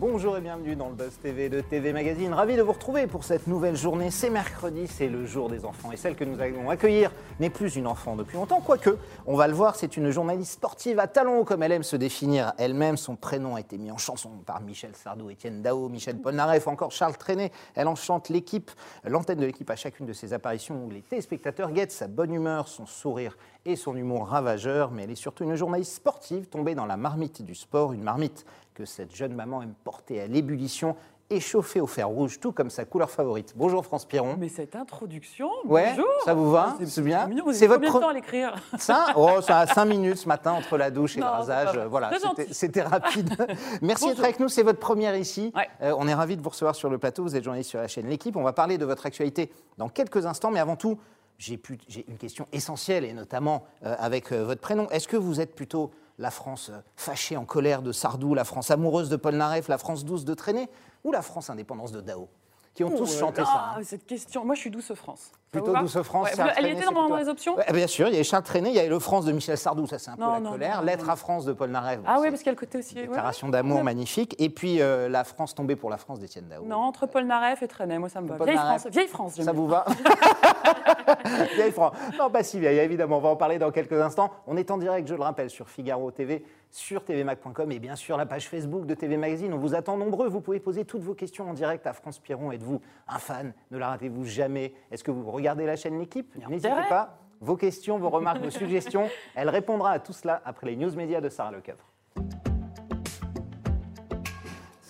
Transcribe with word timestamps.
Bonjour 0.00 0.34
et 0.38 0.40
bienvenue 0.40 0.76
dans 0.76 0.88
le 0.88 0.94
Buzz 0.94 1.18
TV 1.22 1.50
de 1.50 1.60
TV 1.60 1.92
Magazine. 1.92 2.32
Ravi 2.32 2.56
de 2.56 2.62
vous 2.62 2.72
retrouver 2.72 3.06
pour 3.06 3.22
cette 3.22 3.46
nouvelle 3.46 3.76
journée. 3.76 4.10
C'est 4.10 4.30
mercredi, 4.30 4.86
c'est 4.86 5.08
le 5.08 5.26
jour 5.26 5.50
des 5.50 5.66
enfants. 5.66 5.92
Et 5.92 5.98
celle 5.98 6.16
que 6.16 6.24
nous 6.24 6.40
allons 6.40 6.70
accueillir 6.70 7.12
n'est 7.38 7.50
plus 7.50 7.76
une 7.76 7.86
enfant 7.86 8.16
depuis 8.16 8.38
longtemps, 8.38 8.62
quoique, 8.62 8.96
on 9.26 9.36
va 9.36 9.46
le 9.46 9.52
voir, 9.52 9.76
c'est 9.76 9.98
une 9.98 10.10
journaliste 10.10 10.52
sportive 10.52 10.98
à 11.00 11.06
talons, 11.06 11.44
comme 11.44 11.62
elle 11.62 11.72
aime 11.72 11.82
se 11.82 11.96
définir 11.96 12.54
elle-même. 12.56 12.96
Son 12.96 13.14
prénom 13.14 13.56
a 13.56 13.60
été 13.60 13.76
mis 13.76 13.90
en 13.90 13.98
chanson 13.98 14.30
par 14.46 14.62
Michel 14.62 14.96
Sardou, 14.96 15.28
Étienne 15.28 15.60
Dao, 15.60 15.90
Michel 15.90 16.16
Polnareff, 16.16 16.66
encore 16.66 16.92
Charles 16.92 17.18
Trenet. 17.18 17.52
Elle 17.74 17.86
enchante 17.86 18.30
l'équipe, 18.30 18.70
l'antenne 19.04 19.38
de 19.38 19.44
l'équipe 19.44 19.68
à 19.68 19.76
chacune 19.76 20.06
de 20.06 20.14
ses 20.14 20.32
apparitions 20.32 20.82
où 20.82 20.90
les 20.90 21.02
téléspectateurs 21.02 21.72
guettent 21.72 21.92
sa 21.92 22.08
bonne 22.08 22.32
humeur, 22.32 22.68
son 22.68 22.86
sourire 22.86 23.36
et 23.66 23.76
son 23.76 23.94
humour 23.94 24.28
ravageur. 24.28 24.92
Mais 24.92 25.04
elle 25.04 25.10
est 25.10 25.14
surtout 25.14 25.44
une 25.44 25.56
journaliste 25.56 25.92
sportive 25.92 26.46
tombée 26.46 26.74
dans 26.74 26.86
la 26.86 26.96
marmite 26.96 27.42
du 27.42 27.54
sport, 27.54 27.92
une 27.92 28.02
marmite 28.02 28.46
que 28.80 28.86
cette 28.86 29.14
jeune 29.14 29.34
maman 29.34 29.60
aime 29.60 29.74
porter 29.84 30.22
à 30.22 30.26
l'ébullition 30.26 30.96
échauffée 31.28 31.82
au 31.82 31.86
fer 31.86 32.08
rouge, 32.08 32.40
tout 32.40 32.50
comme 32.50 32.70
sa 32.70 32.86
couleur 32.86 33.10
favorite. 33.10 33.52
Bonjour 33.54 33.84
France 33.84 34.06
Piron. 34.06 34.36
Mais 34.38 34.48
cette 34.48 34.74
introduction, 34.74 35.50
Ouais, 35.66 35.90
bonjour 35.90 36.06
ça 36.24 36.32
vous 36.32 36.50
va 36.50 36.76
C'est 36.78 36.86
C'est 36.86 37.02
bien 37.02 37.28
C'est 37.52 37.66
votre 37.66 37.80
combien 37.84 37.94
de 37.94 38.00
temps 38.00 38.08
à 38.08 38.12
l'écrire 38.14 38.54
Ça, 38.78 39.08
oh, 39.16 39.42
ça 39.42 39.58
a 39.60 39.66
5 39.66 39.84
minutes 39.84 40.16
ce 40.16 40.26
matin 40.28 40.52
entre 40.52 40.78
la 40.78 40.90
douche 40.90 41.18
et 41.18 41.20
Non, 41.20 41.26
le 41.26 41.32
rasage. 41.32 41.78
Voilà, 41.90 42.10
c'était- 42.50 42.80
rapide. 42.82 43.36
Merci 43.82 44.08
d'être 44.08 44.24
avec 44.24 44.40
nous. 44.40 44.48
C'est 44.48 44.62
votre 44.62 44.80
première 44.80 45.14
ici. 45.14 45.52
Ouais. 45.54 45.68
Euh, 45.82 45.94
on 45.98 46.08
est 46.08 46.14
ravis 46.14 46.38
de 46.38 46.42
vous 46.42 46.48
recevoir 46.50 46.74
sur 46.74 46.88
le 46.88 46.96
plateau. 46.96 47.22
Vous 47.22 47.36
êtes 47.36 47.44
journaliste 47.44 47.68
sur 47.68 47.80
la 47.80 47.86
chaîne 47.86 48.08
L'équipe. 48.08 48.34
On 48.34 48.42
va 48.42 48.54
parler 48.54 48.78
de 48.78 48.86
votre 48.86 49.04
actualité 49.04 49.52
dans 49.76 49.90
quelques 49.90 50.24
instants. 50.24 50.50
Mais 50.50 50.58
avant 50.58 50.76
tout, 50.76 50.98
j'ai 51.36 51.60
une 52.08 52.16
question 52.18 52.48
essentielle 52.52 53.04
et 53.04 53.12
notamment 53.12 53.64
euh, 53.84 53.94
avec 53.98 54.32
euh, 54.32 54.42
votre 54.44 54.62
prénom. 54.62 54.88
Est-ce 54.88 55.06
que 55.06 55.18
vous 55.18 55.40
êtes 55.40 55.54
plutôt 55.54 55.90
la 56.20 56.30
France 56.30 56.70
euh, 56.70 56.78
fâchée, 56.96 57.36
en 57.36 57.44
colère 57.44 57.82
de 57.82 57.90
Sardou, 57.90 58.34
la 58.34 58.44
France 58.44 58.70
amoureuse 58.70 59.08
de 59.08 59.16
Paul 59.16 59.34
Naref, 59.34 59.66
la 59.68 59.78
France 59.78 60.04
douce 60.04 60.24
de 60.24 60.34
Traîné 60.34 60.68
ou 61.02 61.10
la 61.10 61.22
France 61.22 61.50
indépendance 61.50 61.90
de 61.92 62.00
Dao 62.00 62.28
Qui 62.74 62.84
ont 62.84 62.90
tous 62.90 63.12
Oh, 63.16 63.20
chanté 63.20 63.42
ah, 63.44 63.46
ça. 63.46 63.74
hein. 63.78 63.82
Cette 63.82 64.06
question, 64.06 64.44
moi 64.44 64.54
je 64.54 64.60
suis 64.60 64.70
douce 64.70 64.92
France. 64.94 65.32
Plutôt 65.50 65.74
douce 65.76 66.00
France. 66.02 66.28
Ouais, 66.38 66.44
Elle 66.56 66.66
était 66.66 66.84
dans, 66.84 66.92
plutôt- 66.92 67.16
les 67.16 67.28
options 67.28 67.56
Ouais, 67.56 67.64
bien 67.72 67.88
sûr, 67.88 68.06
il 68.08 68.14
y 68.14 68.20
a 68.20 68.22
Charles 68.22 68.44
Trenet, 68.44 68.70
il 68.70 68.76
y 68.76 68.78
a 68.78 68.86
Le 68.86 68.98
France 69.00 69.24
de 69.24 69.32
Michel 69.32 69.58
Sardou, 69.58 69.88
ça 69.88 69.98
c'est 69.98 70.12
un 70.12 70.14
peu 70.14 70.22
la 70.22 70.38
non, 70.38 70.52
colère. 70.52 70.78
non, 70.78 70.84
Lettre 70.86 71.10
à 71.10 71.16
France 71.16 71.44
de 71.44 71.52
Paul 71.52 71.70
Naref. 71.70 71.98
Ah 72.06 72.18
oui, 72.20 72.28
parce 72.30 72.42
qu'il 72.42 72.46
y 72.46 72.50
a 72.50 72.52
le 72.52 72.58
côté 72.60 72.78
aussi. 72.78 72.94
ouais. 72.94 73.02
Déclaration 73.08 73.48
d'amour 73.48 73.82
magnifique. 73.82 74.36
Et 74.38 74.48
puis 74.50 74.80
euh, 74.80 75.08
la 75.08 75.24
France 75.24 75.56
tombée 75.56 75.74
pour 75.74 75.90
la 75.90 75.96
France 75.96 76.20
d'Étienne 76.20 76.46
Dao. 76.48 76.62
Non, 76.64 76.76
entre 76.76 77.06
Paul 77.06 77.24
Naref 77.24 77.60
et 77.64 77.68
Trenet, 77.68 77.98
moi 77.98 78.08
ça 78.08 78.20
me 78.20 78.28
va. 78.28 78.36
Paul 78.36 78.46
Vieille 78.46 78.56
Naref. 78.56 78.82
France, 78.82 78.92
vieille 78.92 79.08
France, 79.08 79.40
Ça 79.42 79.52
vous 79.52 79.66
va 79.66 79.84
Vieille 81.56 81.72
France. 81.72 81.92
Non, 82.18 82.30
pas 82.30 82.42
si 82.44 82.60
vieille, 82.60 82.78
évidemment. 82.78 83.18
On 83.18 83.20
va 83.20 83.28
en 83.30 83.36
parler 83.36 83.58
dans 83.58 83.70
quelques 83.72 84.00
instants. 84.00 84.30
On 84.46 84.56
est 84.56 84.70
en 84.70 84.78
direct, 84.78 85.08
je 85.08 85.14
le 85.14 85.22
rappelle, 85.22 85.50
sur 85.50 85.68
Figaro 85.68 86.10
TV, 86.12 86.44
sur 86.70 87.04
tvmac.com 87.04 87.72
et 87.72 87.78
bien 87.78 87.96
sûr 87.96 88.16
la 88.16 88.26
page 88.26 88.48
Facebook 88.48 88.86
de 88.86 88.94
TV 88.94 89.16
Magazine. 89.16 89.52
On 89.52 89.58
vous 89.58 89.74
attend 89.74 89.96
nombreux. 89.96 90.28
Vous 90.28 90.40
pouvez 90.40 90.60
poser 90.60 90.84
toutes 90.84 91.02
vos 91.02 91.14
questions 91.14 91.48
en 91.48 91.54
direct 91.54 91.86
à 91.86 91.92
France 91.92 92.18
Piron. 92.18 92.52
Êtes-vous 92.52 92.80
un 93.08 93.18
fan 93.18 93.52
Ne 93.70 93.78
la 93.78 93.88
ratez-vous 93.88 94.24
jamais. 94.24 94.74
Est-ce 94.90 95.04
que 95.04 95.10
vous 95.10 95.30
regardez 95.30 95.66
la 95.66 95.76
chaîne 95.76 95.98
L'équipe 95.98 96.34
N'hésitez 96.48 96.68
pas. 96.88 97.18
Vos 97.40 97.56
questions, 97.56 97.98
vos 97.98 98.10
remarques, 98.10 98.42
vos 98.42 98.50
suggestions. 98.50 99.08
Elle 99.34 99.48
répondra 99.48 99.92
à 99.92 99.98
tout 99.98 100.12
cela 100.12 100.42
après 100.44 100.66
les 100.66 100.76
news 100.76 100.94
médias 100.94 101.20
de 101.20 101.28
Sarah 101.28 101.52
Lecoeuvre. 101.52 101.90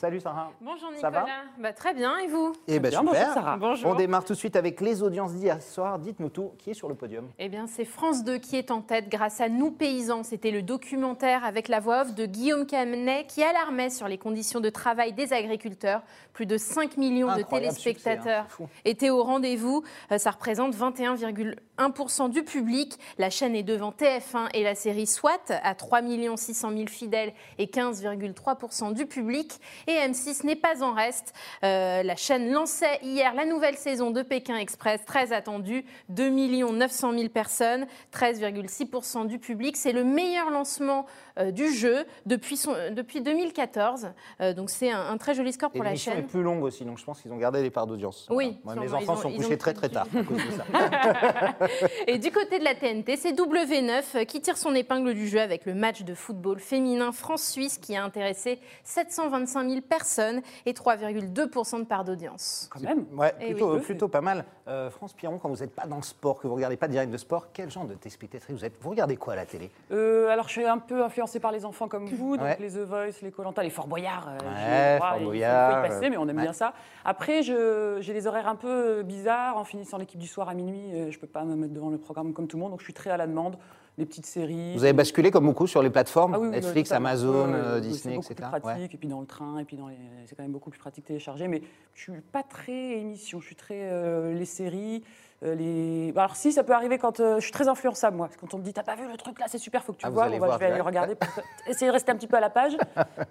Salut 0.01 0.19
Sarah. 0.19 0.51
Bonjour 0.63 0.89
Ça 0.99 1.11
va 1.11 1.21
Nicolas. 1.21 1.37
Bah, 1.59 1.73
très 1.75 1.93
bien, 1.93 2.17
et 2.21 2.27
vous 2.27 2.55
Eh 2.67 2.79
ben 2.79 2.89
bien, 2.89 3.01
super. 3.01 3.13
bonjour, 3.13 3.35
Sarah. 3.35 3.57
Bonjour. 3.59 3.91
On 3.91 3.95
démarre 3.95 4.25
tout 4.25 4.33
de 4.33 4.39
suite 4.39 4.57
avec 4.57 4.81
les 4.81 5.03
audiences 5.03 5.35
d'hier 5.35 5.61
soir. 5.61 5.99
Dites-nous 5.99 6.31
tout. 6.31 6.53
Qui 6.57 6.71
est 6.71 6.75
sur 6.75 6.89
le 6.89 6.95
podium? 6.95 7.29
Eh 7.39 7.51
bien, 7.51 7.67
c'est 7.67 7.85
France 7.85 8.25
2 8.25 8.39
qui 8.39 8.57
est 8.57 8.71
en 8.71 8.81
tête 8.81 9.11
grâce 9.11 9.43
à 9.43 9.51
Nous 9.51 9.71
Paysans. 9.71 10.23
C'était 10.23 10.53
le 10.53 10.63
documentaire 10.63 11.45
avec 11.45 11.69
la 11.69 11.81
voix 11.81 12.01
off 12.01 12.15
de 12.15 12.25
Guillaume 12.25 12.65
Canet 12.65 13.27
qui 13.27 13.43
alarmait 13.43 13.91
sur 13.91 14.09
les 14.09 14.17
conditions 14.17 14.61
de 14.61 14.71
travail 14.71 15.13
des 15.13 15.35
agriculteurs. 15.35 16.01
Plus 16.33 16.47
de 16.47 16.57
5 16.57 16.97
millions 16.97 17.37
de 17.37 17.43
téléspectateurs 17.43 18.23
succès, 18.25 18.35
hein, 18.37 18.47
fou. 18.49 18.69
étaient 18.87 19.11
au 19.11 19.23
rendez-vous. 19.23 19.83
Euh, 20.13 20.17
Ça 20.17 20.31
représente 20.31 20.75
21,1% 20.75 22.31
du 22.31 22.43
public. 22.43 22.99
La 23.19 23.29
chaîne 23.29 23.55
est 23.55 23.63
devant 23.63 23.91
TF1 23.91 24.49
et 24.55 24.63
la 24.65 24.75
série 24.75 25.07
SWAT 25.07 25.51
à 25.63 25.75
3 25.75 26.01
600 26.37 26.71
000 26.71 26.87
fidèles 26.87 27.35
et 27.59 27.67
15,3% 27.67 28.95
du 28.95 29.05
public. 29.05 29.61
Et 29.90 29.90
M6 29.99 30.47
n'est 30.47 30.57
pas 30.57 30.83
en 30.83 30.93
reste. 30.93 31.33
Euh, 31.65 32.03
la 32.03 32.17
chaîne 32.17 32.51
lançait 32.51 32.99
hier 33.03 33.35
la 33.35 33.45
nouvelle 33.45 33.77
saison 33.77 34.11
de 34.11 34.23
Pékin 34.23 34.57
Express, 34.57 35.05
très 35.05 35.33
attendue. 35.33 35.85
2 36.09 36.31
900 36.31 37.13
000 37.13 37.29
personnes, 37.29 37.87
13,6% 38.13 39.27
du 39.27 39.39
public. 39.39 39.77
C'est 39.77 39.93
le 39.93 40.05
meilleur 40.05 40.51
lancement 40.51 41.07
euh, 41.39 41.51
du 41.51 41.73
jeu 41.73 42.05
depuis, 42.27 42.57
son- 42.57 42.75
euh, 42.75 42.91
depuis 42.91 43.21
2014. 43.21 44.09
Euh, 44.41 44.53
donc 44.55 44.71
c'est 44.71 44.91
un, 44.91 45.01
un 45.11 45.17
très 45.19 45.35
joli 45.35 45.53
score 45.53 45.71
Et 45.75 45.79
pour 45.79 45.85
la 45.85 45.91
l'émission 45.91 46.13
est 46.13 46.17
chaîne. 46.17 46.27
plus 46.27 46.43
longue 46.43 46.63
aussi, 46.65 46.85
donc 46.85 46.99
je 46.99 47.05
pense 47.05 47.21
qu'ils 47.21 47.33
ont 47.33 47.37
gardé 47.37 47.63
les 47.63 47.71
parts 47.71 47.87
d'audience. 47.87 48.27
Oui, 48.31 48.59
Moi, 48.65 48.75
sûrement, 48.75 48.89
mes 48.89 48.95
enfants 48.95 49.13
ont- 49.15 49.17
sont 49.17 49.29
ils 49.31 49.35
ont 49.41 49.43
couchés 49.43 49.59
très 49.59 49.75
très 49.75 49.89
tard 49.89 50.07
à 50.17 50.23
cause 50.23 50.39
de 50.45 50.51
ça. 50.53 50.65
Et 52.07 52.19
du 52.19 52.31
côté 52.31 52.59
de 52.59 52.65
la 52.65 52.75
TNT, 52.75 53.17
c'est 53.17 53.33
W9 53.33 54.25
qui 54.27 54.41
tire 54.41 54.57
son 54.57 54.75
épingle 54.75 55.15
du 55.15 55.29
jeu 55.29 55.41
avec 55.41 55.67
le 55.67 55.75
match 55.75 56.03
de 56.03 56.15
football 56.15 56.59
féminin 56.61 57.13
France-Suisse 57.13 57.79
qui 57.79 57.97
a 57.97 58.05
intéressé 58.05 58.59
725 58.85 59.69
000 59.69 59.80
personnes 59.81 60.41
et 60.67 60.73
3,2% 60.73 61.79
de 61.81 61.85
part 61.85 62.05
d'audience. 62.05 62.69
Quand 62.73 62.81
même. 62.81 63.07
Ouais, 63.17 63.35
Eh 63.41 63.51
plutôt, 63.53 63.75
oui. 63.75 63.81
plutôt 63.81 64.09
pas 64.09 64.21
mal. 64.21 64.45
Euh, 64.69 64.91
France 64.91 65.13
Piron, 65.13 65.39
quand 65.39 65.49
vous 65.49 65.57
n'êtes 65.57 65.75
pas 65.75 65.87
dans 65.87 65.97
le 65.97 66.03
sport, 66.03 66.39
que 66.41 66.47
vous 66.47 66.55
regardez 66.55 66.77
pas 66.77 66.87
de 66.87 66.93
direct 66.93 67.11
de 67.13 67.17
sport, 67.17 67.49
quel 67.53 67.71
genre 67.71 67.85
de 67.87 67.95
téléspectatrice 67.95 68.55
vous 68.57 68.65
êtes? 68.65 68.75
Vous 68.81 68.91
regardez 68.91 69.17
quoi 69.17 69.33
à 69.33 69.37
la 69.37 69.47
télé? 69.47 69.71
Euh, 69.91 70.29
alors 70.29 70.47
je 70.49 70.53
suis 70.53 70.65
un 70.67 70.79
peu 70.79 71.03
influencée 71.05 71.41
par 71.41 71.53
les 71.53 71.65
enfants 71.65 71.89
comme 71.89 72.07
vous, 72.07 72.37
donc 72.37 72.47
Ouais. 72.47 72.57
les 72.61 72.71
The 72.71 72.79
Voice, 72.79 73.21
les 73.23 73.31
Colanta, 73.33 73.63
les 73.63 73.71
Fort 73.71 73.87
Boyard. 73.89 74.29
euh, 74.29 74.95
Ouais, 74.95 74.99
Fort 74.99 75.13
il 75.17 75.19
faut- 75.21 75.25
Boyard, 75.27 75.73
faut 75.81 75.87
y 75.87 75.89
passer, 75.89 76.11
mais 76.11 76.17
on 76.17 76.29
aime 76.29 76.37
ouais. 76.37 76.43
bien 76.43 76.53
ça. 76.53 76.73
Après, 77.05 77.43
j'ai 77.43 78.13
des 78.13 78.27
horaires 78.27 78.49
un 78.49 78.57
peu 78.57 79.03
bizarres. 79.03 79.57
En 79.57 79.65
finissant 79.65 79.99
l'équipe 79.99 80.21
du 80.21 80.27
soir 80.27 80.49
à 80.49 80.55
minuit, 80.55 80.93
euh, 80.95 81.11
je 81.11 81.19
peux 81.19 81.27
pas 81.27 81.45
me 81.45 81.55
mettre 81.57 81.73
devant 81.75 81.91
le 81.91 81.99
programme 81.99 82.33
comme 82.33 82.47
tout 82.47 82.57
le 82.57 82.63
monde, 82.63 82.71
donc 82.71 82.81
je 82.81 82.85
suis 82.85 82.95
très 82.95 83.11
à 83.11 83.17
la 83.17 83.27
demande. 83.27 83.57
Les 84.01 84.07
petites 84.07 84.25
séries. 84.27 84.73
Vous 84.75 84.85
avez 84.85 84.95
basculé 84.95 85.31
comme 85.31 85.45
beaucoup 85.45 85.67
sur 85.67 85.83
les 85.83 85.91
plateformes, 85.91 86.33
Ah 86.35 86.39
oui, 86.41 86.47
oui, 86.49 86.53
Netflix, 86.55 86.89
totalement. 86.89 87.09
Amazon, 87.11 87.53
euh, 87.53 87.81
Disney, 87.81 88.01
c'est 88.01 88.09
beaucoup 88.15 88.33
etc. 88.33 88.35
plus 88.51 88.61
pratique, 88.61 88.81
Ouais. 88.81 88.95
et 88.95 88.99
puis 88.99 89.09
dans 89.09 89.21
le 89.21 89.27
train, 89.27 89.59
et 89.59 89.65
puis 89.65 89.77
dans 89.77 89.89
les... 89.89 89.97
c'est 90.25 90.35
quand 90.35 90.43
même 90.43 90.53
beaucoup 90.53 90.71
plus 90.71 90.81
pratique 90.81 91.05
télécharger. 91.05 91.49
Mais 91.49 91.61
je 91.95 92.01
suis 92.03 92.13
pas 92.33 92.43
très 92.43 92.73
émission, 92.99 93.41
je 93.41 93.47
suis 93.47 93.57
très 93.57 93.91
euh, 93.91 94.33
les 94.33 94.47
séries. 94.47 95.05
euh, 95.43 95.55
les... 95.55 96.13
bah, 96.13 96.23
Alors 96.25 96.37
si, 96.37 96.51
ça 96.51 96.65
peut 96.65 96.73
arriver 96.73 96.97
quand 96.97 97.19
je 97.19 97.41
suis 97.41 97.53
très 97.53 97.69
influençable 97.69 98.17
moi. 98.17 98.27
Parce 98.29 98.37
que 98.37 98.41
Quand 98.41 98.55
on 98.55 98.59
me 98.59 98.63
dit 98.65 98.73
t'as 98.73 98.83
pas 98.85 98.97
vu 98.97 99.07
le 99.07 99.17
truc 99.19 99.39
là, 99.39 99.45
c'est 99.49 99.59
super, 99.59 99.85
faut 99.85 99.93
que 99.93 99.99
tu 99.99 100.07
Ah, 100.07 100.11
vois. 100.11 100.25
Bon, 100.31 100.33
bah, 100.33 100.47
voir 100.47 100.53
je 100.55 100.59
vais 100.61 100.73
aller 100.73 100.81
regarder 100.81 101.15
pour 101.15 101.29
essayer 101.69 101.87
de 101.89 101.93
rester 101.93 102.11
un 102.11 102.17
petit 102.17 102.27
peu 102.27 102.39
à 102.39 102.41
la 102.41 102.49
page. 102.51 102.79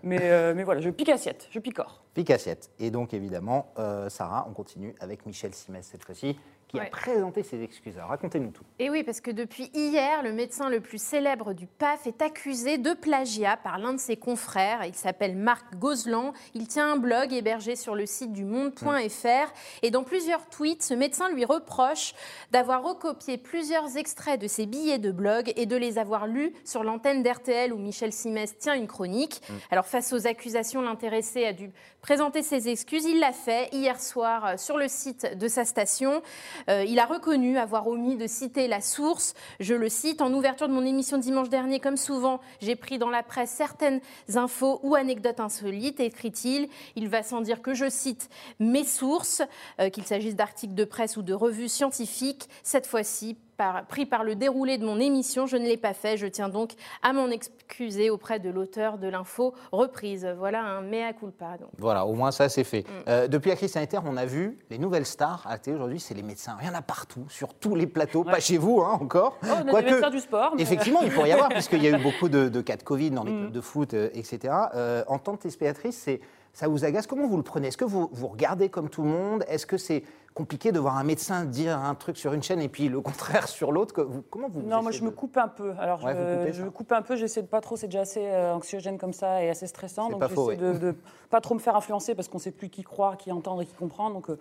mais, 0.03 0.53
mais 0.53 0.63
voilà, 0.63 0.81
je 0.81 0.91
pique 0.91 1.09
assiette, 1.09 1.47
je 1.49 1.57
picore. 1.59 2.03
Pique 2.13 2.29
assiette. 2.29 2.69
Et 2.77 2.91
donc 2.91 3.15
évidemment, 3.15 3.73
Sarah, 4.09 4.45
on 4.47 4.53
continue 4.53 4.93
avec 4.99 5.25
Michel 5.25 5.53
Simès 5.55 5.87
cette 5.87 6.03
fois-ci, 6.05 6.37
qui 6.69 6.79
a 6.79 6.85
présenté 6.85 7.41
ses 7.41 7.63
excuses. 7.63 7.97
Alors 7.97 8.09
racontez-nous 8.09 8.51
tout. 8.51 8.63
Et 8.77 8.89
oui, 8.91 9.03
parce 9.03 9.21
que 9.21 9.31
depuis 9.31 9.71
hier, 9.73 10.21
le 10.21 10.31
médecin 10.31 10.69
le 10.69 10.79
plus 10.79 11.01
célèbre 11.01 11.53
du 11.53 11.65
PAF 11.65 12.05
est 12.05 12.21
accusé 12.21 12.77
de 12.77 12.93
plagiat 12.93 13.57
par 13.57 13.79
l'un 13.79 13.93
de 13.93 13.99
ses 13.99 14.17
confrères. 14.17 14.85
Il 14.85 14.93
s'appelle 14.93 15.35
Marc 15.35 15.75
Gozlan. 15.77 16.31
Il 16.53 16.67
tient 16.67 16.93
un 16.93 16.97
blog 16.97 17.33
hébergé 17.33 17.75
sur 17.75 17.95
le 17.95 18.05
site 18.05 18.33
du 18.33 18.45
monde.fr. 18.45 19.51
Et 19.81 19.89
dans 19.89 20.03
plusieurs 20.03 20.47
tweets, 20.47 20.83
ce 20.83 20.93
médecin 20.93 21.29
lui 21.29 21.43
reproche 21.43 22.13
d'avoir 22.51 22.83
recopié 22.83 23.39
plusieurs 23.39 23.97
extraits 23.97 24.39
de 24.39 24.47
ses 24.47 24.67
billets 24.67 24.99
de 24.99 25.11
blog 25.11 25.51
et 25.55 25.65
de 25.65 25.75
les 25.75 25.97
avoir 25.97 26.27
lus 26.27 26.53
sur 26.65 26.83
l'antenne 26.83 27.23
d'RTL 27.23 27.73
où 27.73 27.77
Michel 27.77 28.13
Simès 28.13 28.55
tient 28.57 28.75
une 28.75 28.87
chronique. 28.87 29.41
Alors, 29.71 29.87
face 29.87 30.13
aux 30.13 30.27
accusations, 30.27 30.83
l'intéressé 30.83 31.45
a 31.45 31.53
dû 31.53 31.71
présenter 32.01 32.43
ses 32.43 32.69
excuses. 32.69 33.05
Il 33.05 33.19
l'a 33.19 33.31
fait 33.31 33.69
hier 33.73 33.99
soir 33.99 34.45
euh, 34.45 34.57
sur 34.57 34.77
le 34.77 34.87
site 34.87 35.37
de 35.37 35.47
sa 35.47 35.65
station. 35.65 36.21
Euh, 36.69 36.83
il 36.87 36.99
a 36.99 37.05
reconnu 37.05 37.57
avoir 37.57 37.87
omis 37.87 38.17
de 38.17 38.27
citer 38.27 38.67
la 38.67 38.81
source. 38.81 39.33
Je 39.59 39.73
le 39.73 39.89
cite, 39.89 40.21
en 40.21 40.33
ouverture 40.33 40.67
de 40.67 40.73
mon 40.73 40.85
émission 40.85 41.17
dimanche 41.17 41.49
dernier, 41.49 41.79
comme 41.79 41.97
souvent, 41.97 42.39
j'ai 42.61 42.75
pris 42.75 42.97
dans 42.97 43.09
la 43.09 43.23
presse 43.23 43.51
certaines 43.51 44.01
infos 44.35 44.79
ou 44.83 44.95
anecdotes 44.95 45.39
insolites, 45.39 45.99
écrit-il. 45.99 46.69
Il 46.95 47.09
va 47.09 47.23
sans 47.23 47.41
dire 47.41 47.61
que 47.61 47.73
je 47.73 47.89
cite 47.89 48.29
mes 48.59 48.83
sources, 48.83 49.41
euh, 49.79 49.89
qu'il 49.89 50.05
s'agisse 50.05 50.35
d'articles 50.35 50.75
de 50.75 50.85
presse 50.85 51.17
ou 51.17 51.21
de 51.21 51.33
revues 51.33 51.69
scientifiques. 51.69 52.49
Cette 52.63 52.87
fois-ci, 52.87 53.37
par- 53.59 53.85
pris 53.87 54.05
par 54.05 54.23
le 54.23 54.35
déroulé 54.35 54.77
de 54.77 54.85
mon 54.85 54.99
émission, 55.01 55.45
je 55.45 55.57
ne 55.57 55.65
l'ai 55.67 55.75
pas 55.75 55.93
fait. 55.93 56.15
Je 56.15 56.25
tiens 56.27 56.47
donc 56.47 56.71
à 57.03 57.11
m'en 57.11 57.27
excuser 57.27 58.09
auprès 58.09 58.39
de 58.39 58.49
l'auteur 58.49 58.97
de 58.97 59.07
l'info 59.09 59.53
reprise. 59.73 60.25
Voilà 60.37 60.63
un 60.63 60.81
mea 60.81 61.11
culpa. 61.11 61.57
donc. 61.59 61.69
Voilà, 61.77 62.05
au 62.05 62.13
moins 62.13 62.31
ça 62.31 62.47
c'est 62.47 62.63
fait. 62.63 62.83
Mm. 62.87 62.91
Euh, 63.09 63.27
depuis 63.27 63.49
la 63.49 63.57
crise 63.57 63.73
sanitaire, 63.73 64.01
on 64.05 64.15
a 64.15 64.25
vu 64.25 64.57
les 64.69 64.77
nouvelles 64.77 65.05
stars 65.05 65.43
à 65.45 65.51
la 65.51 65.57
télé 65.59 65.75
aujourd'hui, 65.75 65.99
c'est 65.99 66.13
les 66.13 66.23
médecins. 66.23 66.55
Il 66.61 66.67
y 66.67 66.69
en 66.71 66.73
a 66.73 66.81
partout, 66.81 67.25
sur 67.27 67.53
tous 67.53 67.75
les 67.75 67.85
plateaux, 67.85 68.23
pas 68.23 68.39
chez 68.39 68.57
vous 68.57 68.79
hein, 68.81 68.97
encore. 69.01 69.37
Oh, 69.43 69.47
on 69.49 69.67
a 69.67 69.71
Quoique- 69.71 69.87
des 69.87 69.93
médecins 69.95 70.09
du 70.09 70.19
sport. 70.21 70.53
mais- 70.55 70.61
Effectivement, 70.63 71.01
il 71.01 71.11
pourrait 71.11 71.29
y 71.29 71.33
avoir, 71.33 71.49
puisqu'il 71.49 71.83
y 71.83 71.87
a 71.87 71.97
eu 71.97 72.01
beaucoup 72.03 72.29
de, 72.29 72.47
de 72.47 72.61
cas 72.61 72.77
de 72.77 72.83
Covid 72.83 73.11
dans 73.11 73.25
les 73.25 73.31
Mm. 73.33 73.39
clubs 73.41 73.51
de 73.51 73.61
foot, 73.61 73.93
euh, 73.93 74.09
etc. 74.13 74.53
Euh, 74.73 75.03
en 75.07 75.19
tant 75.19 75.35
que 75.35 75.41
téléspectatrice, 75.41 75.97
c'est- 75.97 76.21
ça 76.53 76.67
vous 76.69 76.85
agace? 76.85 77.05
Comment 77.07 77.27
vous 77.27 77.37
le 77.37 77.43
prenez? 77.43 77.67
Est-ce 77.67 77.77
que 77.77 77.85
vous, 77.85 78.09
vous 78.11 78.27
regardez 78.27 78.69
comme 78.69 78.89
tout 78.89 79.03
le 79.03 79.09
monde? 79.09 79.43
Est-ce 79.49 79.65
que 79.67 79.77
c'est 79.77 80.03
compliqué 80.33 80.71
de 80.71 80.79
voir 80.79 80.97
un 80.97 81.03
médecin 81.03 81.45
dire 81.45 81.77
un 81.77 81.95
truc 81.95 82.17
sur 82.17 82.33
une 82.33 82.41
chaîne 82.43 82.61
et 82.61 82.69
puis 82.69 82.87
le 82.89 83.01
contraire 83.01 83.47
sur 83.47 83.71
l'autre 83.71 84.01
vous- 84.03 84.21
Comment 84.29 84.47
vous 84.49 84.61
Non, 84.61 84.81
moi 84.81 84.91
je 84.91 85.03
me 85.03 85.11
coupe 85.11 85.37
un 85.37 85.47
peu. 85.47 85.73
Alors 85.79 86.03
Ouais, 86.03 86.15
je, 86.47 86.53
je 86.53 86.63
ça. 86.63 86.69
coupe 86.69 86.91
un 86.91 87.01
peu, 87.01 87.15
j'essaie 87.15 87.41
de 87.41 87.47
pas 87.47 87.61
trop, 87.61 87.75
c'est 87.75 87.87
déjà 87.87 88.01
assez 88.01 88.25
euh, 88.25 88.53
anxiogène 88.53 88.97
comme 88.97 89.13
ça 89.13 89.43
et 89.43 89.49
assez 89.49 89.67
stressant. 89.67 90.09
Donc 90.09 90.23
j'essaie 90.29 90.57
de 90.57 90.95
pas 91.29 91.41
trop 91.41 91.55
me 91.55 91.59
faire 91.59 91.75
influencer 91.75 92.15
parce 92.15 92.27
qu'on 92.27 92.39
sait 92.39 92.51
plus 92.51 92.69
qui 92.69 92.83
croire, 92.83 93.17
qui 93.17 93.31
entendre 93.31 93.61
et 93.61 93.65
qui 93.65 93.73
comprendre. 93.73 94.13
Donc 94.15 94.29
euh, 94.29 94.39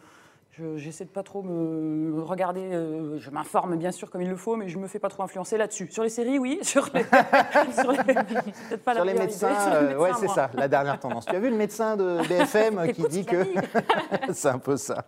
je- 0.59 0.77
j'essaie 0.77 1.05
de 1.05 1.11
pas 1.11 1.23
trop 1.23 1.43
me 1.43 2.21
regarder. 2.23 2.61
euh, 2.73 3.19
je 3.19 3.31
m'informe 3.31 3.77
bien 3.77 3.93
sûr 3.93 4.11
comme 4.11 4.23
il 4.23 4.29
le 4.29 4.37
faut, 4.37 4.57
mais 4.57 4.69
je 4.69 4.79
me 4.79 4.87
fais 4.89 4.99
pas 4.99 5.09
trop 5.09 5.23
influencer 5.23 5.57
là-dessus. 5.57 5.89
Sur 5.91 6.03
les 6.03 6.09
séries, 6.09 6.39
oui. 6.39 6.59
Sur 6.63 6.89
les, 6.95 7.03
sur 7.75 7.93
les, 7.93 7.99
la 9.15 9.21
médecins, 9.21 9.51
idée. 9.51 9.61
Sur 9.61 9.71
les 9.71 9.95
euh, 9.95 9.99
ouais, 9.99 10.09
médecins, 10.09 10.27
c'est 10.27 10.35
ça, 10.35 10.51
la 10.55 10.69
dernière 10.69 10.99
tendance. 10.99 11.27
Tu 11.27 11.35
as 11.35 11.39
vu 11.39 11.51
le 11.51 11.57
médecin 11.57 11.97
de 11.97 12.19
BFM 12.29 12.93
qui 12.93 13.03
dit 13.09 13.25
que. 13.25 13.37
c'est 14.33 14.49
un 14.49 14.59
peu 14.59 14.77
ça. 14.77 15.05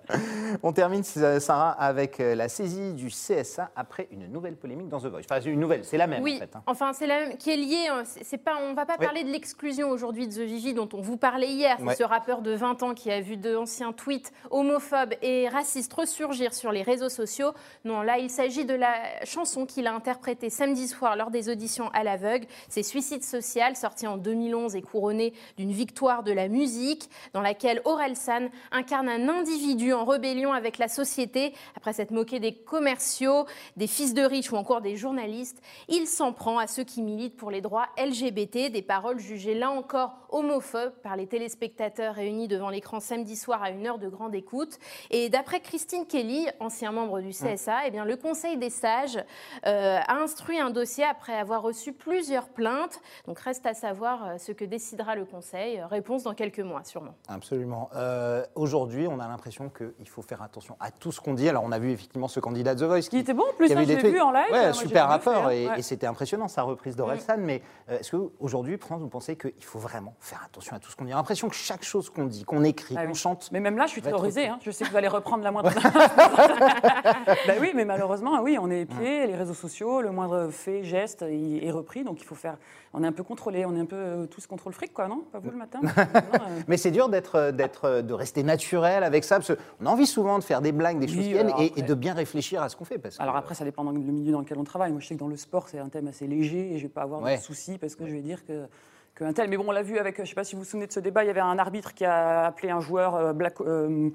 On 0.63 0.73
termine, 0.73 1.03
Sarah, 1.03 1.71
avec 1.73 2.21
euh, 2.21 2.35
la 2.35 2.49
saisie 2.49 2.93
du 2.95 3.09
CSA 3.09 3.71
après 3.77 4.09
une 4.11 4.27
nouvelle 4.31 4.57
polémique 4.57 4.89
dans 4.89 5.01
The 5.01 5.07
Voice. 5.07 5.21
Enfin, 5.31 5.41
une 5.41 5.61
nouvelle, 5.61 5.85
c'est 5.85 5.97
la 5.99 6.07
même 6.07 6.23
Oui, 6.23 6.37
en 6.37 6.41
fait. 6.41 6.57
hein. 6.57 6.63
enfin 6.67 6.93
c'est 6.93 7.07
la 7.07 7.21
même 7.21 7.37
qui 7.37 7.51
est 7.51 7.57
liée. 7.57 7.89
hein, 7.91 8.03
c'est- 8.05 8.39
pas, 8.39 8.55
on 8.63 8.75
va 8.75 8.87
pas 8.87 8.97
Oui. 8.99 9.05
parler 9.05 9.25
de 9.25 9.31
l'exclusion 9.31 9.91
aujourd'hui 9.91 10.27
de 10.29 10.33
The 10.33 10.39
Vivi 10.41 10.73
dont 10.75 10.89
on 10.95 11.01
vous 11.01 11.17
parlait 11.19 11.49
hier. 11.51 11.77
Ouais. 11.81 11.95
ce 11.95 12.03
rappeur 12.05 12.41
de 12.43 12.53
20 12.55 12.83
ans 12.83 12.95
qui 12.95 13.11
a 13.11 13.21
vu 13.21 13.37
d'anciens 13.37 13.93
tweets 13.93 14.33
homophobes 14.51 15.15
et 15.23 15.40
racistes 15.49 15.93
ressurgir 15.93 16.55
sur 16.55 16.73
les 16.73 16.83
réseaux 16.83 17.09
sociaux. 17.09 17.53
Non, 17.85 18.03
là 18.03 18.19
il 18.19 18.31
s'agit 18.31 18.65
de 18.65 18.75
la 18.75 19.25
chanson 19.25 19.67
qu'il 19.67 19.87
a 19.87 19.95
interprétée 19.95 20.51
samedi 20.51 20.89
soir 20.89 21.17
lors 21.17 21.31
des 21.31 21.49
auditions 21.49 21.89
à 21.93 22.05
l'aveugle. 22.05 22.47
C'est 22.69 22.83
Suicide 22.83 23.25
social, 23.25 23.77
sorti 23.77 24.07
en 24.07 24.17
2011 24.17 24.77
et 24.77 24.83
couronné 24.83 25.33
d'une 25.57 25.73
victoire 25.73 26.23
de 26.23 26.33
la 26.33 26.49
musique, 26.49 27.09
dans 27.33 27.41
laquelle 27.41 27.81
Aurel 27.85 28.17
San 28.17 28.51
incarne 28.73 29.09
un 29.09 29.29
individu 29.29 29.93
en 29.93 30.05
rébellion 30.05 30.53
avec 30.53 30.79
la 30.79 30.89
société 30.89 31.55
après 31.77 31.93
s'être 31.93 32.11
moqué 32.11 32.41
des 32.41 32.55
commerciaux, 32.55 33.47
des 33.77 33.87
fils 33.87 34.15
de 34.15 34.23
riches 34.23 34.53
ou 34.53 34.57
encore 34.57 34.81
des 34.81 34.97
journalistes. 34.97 35.63
Il 35.89 36.07
s'en 36.07 36.33
prend 36.33 36.59
à 36.59 36.67
ceux 36.67 36.85
qui 36.85 37.03
militent 37.03 37.37
pour 37.37 37.51
les 37.51 37.61
droits 37.61 37.89
LGBT, 37.99 38.71
des 38.71 38.83
paroles 38.83 39.19
jugées 39.19 39.55
là 39.55 39.71
encore 39.71 40.19
homophobes 40.29 40.95
par 41.03 41.17
les 41.17 41.27
téléspectateurs 41.27 42.15
réunis 42.15 42.49
devant 42.49 42.71
l'écran 42.71 43.01
samedi 43.01 43.37
soir 43.37 43.63
à 43.63 43.71
une 43.71 43.87
heure 43.87 43.99
de 43.99 44.09
grande 44.09 44.35
écoute. 44.35 44.79
Et 45.11 45.29
d'après 45.31 45.61
Christine 45.61 46.07
Kelly, 46.07 46.47
ancien 46.61 46.93
membre 46.93 47.21
du 47.21 47.31
CSA, 47.31 47.87
eh 47.87 47.91
bien, 47.91 48.05
le 48.05 48.17
Conseil 48.17 48.57
des 48.59 48.71
sages 48.71 49.19
euh, 49.67 49.99
a 50.07 50.15
instruit 50.17 50.59
un 50.61 50.71
dossier 50.71 51.05
après 51.05 51.35
avoir 51.37 51.63
reçu 51.63 51.93
plusieurs 51.93 52.49
plaintes. 52.49 53.01
Donc 53.27 53.39
reste 53.41 53.65
à 53.67 53.75
savoir 53.75 54.27
euh, 54.27 54.39
ce 54.39 54.53
que 54.53 54.65
décidera 54.65 55.15
le 55.15 55.25
Conseil. 55.25 55.81
Réponse 55.91 56.25
dans 56.25 56.35
quelques 56.35 56.61
mois 56.61 56.85
sûrement. 56.85 57.15
Absolument. 57.29 57.89
Euh, 57.95 58.45
Aujourd'hui, 58.55 59.07
on 59.09 59.21
a 59.21 59.29
l'impression 59.29 59.71
qu'il 59.71 60.09
faut 60.09 60.23
faire 60.23 60.43
attention 60.43 60.77
à 60.81 60.91
tout 60.91 61.13
ce 61.13 61.21
qu'on 61.21 61.35
dit. 61.35 61.49
Alors, 61.49 61.63
on 61.65 61.73
a 61.73 61.79
vu 61.79 61.91
effectivement 61.93 62.29
ce 62.29 62.41
candidat 62.41 62.75
de 62.75 62.81
The 62.81 62.89
Voice 62.89 63.01
Qui 63.09 63.19
était 63.19 63.33
bon 63.35 63.45
en 63.51 63.55
plus, 63.55 63.71
hein, 63.73 63.83
je 63.83 63.89
l'ai 63.89 63.97
vu 63.97 64.21
en 64.21 64.33
live. 64.33 64.51
Ouais, 64.53 64.73
super 64.73 65.09
rapport 65.09 65.47
hein, 65.47 65.51
et, 65.51 65.69
ouais. 65.69 65.79
et 65.79 65.83
c'était 65.83 66.07
impressionnant 66.07 66.49
sa 66.49 66.63
reprise 66.63 66.97
d'Orelsan. 66.97 67.37
Mais 67.39 67.63
euh, 67.89 67.99
est-ce 68.01 68.11
qu'aujourd'hui, 68.17 68.77
France, 68.79 69.01
vous 69.01 69.09
pensez 69.09 69.37
qu'il 69.37 69.65
faut 69.65 69.79
vraiment 69.79 70.15
faire 70.21 70.43
attention 70.45 70.75
à 70.77 70.79
tout 70.81 70.91
ce 70.91 70.97
qu'on 70.97 71.05
dit? 71.05 71.11
J'ai 71.11 71.17
l'impression 71.17 71.49
que 71.49 71.55
chaque 71.55 71.83
chose 71.85 72.11
qu'on 72.11 72.25
dit, 72.27 72.45
qu'on 72.45 72.65
écrit, 72.65 72.95
Ah 72.99 73.03
qu'on 73.05 73.13
oui. 73.13 73.15
chante, 73.15 73.49
Mais 73.53 73.61
même 73.61 73.77
là, 73.77 73.87
je 73.87 73.93
suis 73.93 74.01
être 74.01 74.07
terrorisée. 74.09 74.49
hein. 74.49 74.59
Je 74.63 74.71
sais 74.71 74.85
que 74.85 74.91
vous 74.91 74.97
allez 74.97 75.09
reprendre 75.11 75.45
la 75.45 75.51
moindre. 75.51 75.71
bah 77.47 77.55
oui, 77.61 77.73
mais 77.75 77.85
malheureusement, 77.85 78.41
oui, 78.43 78.59
on 78.61 78.71
est 78.71 78.83
épié. 78.83 79.27
Les 79.27 79.37
réseaux 79.37 79.55
sociaux, 79.55 80.01
le 80.01 80.11
moindre 80.11 80.49
fait, 80.51 80.83
geste 80.85 81.23
est 81.23 81.65
est 81.67 81.71
repris. 81.71 82.05
Donc 82.05 82.21
il 82.21 82.25
faut 82.25 82.35
faire. 82.35 82.57
On 82.93 83.05
est 83.05 83.07
un 83.07 83.13
peu 83.13 83.23
contrôlé. 83.23 83.65
On 83.65 83.77
est 83.77 83.81
un 83.81 83.87
peu 83.87 83.97
euh, 83.97 84.27
tous 84.27 84.47
contrôle 84.47 84.73
fric, 84.73 84.93
quoi, 84.93 85.07
non? 85.07 85.23
Pas 85.33 85.39
vous 85.39 85.51
le 85.51 85.57
matin? 85.57 85.81
Non, 85.83 85.91
euh, 85.97 86.61
Mais 86.67 86.77
c'est 86.77 86.91
dur 86.91 87.09
d'être, 87.09 87.37
euh, 87.37 87.53
d'être, 87.53 88.01
de 88.01 88.15
rester 88.15 88.43
naturel 88.43 89.05
avec 89.05 89.25
ça, 89.25 89.37
parce 89.37 89.53
qu'on 89.55 89.87
a 89.87 89.89
envie 89.89 90.07
souvent 90.07 90.39
de 90.39 90.45
faire 90.45 90.61
des 90.61 90.73
blagues, 90.73 90.99
des 90.99 91.07
Oui, 91.07 91.15
choses 91.15 91.23
qui 91.25 91.33
viennent, 91.33 91.47
alors 91.49 91.61
et, 91.61 91.83
de 91.83 91.95
bien 91.95 92.15
réfléchir 92.15 92.63
à 92.63 92.69
ce 92.69 92.77
qu'on 92.77 92.85
fait. 92.85 92.99
Parce 92.99 93.17
que, 93.17 93.23
Alors 93.23 93.37
après, 93.37 93.55
ça 93.55 93.65
dépend 93.65 93.85
du 93.93 93.99
milieu 93.99 94.33
dans 94.33 94.41
lequel 94.41 94.59
on 94.59 94.65
travaille. 94.65 94.91
Moi, 94.91 95.01
je 95.01 95.07
sais 95.07 95.15
que 95.15 95.21
dans 95.21 95.29
le 95.29 95.37
sport, 95.37 95.69
c'est 95.69 95.79
un 95.79 95.89
thème 95.89 96.09
assez 96.09 96.27
léger 96.27 96.73
et 96.75 96.79
je 96.79 96.83
vais 96.85 96.89
pas 96.89 97.03
avoir 97.03 97.23
Ouais. 97.23 97.37
de 97.37 97.43
soucis 97.43 97.79
parce 97.79 97.95
que 97.95 98.07
je 98.07 98.13
vais 98.13 98.23
dire 98.23 98.45
que. 98.45 98.67
qu'un 99.15 99.33
tel. 99.33 99.49
Mais 99.49 99.57
bon, 99.57 99.65
on 99.69 99.73
l'a 99.73 99.83
vu 99.83 99.99
avec, 99.99 100.17
je 100.17 100.23
ne 100.23 100.27
sais 100.27 100.35
pas 100.35 100.45
si 100.45 100.55
vous 100.55 100.63
vous 100.63 100.69
souvenez 100.69 100.87
de 100.87 100.93
ce 100.93 101.01
débat, 101.01 101.23
il 101.25 101.29
y 101.29 101.31
avait 101.31 101.41
un 101.41 101.59
arbitre 101.59 101.95
qui 101.95 102.05
a 102.05 102.47
appelé 102.47 102.71
un 102.71 102.81
joueur 102.81 103.35
black, 103.35 103.61
euh, 103.61 104.11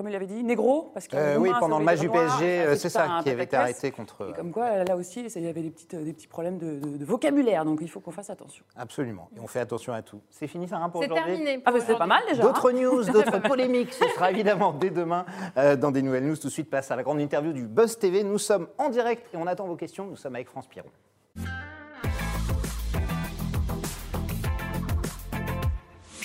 comment 0.00 0.08
il 0.10 0.16
avait 0.16 0.26
dit, 0.26 0.42
négro 0.42 0.90
parce 0.94 1.06
qu'il 1.06 1.18
Euh, 1.18 1.36
oui, 1.36 1.50
pendant 1.60 1.78
le 1.78 1.84
match 1.84 2.00
du. 2.00 2.08
PSG, 2.08 2.60
euh, 2.62 2.74
c'est 2.74 2.86
un 2.86 2.90
ça, 2.90 3.20
qui 3.22 3.28
avait 3.28 3.44
été 3.44 3.54
arrêté 3.56 3.90
contre. 3.90 4.30
Et 4.30 4.32
comme 4.32 4.50
quoi, 4.50 4.82
là 4.84 4.96
aussi, 4.96 5.20
il 5.36 5.42
y 5.42 5.46
avait 5.46 5.60
des, 5.60 5.68
petites, 5.70 5.94
des 5.94 6.12
petits 6.14 6.26
problèmes 6.26 6.56
de, 6.56 6.78
de- 6.80 6.96
de 6.96 7.04
vocabulaire, 7.04 7.66
donc 7.66 7.80
il 7.82 7.88
faut 7.90 8.00
qu'on 8.00 8.10
fasse 8.10 8.30
attention. 8.30 8.64
Absolument. 8.76 9.28
Et 9.36 9.40
on 9.40 9.46
fait 9.46 9.60
attention 9.60 9.92
à 9.92 10.00
tout. 10.00 10.22
C'est 10.30 10.46
fini, 10.46 10.66
Sarah, 10.66 10.88
pour 10.88 11.02
C'est 11.02 11.10
aujourd'hui 11.10 11.32
terminé. 11.34 11.58
pour 11.58 11.64
Ah, 11.66 11.72
mais 11.78 11.80
c'est 11.84 11.98
pas 11.98 12.06
mal 12.06 12.22
déjà. 12.30 12.42
hein. 12.42 12.46
D'autres 12.46 12.72
news, 12.72 13.04
d'autres 13.12 13.42
polémiques, 13.42 13.92
ce 13.92 14.08
sera 14.08 14.30
évidemment 14.30 14.72
dès 14.72 14.88
demain 14.90 15.26
euh, 15.58 15.76
dans 15.76 15.90
des 15.90 16.00
nouvelles 16.00 16.24
news. 16.26 16.36
Tout 16.36 16.48
de 16.48 16.52
suite, 16.52 16.70
place 16.70 16.90
à 16.90 16.96
la 16.96 17.02
grande 17.02 17.20
interview 17.20 17.52
du 17.52 17.66
Buzz 17.66 17.98
TV. 17.98 18.24
Nous 18.24 18.38
sommes 18.38 18.68
en 18.78 18.88
direct 18.88 19.26
et 19.34 19.36
on 19.36 19.46
attend 19.46 19.66
vos 19.66 19.76
questions. 19.76 20.06
Nous 20.06 20.16
sommes 20.16 20.34
avec 20.34 20.48
France 20.48 20.66
Piron. 20.66 20.88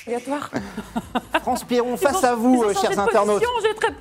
Obligatoire. 0.08 0.52
France 1.42 1.64
Piron, 1.68 1.98
face 1.98 2.24
à 2.24 2.36
vous, 2.36 2.64
chers 2.80 3.00
internautes. 3.00 3.42
position, 3.42 3.50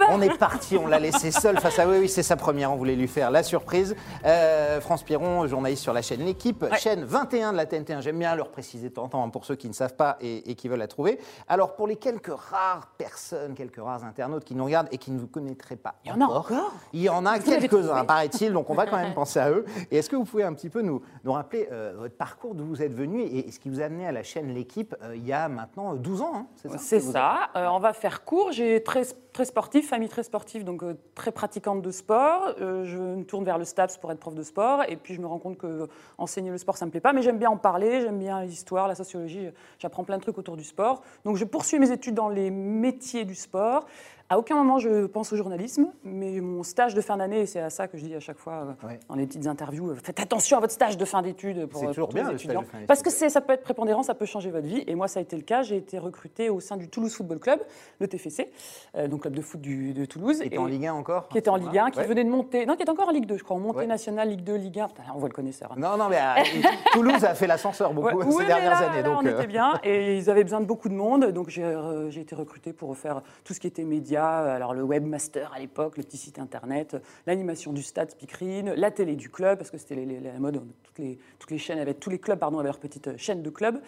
peur. 0.06 0.15
On 0.17 0.21
est 0.21 0.39
parti, 0.39 0.77
on 0.77 0.87
l'a 0.87 0.99
laissé 0.99 1.31
seul 1.31 1.59
face 1.59 1.79
à 1.79 1.89
oui, 1.89 1.99
oui, 2.01 2.09
c'est 2.09 2.23
sa 2.23 2.37
première, 2.37 2.73
on 2.73 2.77
voulait 2.77 2.97
lui 2.97 3.09
faire 3.09 3.31
la 3.31 3.43
surprise. 3.43 3.95
Euh, 4.25 4.81
France 4.81 5.03
Piron, 5.03 5.47
journaliste 5.47 5.83
sur 5.83 5.93
la 5.93 6.03
chaîne 6.03 6.21
L'équipe, 6.25 6.65
chaîne 6.79 7.05
21 7.05 7.53
de 7.53 7.56
la 7.56 7.67
TNT1, 7.67 8.01
j'aime 8.01 8.19
bien 8.19 8.35
leur 8.35 8.51
préciser 8.51 8.89
de 8.89 8.95
temps 8.95 9.05
en 9.05 9.09
temps 9.09 9.25
hein, 9.25 9.29
pour 9.29 9.45
ceux 9.45 9.56
qui 9.56 9.69
ne 9.69 9.73
savent 9.73 9.97
pas 9.97 10.17
et, 10.21 10.51
et 10.51 10.55
qui 10.55 10.69
veulent 10.69 10.79
la 10.79 10.89
trouver. 10.89 11.19
Alors 11.49 11.75
pour 11.77 11.87
les 11.87 11.97
quelques 11.97 12.33
rares 12.35 12.89
personnes, 12.99 13.55
quelques 13.55 13.83
rares 13.83 14.05
internautes 14.05 14.45
qui 14.45 14.55
nous 14.55 14.65
regardent 14.65 14.89
et 14.93 14.99
qui 14.99 15.11
ne 15.11 15.19
vous 15.19 15.27
connaîtraient 15.27 15.77
pas 15.77 15.95
Il 16.05 16.11
y 16.11 16.12
en 16.12 16.21
a 16.21 16.25
encore, 16.25 16.53
encore 16.53 16.73
il 16.93 17.03
y 17.03 17.09
en 17.09 17.27
a 17.27 17.39
quelques-uns, 17.39 18.05
paraît-il, 18.05 18.53
donc 18.53 18.71
on 18.71 18.75
va 18.75 18.87
quand 18.87 18.97
même 18.97 19.15
penser 19.15 19.39
à 19.41 19.51
eux. 19.51 19.65
Et 19.91 19.99
est-ce 19.99 20.09
que 20.09 20.17
vous 20.17 20.25
pouvez 20.25 20.45
un 20.45 20.53
petit 20.55 20.71
peu 20.71 20.83
nous, 20.83 21.03
nous 21.25 21.33
rappeler 21.33 21.69
euh, 21.73 21.95
votre 21.97 22.17
parcours, 22.17 22.55
d'où 22.55 22.65
vous 22.65 22.83
êtes 22.83 22.95
venu 22.95 23.21
et, 23.21 23.49
et 23.49 23.51
ce 23.51 23.59
qui 23.59 23.69
vous 23.69 23.81
a 23.81 23.85
amené 23.85 24.06
à 24.06 24.12
la 24.12 24.23
chaîne 24.23 24.55
L'équipe 24.55 24.95
euh, 25.03 25.17
il 25.17 25.27
y 25.27 25.33
a 25.33 25.49
maintenant 25.49 25.95
12 25.95 26.23
ans, 26.23 26.33
hein, 26.35 26.47
c'est 26.79 27.01
ça 27.01 27.51
on 27.55 27.79
va 27.79 27.93
faire 27.93 28.25
court. 28.25 28.53
J'ai 28.53 28.83
très, 28.83 29.03
très 29.33 29.45
sportif, 29.45 29.93
famille 29.94 30.08
très 30.08 30.25
sportive, 30.25 30.64
donc 30.64 30.82
euh, 30.82 30.99
très 31.14 31.31
pratiquante 31.31 31.81
de 31.81 31.93
sport. 31.93 32.52
Euh, 32.61 32.85
je 32.85 32.99
me 32.99 33.23
tourne 33.23 33.44
vers 33.44 33.58
le 33.58 33.64
STAPS 33.64 33.96
pour 33.99 34.11
être 34.11 34.19
prof 34.19 34.35
de 34.35 34.43
sport. 34.43 34.82
Et 34.88 34.96
puis 34.96 35.14
je 35.14 35.20
me 35.20 35.26
rends 35.26 35.38
compte 35.38 35.56
que 35.56 35.67
euh, 35.69 35.87
enseigner 36.19 36.50
le 36.50 36.58
sport, 36.58 36.76
ça 36.76 36.85
me 36.85 36.91
plaît 36.91 37.00
pas. 37.00 37.12
Mais 37.12 37.23
j'aime 37.23 37.38
bien 37.38 37.50
en 37.50 37.56
parler. 37.56 38.00
J'aime 38.00 38.19
bien 38.19 38.43
l'histoire, 38.43 38.88
la 38.88 38.96
sociologie. 38.96 39.50
J'apprends 39.79 40.02
plein 40.02 40.17
de 40.17 40.23
trucs 40.23 40.37
autour 40.37 40.56
du 40.56 40.64
sport. 40.64 41.02
Donc 41.25 41.37
je 41.37 41.44
poursuis 41.44 41.79
mes 41.79 41.93
études 41.93 42.17
dans 42.17 42.29
les 42.29 42.50
métiers 42.50 43.25
du 43.25 43.37
sport. 43.37 43.87
À 44.31 44.38
aucun 44.38 44.56
moment 44.56 44.79
je 44.79 45.05
pense 45.05 45.32
au 45.35 45.37
journalisme, 45.37 45.87
mais 46.03 46.41
mon 46.41 46.62
stage 46.62 46.94
de 46.94 47.00
fin 47.03 47.19
d'année, 47.19 47.41
et 47.41 47.47
c'est 47.47 47.61
à 47.61 47.69
ça 47.69 47.88
que 47.88 47.99
je 47.99 48.05
dis 48.06 48.15
à 48.15 48.21
chaque 48.21 48.38
fois 48.38 48.53
euh, 48.82 48.87
Ouais. 48.88 48.99
dans 49.09 49.15
les 49.17 49.26
petites 49.26 49.47
interviews, 49.47 49.91
euh, 49.91 49.97
faites 50.03 50.19
attention 50.19 50.56
à 50.56 50.61
votre 50.61 50.73
stage 50.73 50.97
de 50.97 51.05
fin 51.05 51.21
d'études 51.21 51.67
pour, 51.67 51.82
euh, 51.85 51.88
toujours 51.88 52.09
pour 52.09 52.15
bien, 52.15 52.29
les 52.31 52.35
étudiants. 52.37 52.65
Parce 52.88 53.03
que 53.03 53.10
ça 53.10 53.41
peut 53.43 53.53
être 53.53 53.63
prépondérant, 53.63 54.03
ça 54.03 54.15
peut 54.15 54.25
changer 54.25 54.51
votre 54.51 54.67
vie. 54.67 54.82
Et 54.87 54.94
moi, 54.94 55.08
ça 55.08 55.19
a 55.20 55.22
été 55.22 55.37
le 55.37 55.43
cas. 55.43 55.63
J'ai 55.63 55.77
été 55.77 55.98
recrutée 55.98 56.48
au 56.48 56.58
sein 56.60 56.79
du 56.79 56.89
Toulouse 56.89 57.15
Football 57.15 57.39
Club, 57.39 57.60
le 58.01 58.08
TFC, 58.08 58.51
euh, 58.96 59.08
donc 59.08 59.20
club 59.22 59.34
de 59.37 59.43
foot 59.43 59.60
du- 59.60 59.93
de 59.93 60.05
Toulouse. 60.06 60.39
Qui 60.41 60.46
était 60.46 60.58
en 60.58 60.67
Ligue 60.67 60.87
1 60.87 60.94
encore 60.94 61.29
Qui 61.29 61.37
était 61.39 61.51
en 61.51 61.56
Ligue 61.56 61.77
1, 61.79 61.91
qui 61.91 61.98
Ouais. 62.01 62.06
venait 62.06 62.25
de 62.25 62.31
monter. 62.31 62.65
Non, 62.65 62.77
qui 62.77 62.82
est 62.82 62.91
encore 62.91 63.08
en 63.08 63.13
Ligue 63.13 63.27
2, 63.27 63.37
je 63.37 63.44
crois. 63.44 63.56
En 63.56 63.60
montée 63.60 63.81
Ouais. 63.81 63.87
nationale, 63.87 64.31
Ligue 64.31 64.43
2, 64.43 64.55
Ligue 64.56 64.81
1. 64.81 64.89
Putain, 64.89 65.03
on 65.15 65.19
voit 65.19 65.29
le 65.29 65.34
connaisseur. 65.34 65.70
hein. 65.72 65.77
Non, 65.79 65.98
non, 65.98 66.08
mais 66.08 66.17
euh, 66.19 66.43
Toulouse 66.94 67.25
a 67.25 67.34
fait 67.34 67.46
l'ascenseur 67.46 67.93
beaucoup 67.93 68.32
ces 68.32 68.39
mais 68.39 68.46
dernières 68.46 68.70
là, 68.81 68.89
années. 68.91 69.03
là, 69.03 69.08
donc, 69.10 69.19
on 69.22 69.27
euh, 69.27 69.37
était 69.39 69.46
bien 69.46 69.79
et 69.84 70.17
ils 70.17 70.31
avaient 70.31 70.44
besoin 70.44 70.60
de 70.63 70.67
beaucoup 70.67 70.89
de 70.89 70.94
monde, 70.94 71.27
donc 71.27 71.51
j'ai 71.51 72.20
été 72.20 72.34
recrutée 72.34 72.72
pour 72.72 72.96
faire 72.96 73.20
tout 73.44 73.53
ce 73.53 73.60
qui 73.60 73.67
était 73.67 73.84
média, 74.15 74.55
alors 74.55 74.75
le 74.75 74.83
webmaster 74.83 75.53
à 75.53 75.59
l'époque, 75.59 75.97
le 75.97 76.05
petit 76.05 76.17
site 76.17 76.39
internet, 76.39 76.97
l'animation 77.27 77.73
du 77.73 77.83
stade 77.83 78.11
Speakerine, 78.11 78.73
la 78.75 78.91
télé 78.91 79.17
du 79.17 79.29
club 79.29 79.59
parce 79.59 79.71
que 79.71 79.79
c'était 79.79 79.97
la 79.97 80.39
mode, 80.39 80.63
toutes 80.85 80.99
les, 80.99 81.19
toutes 81.41 81.51
les 81.51 81.59
chaînes 81.59 81.81
avaient 81.81 81.94
tous 81.94 82.11
les 82.11 82.21
clubs 82.21 82.39
pardon 82.39 82.59
avaient 82.59 82.69
leur 82.69 82.79
petite 82.79 83.17
chaîne 83.17 83.43
de 83.43 83.51
club, 83.51 83.81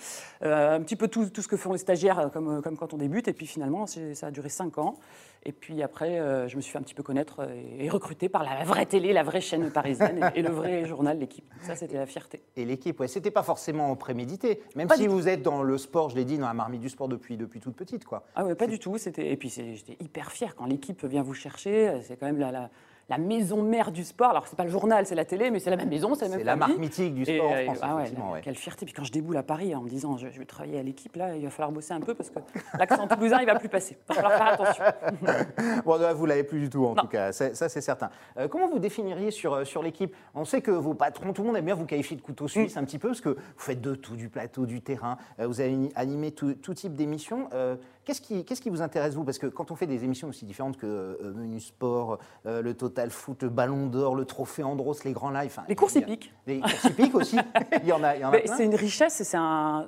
Euh, 0.43 0.77
un 0.77 0.81
petit 0.81 0.97
peu 0.97 1.09
tout, 1.09 1.31
tout 1.31 1.43
ce 1.43 1.49
que 1.49 1.57
font 1.57 1.73
les 1.73 1.79
stagiaires 1.79 2.19
euh, 2.19 2.29
comme, 2.29 2.61
comme 2.63 2.77
quand 2.77 2.93
on 2.93 2.99
débute 2.99 3.29
et 3.29 3.33
puis 3.33 3.47
finalement 3.47 3.87
ça 3.87 4.27
a 4.27 4.31
duré 4.31 4.49
cinq 4.49 4.79
ans 4.79 4.99
et 5.47 5.53
puis 5.53 5.83
après 5.83 6.19
euh, 6.21 6.49
je 6.49 6.57
me 6.57 6.61
suis 6.61 6.73
fait 6.73 6.79
un 6.79 6.83
petit 6.83 6.95
peu 6.95 7.03
connaître 7.03 7.49
et, 7.51 7.85
et 7.87 7.89
recrutée 7.89 8.29
par 8.29 8.43
la 8.45 8.65
vraie 8.65 8.85
télé, 8.87 9.13
la 9.13 9.23
vraie 9.23 9.41
chaîne 9.41 9.71
parisienne 9.71 10.31
et, 10.35 10.41
et 10.41 10.43
le 10.43 10.51
vrai 10.51 10.85
journal 10.87 11.19
l'équipe. 11.19 11.45
Ça 11.63 11.77
c'était 11.77 11.97
la 11.97 12.07
fierté. 12.07 12.43
Et 12.57 12.65
l'équipe, 12.65 12.99
ouais, 13.01 13.09
c'était 13.09 13.31
pas 13.31 13.43
forcément 13.43 13.95
prémédité. 13.97 14.63
Même 14.75 14.89
Pas 14.89 14.97
si 14.97 15.07
vous 15.07 15.29
êtes 15.29 15.43
dans 15.43 15.63
le 15.63 15.79
sport, 15.79 16.11
je 16.11 16.17
l'ai 16.17 16.25
dit, 16.25 16.37
dans 16.39 16.47
la 16.49 16.55
marmite 16.55 16.81
du 16.81 16.89
sport 16.89 17.09
depuis, 17.09 17.37
depuis 17.37 17.61
toute 17.61 17.77
petite, 17.77 18.05
quoi. 18.05 18.27
Ah 18.35 18.45
ouais, 18.45 18.55
pas 18.55 18.67
du 18.67 18.79
tout. 18.79 18.99
C'était 18.99 19.31
et 19.31 19.37
puis 19.37 19.49
j'étais 19.49 19.97
hyper 20.03 20.33
fier 20.33 20.55
quand 20.57 20.67
l'équipe 20.67 21.05
vient 21.05 21.23
vous 21.23 21.35
chercher. 21.35 22.01
C'est 22.03 22.17
quand 22.17 22.27
même 22.27 22.39
la, 22.39 22.51
la- 22.51 22.71
la 23.09 23.19
maison 23.19 23.63
mère 23.63 23.93
du 23.93 24.03
sport. 24.05 24.31
Alors, 24.31 24.47
c'est 24.49 24.57
pas 24.57 24.65
le 24.65 24.71
journal, 24.71 25.07
c'est 25.07 25.15
la 25.15 25.25
télé, 25.25 25.51
mais 25.51 25.61
c'est 25.61 25.71
la 25.71 25.77
même 25.77 25.89
maison, 25.89 26.15
c'est 26.15 26.25
la 26.25 26.31
même 26.31 26.39
C'est 26.41 26.45
la 26.45 26.57
marque 26.57 26.77
mythique 26.79 27.15
du 27.15 27.23
Et, 27.23 27.37
sport 27.39 27.51
en 27.51 27.55
euh, 27.55 27.65
France, 27.65 27.79
ah 27.83 27.97
ouais. 27.97 28.41
Quelle 28.43 28.57
fierté. 28.57 28.85
Puis 28.85 28.95
quand 28.95 29.05
je 29.05 29.13
déboule 29.13 29.37
à 29.37 29.43
Paris 29.43 29.75
en 29.75 29.83
me 29.83 29.89
disant 29.89 30.17
je, 30.17 30.29
je 30.31 30.39
vais 30.39 30.45
travailler 30.45 30.79
à 30.79 30.83
l'équipe, 30.83 31.15
là, 31.17 31.37
il 31.37 31.45
va 31.45 31.51
falloir 31.51 31.71
bosser 31.73 31.93
un 31.95 32.01
peu 32.01 32.15
parce 32.15 32.31
que 32.31 32.39
l'accent 32.79 33.07
toulousain, 33.09 33.41
il 33.41 33.47
va 33.47 33.55
plus 33.59 33.69
passer. 33.69 33.97
Il 34.11 34.15
va 34.17 34.23
falloir 34.23 34.33
faire 34.39 34.53
attention. 34.53 34.85
Bon, 35.85 35.97
là, 35.97 36.13
vous 36.13 36.27
l'avez 36.27 36.43
plus 36.45 36.59
du 36.61 36.69
tout, 36.69 36.85
en 36.85 36.95
Non. 36.95 37.03
tout 37.03 37.09
cas, 37.09 37.31
ça 37.33 37.53
c'est 37.69 37.81
certain. 37.81 38.11
Euh, 38.39 38.49
comment 38.49 38.67
vous 38.67 38.79
définiriez 38.81 39.31
sur, 39.31 39.55
euh, 39.55 39.65
sur 39.65 39.83
l'équipe? 39.83 40.15
On 40.35 40.45
sait 40.45 40.61
que 40.61 40.71
vos 40.73 40.95
patrons, 40.95 41.33
tout 41.33 41.43
le 41.43 41.49
monde 41.49 41.57
aime 41.57 41.65
bien 41.65 41.75
vous 41.75 41.87
qualifier 41.87 42.17
de 42.17 42.23
couteau 42.23 42.49
suisse 42.49 42.75
Mm. 42.75 42.79
un 42.81 42.85
petit 42.85 42.99
peu, 42.99 43.09
parce 43.09 43.21
que 43.21 43.29
vous 43.31 43.37
faites 43.57 43.81
de 43.81 43.95
tout, 43.95 44.17
du 44.17 44.29
plateau, 44.29 44.67
du 44.67 44.81
terrain, 44.81 45.17
euh, 45.39 45.47
vous 45.47 45.61
avez 45.61 45.91
animé 45.95 46.33
tout, 46.33 46.55
tout 46.55 46.75
type 46.75 46.95
d'émissions. 46.95 47.49
Euh, 47.53 47.77
Qu'est-ce 48.05 48.21
qui, 48.21 48.45
qui 48.45 48.71
vous 48.71 48.83
intéresse, 48.83 49.15
vous? 49.15 49.25
Parce 49.25 49.39
que 49.39 49.49
quand 49.49 49.73
on 49.73 49.75
fait 49.77 49.89
des 49.89 50.05
émissions 50.05 50.29
aussi 50.29 50.45
différentes 50.45 50.77
que 50.77 51.19
Menu 51.35 51.59
Sport, 51.59 52.19
le 52.45 52.73
Total 52.73 52.96
Foot, 53.11 53.43
le 53.43 53.49
Ballon 53.49 53.87
d'Or, 53.87 54.15
le 54.15 54.25
Trophée 54.25 54.63
Andros, 54.63 55.05
les 55.05 55.13
grands 55.13 55.31
lives... 55.31 55.59
Les 55.69 55.77
courses 55.77 55.95
hippiques. 55.95 56.33
Les 56.47 56.61
courses 56.61 56.85
hippiques 56.85 57.15
aussi, 57.15 57.39
il 57.83 57.89
y 57.89 57.93
en 57.93 58.03
a, 58.03 58.17
il 58.17 58.23
y 58.23 58.25
en 58.25 58.29
a 58.29 58.33
Mais 58.33 58.43
plein. 58.43 58.57
C'est 58.57 58.65
une 58.65 58.75
richesse 58.75 59.21
et 59.21 59.25
c'est 59.25 59.37
un. 59.37 59.87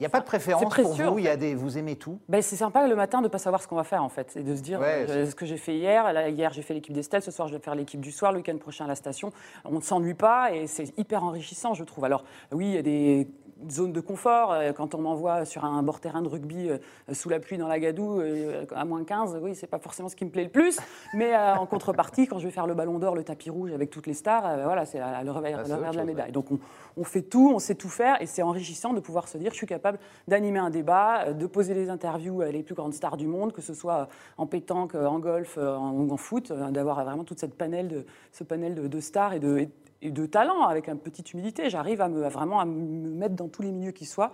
Il 0.00 0.04
n'y 0.04 0.06
a 0.06 0.10
pas 0.10 0.20
de 0.20 0.24
préférence 0.24 0.74
pour 0.74 0.94
vous, 0.94 1.18
il 1.18 1.26
y 1.26 1.28
a 1.28 1.36
des, 1.36 1.54
vous 1.54 1.76
aimez 1.76 1.94
tout 1.94 2.20
Ben, 2.26 2.40
c'est 2.40 2.56
sympa 2.56 2.88
le 2.88 2.96
matin 2.96 3.18
de 3.18 3.24
ne 3.24 3.28
pas 3.28 3.36
savoir 3.36 3.62
ce 3.62 3.68
qu'on 3.68 3.76
va 3.76 3.84
faire 3.84 4.02
en 4.02 4.08
fait 4.08 4.34
et 4.34 4.42
de 4.42 4.56
se 4.56 4.62
dire 4.62 4.80
Ouais, 4.80 5.04
euh, 5.10 5.26
ce 5.26 5.34
que 5.34 5.44
j'ai 5.44 5.58
fait 5.58 5.76
hier. 5.76 6.10
Là, 6.14 6.30
hier 6.30 6.50
j'ai 6.54 6.62
fait 6.62 6.72
l'équipe 6.72 6.94
d'Estelle, 6.94 7.20
ce 7.20 7.30
soir 7.30 7.48
je 7.48 7.52
vais 7.54 7.60
faire 7.62 7.74
l'équipe 7.74 8.00
du 8.00 8.10
soir, 8.10 8.32
le 8.32 8.38
week-end 8.38 8.56
prochain 8.56 8.86
à 8.86 8.88
la 8.88 8.94
station. 8.94 9.30
On 9.66 9.72
ne 9.72 9.82
s'ennuie 9.82 10.14
pas 10.14 10.54
et 10.54 10.66
c'est 10.66 10.96
hyper 10.96 11.22
enrichissant 11.22 11.74
je 11.74 11.84
trouve. 11.84 12.06
Alors 12.06 12.24
oui, 12.50 12.68
il 12.68 12.74
y 12.76 12.78
a 12.78 12.82
des 12.82 13.28
zones 13.70 13.92
de 13.92 14.00
confort. 14.00 14.52
Euh, 14.52 14.72
Quand 14.72 14.94
on 14.94 14.98
m'envoie 15.02 15.44
sur 15.44 15.64
un 15.64 15.82
bord 15.82 16.00
terrain 16.00 16.22
de 16.22 16.28
rugby 16.28 16.68
euh, 16.70 16.78
sous 17.12 17.28
la 17.28 17.40
pluie 17.40 17.58
dans 17.58 17.68
la 17.68 17.78
gadoue 17.78 18.20
euh, 18.20 18.64
à 18.74 18.84
moins 18.84 19.04
15, 19.04 19.38
oui, 19.42 19.54
c'est 19.54 19.66
pas 19.66 19.78
forcément 19.78 20.08
ce 20.08 20.16
qui 20.16 20.24
me 20.24 20.30
plaît 20.30 20.44
le 20.44 20.50
plus. 20.50 20.78
Mais 21.14 21.36
en 21.36 21.66
contrepartie, 21.66 22.26
quand 22.26 22.38
je 22.38 22.46
vais 22.46 22.50
faire 22.52 22.66
le 22.66 22.74
ballon 22.74 22.98
d'or, 22.98 23.14
le 23.14 23.24
tapis 23.24 23.50
rouge 23.50 23.72
avec 23.72 23.90
toutes 23.90 24.06
les 24.06 24.14
stars, 24.14 24.42
voilà, 24.64 24.86
c'est 24.86 24.98
le 24.98 25.30
revers, 25.30 25.60
Ah, 25.64 25.68
le 25.68 25.74
revers 25.74 25.90
de 25.92 25.96
la 25.96 26.04
médaille. 26.04 26.32
Donc 26.32 26.50
on, 26.50 26.58
on 26.96 27.04
fait 27.04 27.22
tout, 27.22 27.50
on 27.54 27.58
sait 27.58 27.74
tout 27.74 27.88
faire 27.88 28.20
et 28.22 28.26
c'est 28.26 28.42
enrichissant 28.42 28.92
de 28.92 29.00
pouvoir 29.00 29.28
se 29.28 29.38
dire 29.38 29.50
je 29.52 29.56
suis 29.56 29.66
capable 29.66 29.98
d'animer 30.28 30.58
un 30.58 30.70
débat, 30.70 31.32
de 31.32 31.46
poser 31.46 31.74
des 31.74 31.90
interviews 31.90 32.40
à 32.42 32.46
les 32.50 32.62
plus 32.62 32.74
grandes 32.74 32.94
stars 32.94 33.16
du 33.16 33.26
monde, 33.26 33.52
que 33.52 33.62
ce 33.62 33.74
soit 33.74 34.08
en 34.38 34.46
pétanque, 34.46 34.94
en 34.94 35.18
golf 35.18 35.58
en- 35.58 36.16
foot, 36.16 36.52
d'avoir 36.52 37.04
vraiment 37.04 37.24
toute 37.24 37.38
cette 37.38 37.54
panel 37.54 37.88
de, 37.88 38.04
ce 38.32 38.44
panel 38.44 38.74
de, 38.74 38.86
de 38.88 39.00
stars 39.00 39.32
et 39.34 39.38
de, 39.40 39.58
et- 39.58 39.70
et 40.02 40.10
de 40.10 40.26
talents 40.26 40.62
avec 40.62 40.88
une 40.88 40.98
petite 40.98 41.32
humilité. 41.32 41.68
J'arrive 41.70 42.00
à 42.00 42.08
me, 42.08 42.24
à 42.24 42.28
vraiment 42.28 42.60
à 42.60 42.64
me 42.64 43.10
mettre 43.10 43.34
dans 43.34 43.48
tous 43.48 43.62
les 43.62 43.72
milieux 43.72 43.92
qui 43.92 44.06
soient 44.06 44.32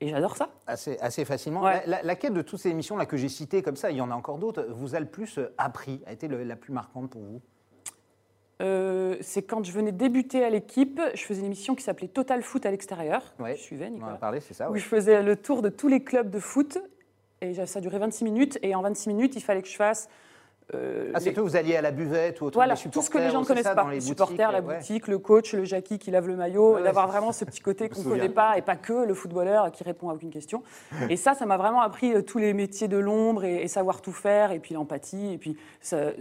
et 0.00 0.08
j'adore 0.08 0.36
ça. 0.36 0.48
Assez, 0.66 0.96
assez 1.00 1.24
facilement. 1.24 1.62
Ouais. 1.62 1.82
La- 1.86 1.98
la- 1.98 2.02
laquelle 2.02 2.32
de 2.32 2.42
toutes 2.42 2.60
ces 2.60 2.70
émissions 2.70 2.96
là 2.96 3.04
que 3.06 3.16
j'ai 3.16 3.28
citées 3.28 3.62
comme 3.62 3.76
ça, 3.76 3.90
il 3.90 3.96
y 3.96 4.00
en 4.00 4.10
a 4.10 4.14
encore 4.14 4.38
d'autres, 4.38 4.66
vous 4.70 4.94
a 4.94 5.00
le 5.00 5.06
plus 5.06 5.38
euh, 5.38 5.52
appris, 5.58 6.00
a 6.06 6.12
été 6.12 6.26
le- 6.28 6.42
la 6.44 6.56
plus 6.56 6.72
marquante 6.72 7.10
pour 7.10 7.22
vous? 7.22 7.40
Euh, 8.62 9.16
c'est 9.22 9.42
quand 9.42 9.64
je 9.64 9.72
venais 9.72 9.92
débuter 9.92 10.44
à 10.44 10.50
l'équipe, 10.50 11.00
je 11.14 11.22
faisais 11.22 11.40
une 11.40 11.46
émission 11.46 11.74
qui 11.74 11.82
s'appelait 11.82 12.08
Total 12.08 12.42
Foot 12.42 12.66
à 12.66 12.70
l'extérieur. 12.70 13.34
Ouais. 13.38 13.56
Je 13.56 13.60
suivais 13.62 13.86
On 13.86 13.88
en 13.88 13.92
Nicolas? 13.94 14.12
a 14.12 14.16
parlé, 14.16 14.40
c'est 14.40 14.52
ça 14.54 14.68
où 14.68 14.74
ouais. 14.74 14.78
je 14.78 14.84
faisais 14.84 15.22
le 15.22 15.36
tour 15.36 15.62
de 15.62 15.70
tous 15.70 15.88
les 15.88 16.04
clubs 16.04 16.28
de 16.30 16.38
foot. 16.38 16.78
Et 17.42 17.54
ça 17.64 17.80
durait 17.80 17.98
26 17.98 18.24
minutes. 18.24 18.58
Et 18.60 18.74
en 18.74 18.82
26 18.82 19.08
minutes, 19.08 19.34
il 19.34 19.40
fallait 19.40 19.62
que 19.62 19.68
je 19.68 19.76
fasse. 19.76 20.10
Euh, 20.74 21.10
Ah, 21.14 21.20
c'est 21.20 21.34
les- 21.36 21.40
vous 21.40 21.56
alliez 21.56 21.76
à 21.76 21.82
la 21.82 21.90
buvette 21.90 22.40
ou 22.40 22.44
autour 22.44 22.58
voilà, 22.60 22.76
tout 22.76 23.02
ce 23.02 23.10
que 23.10 23.18
les 23.18 23.30
gens 23.30 23.40
ne 23.40 23.46
connaissent 23.46 23.64
ça, 23.64 23.74
pas. 23.74 23.90
les 23.90 24.00
supporters, 24.00 24.52
la 24.52 24.60
ouais. 24.60 24.76
boutique, 24.76 25.08
le 25.08 25.18
coach, 25.18 25.52
le 25.52 25.64
Jackie 25.64 25.98
qui 25.98 26.10
lave 26.10 26.26
le 26.28 26.36
maillot, 26.36 26.74
Ouais, 26.76 26.82
d'avoir 26.82 27.08
vraiment 27.08 27.32
ce 27.32 27.44
petit 27.44 27.60
côté 27.60 27.88
qu'on 27.88 28.02
ne 28.02 28.08
connaît 28.08 28.28
pas 28.28 28.56
et 28.58 28.62
pas 28.62 28.76
que 28.76 28.92
le 28.92 29.14
footballeur 29.14 29.70
qui 29.72 29.82
répond 29.84 30.10
à 30.10 30.14
aucune 30.14 30.30
question. 30.30 30.62
Et 31.08 31.16
ça, 31.16 31.34
ça 31.34 31.46
m'a 31.46 31.56
vraiment 31.56 31.80
appris 31.82 32.14
euh, 32.14 32.22
tous 32.22 32.38
les 32.38 32.52
métiers 32.54 32.88
de 32.88 32.98
l'ombre 32.98 33.44
et, 33.44 33.62
et 33.62 33.68
savoir 33.68 34.00
tout 34.00 34.12
faire, 34.12 34.52
et 34.52 34.58
puis 34.60 34.74
l'empathie, 34.74 35.32
et 35.34 35.38
puis 35.38 35.56
ça- 35.80 36.12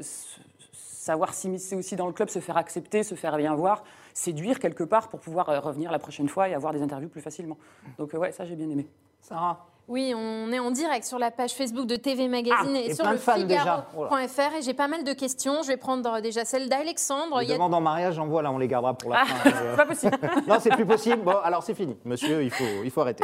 savoir 0.73 1.33
s'immiscer 1.33 1.75
aussi 1.75 1.95
dans 1.95 2.05
le 2.07 2.13
club, 2.13 2.29
se 2.29 2.39
faire 2.39 2.57
accepter, 2.57 3.03
se 3.03 3.15
faire 3.15 3.35
bien 3.37 3.55
voir, 3.55 3.83
séduire 4.13 4.59
quelque 4.59 4.83
part 4.83 5.07
pour 5.07 5.19
pouvoir 5.19 5.49
euh, 5.49 5.59
revenir 5.59 5.91
la 5.91 5.97
prochaine 5.99 6.27
fois 6.29 6.49
et 6.49 6.53
avoir 6.53 6.73
des 6.73 6.81
interviews 6.81 7.09
plus 7.09 7.21
facilement. 7.21 7.57
Donc 7.97 8.13
euh, 8.13 8.17
ouais, 8.17 8.31
ça 8.31 8.45
j'ai 8.45 8.55
bien 8.55 8.69
aimé. 8.69 8.85
Sarah? 9.21 9.68
Oui, 9.89 10.13
on 10.15 10.51
est 10.51 10.59
en 10.59 10.69
direct 10.69 11.03
sur 11.03 11.17
la 11.17 11.31
page 11.31 11.53
Facebook 11.53 11.87
de 11.87 11.95
TV 11.95 12.27
Magazine 12.27 12.73
Ah, 12.75 12.79
et, 12.79 12.91
et 12.91 12.93
sur 12.93 13.09
le. 13.09 13.17
Figaro.fr 13.17 14.55
et 14.57 14.61
j'ai 14.61 14.75
pas 14.75 14.87
mal 14.87 15.03
de 15.03 15.13
questions. 15.13 15.63
Je 15.63 15.69
vais 15.69 15.77
prendre 15.77 16.07
euh, 16.13 16.21
déjà 16.21 16.45
celle 16.45 16.69
d'Alexandre. 16.69 17.39
Les 17.39 17.45
Il 17.45 17.49
y 17.49 17.51
a- 17.51 17.55
demandes 17.55 17.73
en 17.73 17.81
mariage, 17.81 18.13
j'en 18.13 18.27
vois 18.27 18.43
là, 18.43 18.51
on 18.51 18.59
les 18.59 18.67
gardera 18.67 18.93
pour 18.93 19.09
la 19.09 19.21
Ah, 19.21 19.25
fin. 19.25 19.49
c'est 19.59 19.75
pas 19.75 19.85
possible. 19.87 20.19
non, 20.47 20.57
c'est 20.59 20.69
plus 20.69 20.85
possible. 20.85 21.23
Bon, 21.23 21.35
alors 21.43 21.63
c'est 21.63 21.73
fini. 21.73 21.97
Monsieur, 22.05 22.43
il 22.43 22.51
faut, 22.51 22.63
il 22.83 22.91
faut 22.91 23.01
arrêter. 23.01 23.23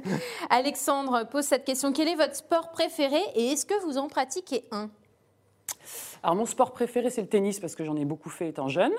Alexandre 0.50 1.24
pose 1.30 1.44
cette 1.44 1.64
question. 1.64 1.92
Quel 1.94 2.08
est 2.08 2.14
votre 2.14 2.36
sport 2.36 2.70
préféré 2.72 3.20
et 3.34 3.52
est-ce 3.52 3.64
que 3.64 3.82
vous 3.84 3.96
en 3.96 4.08
pratiquez 4.08 4.64
un? 4.70 4.90
Alors 6.22 6.36
mon 6.36 6.46
sport 6.46 6.72
préféré 6.72 7.10
c'est 7.10 7.22
le 7.22 7.26
tennis 7.26 7.58
parce 7.58 7.74
que 7.74 7.84
j'en 7.84 7.96
ai 7.96 8.04
beaucoup 8.04 8.28
fait 8.30 8.48
étant 8.48 8.68
jeune. 8.68 8.92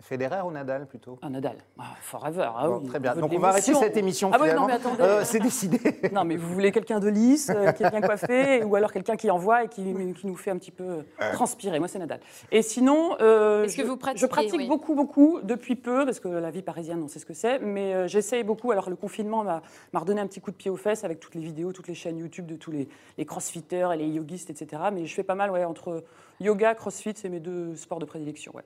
Federer 0.00 0.42
ou 0.46 0.52
Nadal 0.52 0.86
plutôt 0.86 1.18
Ah, 1.22 1.28
Nadal, 1.28 1.56
Ah, 1.76 1.82
forever. 2.00 2.48
ah 2.56 2.68
Bon, 2.68 2.78
oui, 2.82 2.88
Très 2.88 3.00
bien. 3.00 3.16
Donc 3.16 3.32
on 3.32 3.38
va 3.38 3.48
arrêter 3.48 3.74
cette 3.74 3.96
émission 3.96 4.30
Ah 4.32 4.38
ouais, 4.38 4.50
finalement. 4.50 4.62
non, 4.62 4.66
mais 4.68 4.74
attendez. 4.74 5.02
Euh, 5.02 5.24
c'est 5.24 5.40
décidé. 5.40 5.78
Non, 6.12 6.24
mais 6.24 6.36
vous 6.36 6.52
voulez 6.54 6.70
quelqu'un 6.70 7.00
de 7.00 7.08
lisse, 7.08 7.50
euh, 7.50 7.72
qui 7.72 7.82
est 7.82 7.90
bien 7.90 8.00
coiffé, 8.00 8.62
ou 8.64 8.76
alors 8.76 8.92
quelqu'un 8.92 9.16
qui 9.16 9.28
envoie 9.30 9.64
et 9.64 9.68
qui, 9.68 9.82
qui 10.14 10.26
nous 10.26 10.36
fait 10.36 10.50
un 10.52 10.56
petit 10.56 10.70
peu 10.70 11.04
transpirer. 11.32 11.78
Moi, 11.80 11.88
c'est 11.88 11.98
Nadal. 11.98 12.20
Et 12.52 12.62
sinon, 12.62 13.16
euh, 13.20 13.64
Est-ce 13.64 13.76
que 13.76 13.82
je, 13.82 13.88
vous 13.88 13.96
pratiquez, 13.96 14.20
je 14.20 14.26
pratique 14.26 14.54
oui. 14.54 14.68
beaucoup, 14.68 14.94
beaucoup 14.94 15.40
depuis 15.42 15.74
peu, 15.74 16.04
parce 16.04 16.20
que 16.20 16.28
la 16.28 16.50
vie 16.52 16.62
parisienne, 16.62 17.02
on 17.02 17.08
sait 17.08 17.18
ce 17.18 17.26
que 17.26 17.34
c'est, 17.34 17.58
mais 17.58 17.92
euh, 17.92 18.06
j'essaye 18.08 18.44
beaucoup. 18.44 18.70
Alors, 18.70 18.88
le 18.90 18.96
confinement 18.96 19.42
m'a 19.42 19.62
m'a 19.92 20.00
redonné 20.00 20.20
un 20.20 20.26
petit 20.28 20.40
coup 20.40 20.52
de 20.52 20.56
pied 20.56 20.70
aux 20.70 20.76
fesses 20.76 21.02
avec 21.04 21.18
toutes 21.18 21.34
les 21.34 21.40
vidéos, 21.42 21.72
toutes 21.72 21.88
les 21.88 21.94
chaînes 21.94 22.18
YouTube 22.18 22.46
de 22.46 22.54
tous 22.56 22.70
les, 22.70 22.88
les 23.18 23.26
crossfitters 23.26 23.88
et 23.94 23.96
les 23.96 24.08
yogistes, 24.08 24.50
etc. 24.50 24.80
Mais 24.92 25.06
je 25.06 25.14
fais 25.14 25.24
pas 25.24 25.34
mal, 25.34 25.50
ouais, 25.50 25.64
entre 25.64 26.04
yoga, 26.40 26.74
crossfit, 26.76 27.14
c'est 27.16 27.28
mes 27.28 27.40
deux 27.40 27.74
sports 27.74 27.98
de 27.98 28.04
prédilection, 28.04 28.52
ouais. 28.54 28.62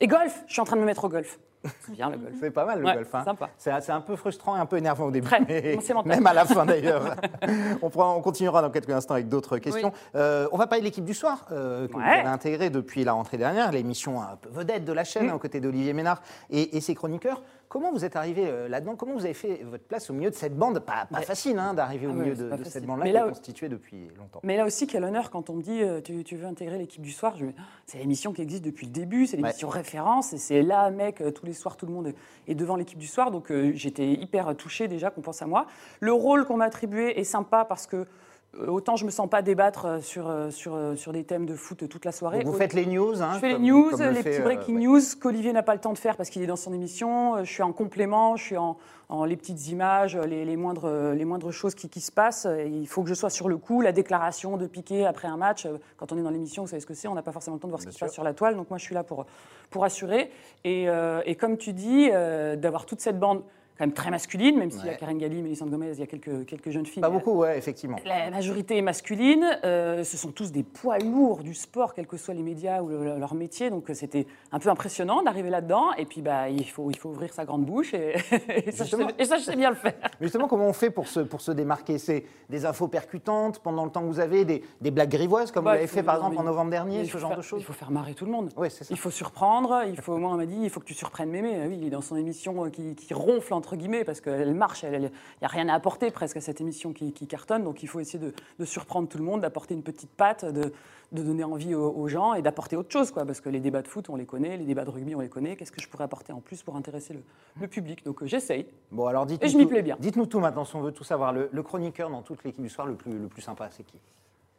Et 0.00 0.06
golf, 0.06 0.42
je 0.46 0.52
suis 0.52 0.60
en 0.60 0.64
train 0.64 0.76
de 0.76 0.80
me 0.80 0.86
mettre 0.86 1.04
au 1.04 1.08
golf. 1.08 1.38
C'est 1.80 1.92
bien 1.92 2.08
le 2.08 2.16
golf. 2.16 2.32
C'est 2.40 2.50
pas 2.50 2.64
mal 2.64 2.78
le 2.80 2.86
Ouais, 2.86 2.94
golf. 2.94 3.14
hein. 3.14 3.22
sympa. 3.22 3.50
C'est 3.58 3.90
un 3.90 4.00
peu 4.00 4.16
frustrant 4.16 4.56
et 4.56 4.60
un 4.60 4.64
peu 4.64 4.78
énervant 4.78 5.04
au 5.04 5.10
début. 5.10 5.26
Très. 5.26 5.40
mais 5.40 5.76
même 6.06 6.26
à 6.26 6.32
la 6.32 6.46
fin 6.46 6.64
d'ailleurs. 6.64 7.16
on, 7.82 7.90
continuera 8.22 8.62
dans 8.62 8.70
quelques 8.70 8.88
instants 8.90 9.12
avec 9.14 9.28
d'autres 9.28 9.58
questions. 9.58 9.92
Euh, 10.14 10.48
on 10.52 10.56
va 10.56 10.66
parler 10.66 10.80
de 10.80 10.86
l'équipe 10.86 11.04
du 11.04 11.12
soir 11.12 11.44
euh, 11.52 11.86
que 11.86 11.92
vous 11.92 11.98
Ouais. 11.98 12.20
avez 12.20 12.28
intégrée 12.28 12.70
depuis 12.70 13.04
la 13.04 13.12
rentrée 13.12 13.36
dernière, 13.36 13.72
l'émission 13.72 14.20
vedette 14.50 14.86
de 14.86 14.92
la 14.94 15.04
chaîne, 15.04 15.26
Mm. 15.28 15.34
aux 15.34 15.38
côtés 15.38 15.60
d'Olivier 15.60 15.92
Ménard 15.92 16.22
et, 16.48 16.78
et 16.78 16.80
ses 16.80 16.94
chroniqueurs. 16.94 17.42
Comment 17.70 17.92
vous 17.92 18.04
êtes 18.04 18.16
arrivé 18.16 18.48
euh, 18.48 18.66
là-dedans? 18.66 18.96
Comment 18.96 19.14
vous 19.14 19.24
avez 19.26 19.32
fait 19.32 19.62
votre 19.62 19.84
place 19.84 20.10
au 20.10 20.12
milieu 20.12 20.28
de 20.28 20.34
cette 20.34 20.56
bande? 20.56 20.80
Pas, 20.80 21.06
pas 21.06 21.20
facile 21.20 21.56
hein, 21.56 21.72
d'arriver 21.72 22.08
au 22.08 22.10
Ah 22.10 22.14
milieu 22.14 22.34
de, 22.34 22.64
cette 22.64 22.84
bande-là 22.84 23.04
Mais 23.04 23.12
qui 23.12 23.16
est 23.16 23.28
constituée 23.28 23.68
depuis 23.68 24.08
longtemps. 24.18 24.40
Mais 24.42 24.56
là 24.56 24.66
aussi, 24.66 24.88
quel 24.88 25.04
honneur 25.04 25.30
quand 25.30 25.50
on 25.50 25.54
me 25.54 25.62
dit 25.62 25.80
euh, 25.80 26.00
tu, 26.00 26.24
tu 26.24 26.34
veux 26.34 26.46
intégrer 26.46 26.78
l'équipe 26.78 27.00
du 27.00 27.12
soir? 27.12 27.34
Dis, 27.34 27.44
c'est 27.86 27.98
l'émission 27.98 28.32
qui 28.32 28.42
existe 28.42 28.64
depuis 28.64 28.86
le 28.86 28.92
début, 28.92 29.28
c'est 29.28 29.36
l'émission 29.36 29.68
référence, 29.68 30.32
et 30.32 30.38
c'est 30.38 30.62
là, 30.62 30.90
mec, 30.90 31.20
euh, 31.20 31.30
tous 31.30 31.46
les 31.46 31.52
soirs, 31.52 31.76
tout 31.76 31.86
le 31.86 31.92
monde 31.92 32.12
est 32.48 32.56
devant 32.56 32.74
l'équipe 32.74 32.98
du 32.98 33.06
soir. 33.06 33.30
Donc 33.30 33.52
euh, 33.52 33.70
j'étais 33.72 34.14
hyper 34.14 34.56
touchée 34.56 34.88
déjà 34.88 35.10
qu'on 35.10 35.20
pense 35.20 35.40
à 35.40 35.46
moi. 35.46 35.66
Le 36.00 36.12
rôle 36.12 36.46
qu'on 36.46 36.56
m'a 36.56 36.64
attribué 36.64 37.20
est 37.20 37.24
sympa 37.24 37.64
parce 37.64 37.86
que 37.86 38.04
autant 38.66 38.96
je 38.96 39.04
me 39.04 39.10
sens 39.10 39.28
pas 39.28 39.42
débattre 39.42 39.84
euh, 39.86 40.00
sur, 40.00 40.28
euh, 40.28 40.50
sur, 40.50 40.74
euh, 40.74 40.96
sur 40.96 41.12
des 41.12 41.24
thèmes 41.24 41.46
de 41.46 41.54
foot 41.54 41.88
toute 41.88 42.04
la 42.04 42.12
soirée. 42.12 42.40
Vous 42.42 42.50
Autant- 42.50 42.58
faites 42.58 42.72
les 42.74 42.86
news. 42.86 43.22
Hein, 43.22 43.32
je 43.34 43.38
fais 43.38 43.48
les 43.50 43.58
news, 43.58 43.90
les 43.96 44.22
petits 44.22 44.40
euh, 44.40 44.44
breaking 44.44 44.74
ouais. 44.76 44.82
news 44.86 45.00
qu'Olivier 45.20 45.52
n'a 45.52 45.62
pas 45.62 45.74
le 45.74 45.80
temps 45.80 45.92
de 45.92 45.98
faire 45.98 46.16
parce 46.16 46.30
qu'il 46.30 46.42
est 46.42 46.46
dans 46.46 46.56
son 46.56 46.72
émission. 46.72 47.36
Euh, 47.36 47.44
Je 47.44 47.50
suis 47.52 47.62
en 47.62 47.72
complément, 47.72 48.36
je 48.36 48.42
suis 48.44 48.56
en, 48.56 48.76
en 49.08 49.24
les 49.24 49.36
petites 49.36 49.68
images, 49.68 50.16
les, 50.16 50.44
les 50.44 50.56
moindres, 50.56 50.86
euh, 50.86 51.14
les 51.14 51.24
moindres 51.24 51.52
choses 51.52 51.74
qui, 51.74 51.88
qui 51.88 52.00
se 52.00 52.10
passent. 52.12 52.46
Et 52.46 52.66
Il 52.68 52.86
faut 52.88 53.02
que 53.02 53.08
je 53.08 53.14
sois 53.14 53.30
sur 53.30 53.48
le 53.48 53.56
coup. 53.56 53.80
La 53.82 53.92
déclaration 53.92 54.56
de 54.56 54.66
Piqué 54.66 55.06
après 55.06 55.28
un 55.28 55.36
match, 55.36 55.66
euh, 55.66 55.78
quand 55.96 56.10
on 56.12 56.18
est 56.18 56.22
dans 56.22 56.30
l'émission, 56.30 56.62
vous 56.64 56.68
savez 56.68 56.80
ce 56.80 56.86
que 56.86 56.94
c'est, 56.94 57.08
on 57.08 57.14
n'a 57.14 57.22
pas 57.22 57.32
forcément 57.32 57.54
le 57.56 57.60
temps 57.60 57.68
de 57.68 57.72
voir 57.72 57.80
ce 57.82 57.86
qui 57.86 57.94
se 57.94 57.98
passe 58.00 58.12
sur 58.12 58.24
la 58.24 58.34
toile. 58.34 58.56
Donc 58.56 58.68
moi, 58.68 58.78
je 58.78 58.84
suis 58.84 58.94
là 58.94 59.04
pour, 59.04 59.26
pour 59.70 59.84
assurer. 59.84 60.30
Et, 60.64 60.88
euh, 60.88 61.22
et 61.24 61.36
comme 61.36 61.56
tu 61.56 61.72
dis, 61.72 62.10
euh, 62.12 62.56
d'avoir 62.56 62.84
toute 62.84 63.00
cette 63.00 63.18
bande 63.18 63.42
quand 63.80 63.86
même 63.86 63.94
très 63.94 64.10
masculine, 64.10 64.58
même 64.58 64.70
s'il 64.70 64.84
y 64.84 64.88
a 64.88 64.92
Ouais. 64.92 64.96
Karen 64.98 65.16
Galli, 65.16 65.40
Mélissande 65.40 65.70
Gomez, 65.70 65.92
il 65.94 66.00
y 66.00 66.02
a 66.02 66.06
quelques, 66.06 66.44
quelques 66.44 66.68
jeunes 66.70 66.84
filles. 66.84 67.00
Pas 67.00 67.08
beaucoup, 67.08 67.32
ouais, 67.38 67.56
effectivement. 67.56 67.96
la 68.04 68.30
majorité 68.30 68.76
est 68.76 68.82
masculine. 68.82 69.46
euh, 69.64 70.04
ce 70.04 70.18
sont 70.18 70.32
tous 70.32 70.52
des 70.52 70.62
poids 70.62 70.98
lourds 70.98 71.42
du 71.42 71.54
sport, 71.54 71.94
quels 71.94 72.06
que 72.06 72.18
soient 72.18 72.34
les 72.34 72.42
médias 72.42 72.82
ou 72.82 72.88
le- 72.88 73.18
leur 73.18 73.34
métier. 73.34 73.70
Donc 73.70 73.88
euh, 73.88 73.94
c'était 73.94 74.26
un 74.52 74.58
peu 74.58 74.68
impressionnant 74.68 75.22
d'arriver 75.22 75.48
là-dedans. 75.48 75.94
Et 75.96 76.04
puis 76.04 76.20
bah, 76.20 76.50
il, 76.50 76.68
faut, 76.68 76.90
il 76.90 76.96
faut 76.98 77.08
ouvrir 77.08 77.32
sa 77.32 77.46
grande 77.46 77.64
bouche. 77.64 77.94
Et, 77.94 78.16
et 78.66 78.70
ça, 78.70 78.84
je 78.84 78.90
sais, 78.90 78.96
Justement. 78.96 79.08
et 79.18 79.24
ça, 79.24 79.38
je 79.38 79.44
sais 79.44 79.56
bien 79.56 79.70
le 79.70 79.76
faire. 79.76 79.94
Mais 80.20 80.26
Justement, 80.26 80.46
comment 80.46 80.66
on 80.66 80.74
fait 80.74 80.90
pour 80.90 81.08
se, 81.08 81.20
pour 81.20 81.40
se 81.40 81.50
démarquer? 81.52 81.96
C'est 81.96 82.24
des 82.50 82.66
infos 82.66 82.88
percutantes 82.88 83.60
pendant 83.60 83.86
le 83.86 83.90
temps 83.90 84.02
que 84.02 84.06
vous 84.08 84.20
avez, 84.20 84.44
des, 84.44 84.62
des 84.82 84.90
blagues 84.90 85.08
grivoises 85.10 85.52
comme 85.52 85.64
Bah, 85.64 85.70
vous 85.70 85.74
l'avez 85.76 85.86
fait 85.86 86.02
par 86.02 86.16
exemple 86.16 86.36
en 86.38 86.42
novembre 86.42 86.70
dernier, 86.70 87.06
ce 87.06 87.16
genre 87.16 87.30
faire- 87.30 87.38
de 87.38 87.42
choses? 87.42 87.60
Il 87.62 87.64
faut 87.64 87.72
faire 87.72 87.90
marrer 87.90 88.12
tout 88.12 88.26
le 88.26 88.32
monde. 88.32 88.50
Oui, 88.58 88.68
c'est 88.70 88.84
ça. 88.84 88.92
Il 88.92 88.98
faut 88.98 89.10
surprendre. 89.10 89.84
Il 89.88 89.96
faut, 90.00 90.18
moi, 90.18 90.30
on 90.32 90.36
m'a 90.36 90.44
dit, 90.46 90.58
il 90.60 90.68
faut 90.68 90.80
que 90.80 90.84
tu 90.84 90.92
surprennes 90.94 91.30
Mémé. 91.30 91.56
Ah 91.62 91.66
Oui, 91.68 91.78
il 91.80 91.86
est 91.86 91.90
dans 91.90 92.02
son 92.02 92.16
émission 92.16 92.64
euh, 92.66 92.68
qui, 92.68 92.94
qui 92.94 93.14
ronfle, 93.14 93.54
entre 93.54 93.69
guillemets, 93.76 94.04
parce 94.04 94.20
qu'elle 94.20 94.54
marche. 94.54 94.82
Il 94.84 94.98
n'y 95.00 95.06
a 95.42 95.48
rien 95.48 95.68
à 95.68 95.74
apporter 95.74 96.10
presque 96.10 96.36
à 96.36 96.40
cette 96.40 96.60
émission 96.60 96.92
qui, 96.92 97.12
qui 97.12 97.26
cartonne. 97.26 97.64
Donc 97.64 97.82
il 97.82 97.86
faut 97.88 98.00
essayer 98.00 98.18
de, 98.18 98.32
de 98.58 98.64
surprendre 98.64 99.08
tout 99.08 99.18
le 99.18 99.24
monde, 99.24 99.40
d'apporter 99.40 99.74
une 99.74 99.82
petite 99.82 100.10
patte, 100.10 100.44
de, 100.44 100.72
de 101.12 101.22
donner 101.22 101.44
envie 101.44 101.74
aux, 101.74 101.90
aux 101.90 102.08
gens 102.08 102.34
et 102.34 102.42
d'apporter 102.42 102.76
autre 102.76 102.90
chose. 102.92 103.10
Quoi, 103.10 103.24
parce 103.24 103.40
que 103.40 103.48
les 103.48 103.60
débats 103.60 103.82
de 103.82 103.88
foot, 103.88 104.08
on 104.10 104.16
les 104.16 104.26
connaît. 104.26 104.56
Les 104.56 104.64
débats 104.64 104.84
de 104.84 104.90
rugby, 104.90 105.14
on 105.14 105.20
les 105.20 105.28
connaît. 105.28 105.56
Qu'est-ce 105.56 105.72
que 105.72 105.80
je 105.80 105.88
pourrais 105.88 106.04
apporter 106.04 106.32
en 106.32 106.40
plus 106.40 106.62
pour 106.62 106.76
intéresser 106.76 107.14
le, 107.14 107.22
le 107.60 107.66
public? 107.68 108.04
Donc 108.04 108.22
euh, 108.22 108.26
j'essaye. 108.26 108.66
Bon, 108.92 109.06
alors 109.06 109.26
dites-nous 109.26 109.46
Et 109.46 109.50
je 109.50 109.56
m'y 109.56 109.64
tout- 109.64 109.68
plais 109.70 109.82
bien. 109.82 109.96
Dites-nous 109.98 110.26
tout 110.26 110.40
maintenant, 110.40 110.64
si 110.64 110.76
on 110.76 110.80
veut 110.80 110.92
tout 110.92 111.04
savoir. 111.04 111.32
Le, 111.32 111.48
le 111.52 111.62
chroniqueur 111.62 112.10
dans 112.10 112.22
toute 112.22 112.44
l'équipe 112.44 112.62
du 112.62 112.68
soir 112.68 112.86
le 112.86 112.94
plus, 112.94 113.12
le 113.18 113.28
plus 113.28 113.42
sympa, 113.42 113.68
c'est 113.70 113.84
qui? 113.84 113.98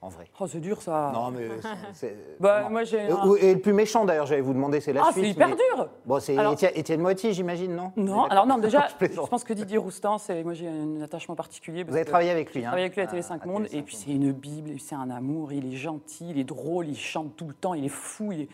En 0.01 0.10
vrai 0.10 0.25
Oh, 0.39 0.48
c'est 0.48 0.60
dur 0.60 0.81
ça. 0.81 1.12
Non, 1.13 1.29
mais 1.31 1.48
c'est- 1.93 2.17
Bah, 2.39 2.67
moi, 2.70 2.84
j'ai 2.84 2.98
Et, 3.05 3.12
un- 3.12 3.27
ou- 3.27 3.36
et 3.36 3.53
le 3.53 3.60
plus 3.60 3.74
méchant 3.74 4.03
d'ailleurs, 4.05 4.25
j'allais 4.25 4.41
vous 4.41 4.53
demander, 4.53 4.79
c'est 4.81 4.93
la 4.93 5.03
Ah, 5.05 5.12
suite. 5.12 5.24
c'est 5.25 5.29
hyper 5.31 5.50
mais- 5.50 5.55
dur. 5.55 5.89
Bon, 6.05 6.20
c'est 6.20 6.38
Alors- 6.38 6.53
Étienne, 6.53 6.72
Étienne 6.75 7.01
Moiti, 7.01 7.34
j'imagine, 7.34 7.75
non 7.75 7.91
Non, 7.96 8.24
alors 8.25 8.48
non, 8.48 8.58
déjà, 8.58 8.88
Je 8.89 8.96
plaisante. 8.96 9.29
pense 9.29 9.43
que 9.43 9.53
Didier 9.53 9.77
Roustan, 9.77 10.17
c'est 10.17 10.43
moi 10.43 10.53
j'ai 10.53 10.67
un 10.67 11.01
attachement 11.01 11.36
particulier. 11.36 11.84
Vous 11.84 11.96
avez 11.96 12.05
travaillé 12.05 12.31
avec 12.31 12.51
lui, 12.53 12.62
hein 12.62 12.70
travaillé 12.70 12.86
avec 12.86 12.96
lui 12.96 13.03
à 13.03 13.08
Ah, 13.10 13.13
Télé5 13.15 13.43
à 13.43 13.46
Monde, 13.46 13.63
Télé5 13.67 13.77
et 13.77 13.81
puis 13.84 13.96
c'est 13.96 14.12
une 14.12 14.31
bible, 14.31 14.72
c'est 14.79 14.96
un 14.96 15.10
amour, 15.12 15.53
il 15.53 15.72
est 15.72 15.77
gentil, 15.77 16.25
il 16.31 16.39
est 16.39 16.43
drôle, 16.46 16.88
il 16.88 16.98
chante 16.98 17.36
tout 17.36 17.48
le 17.48 17.53
temps, 17.53 17.74
il 17.75 17.86
est 17.86 17.89
fou, 17.89 18.31
il, 18.31 18.41
est- 18.41 18.50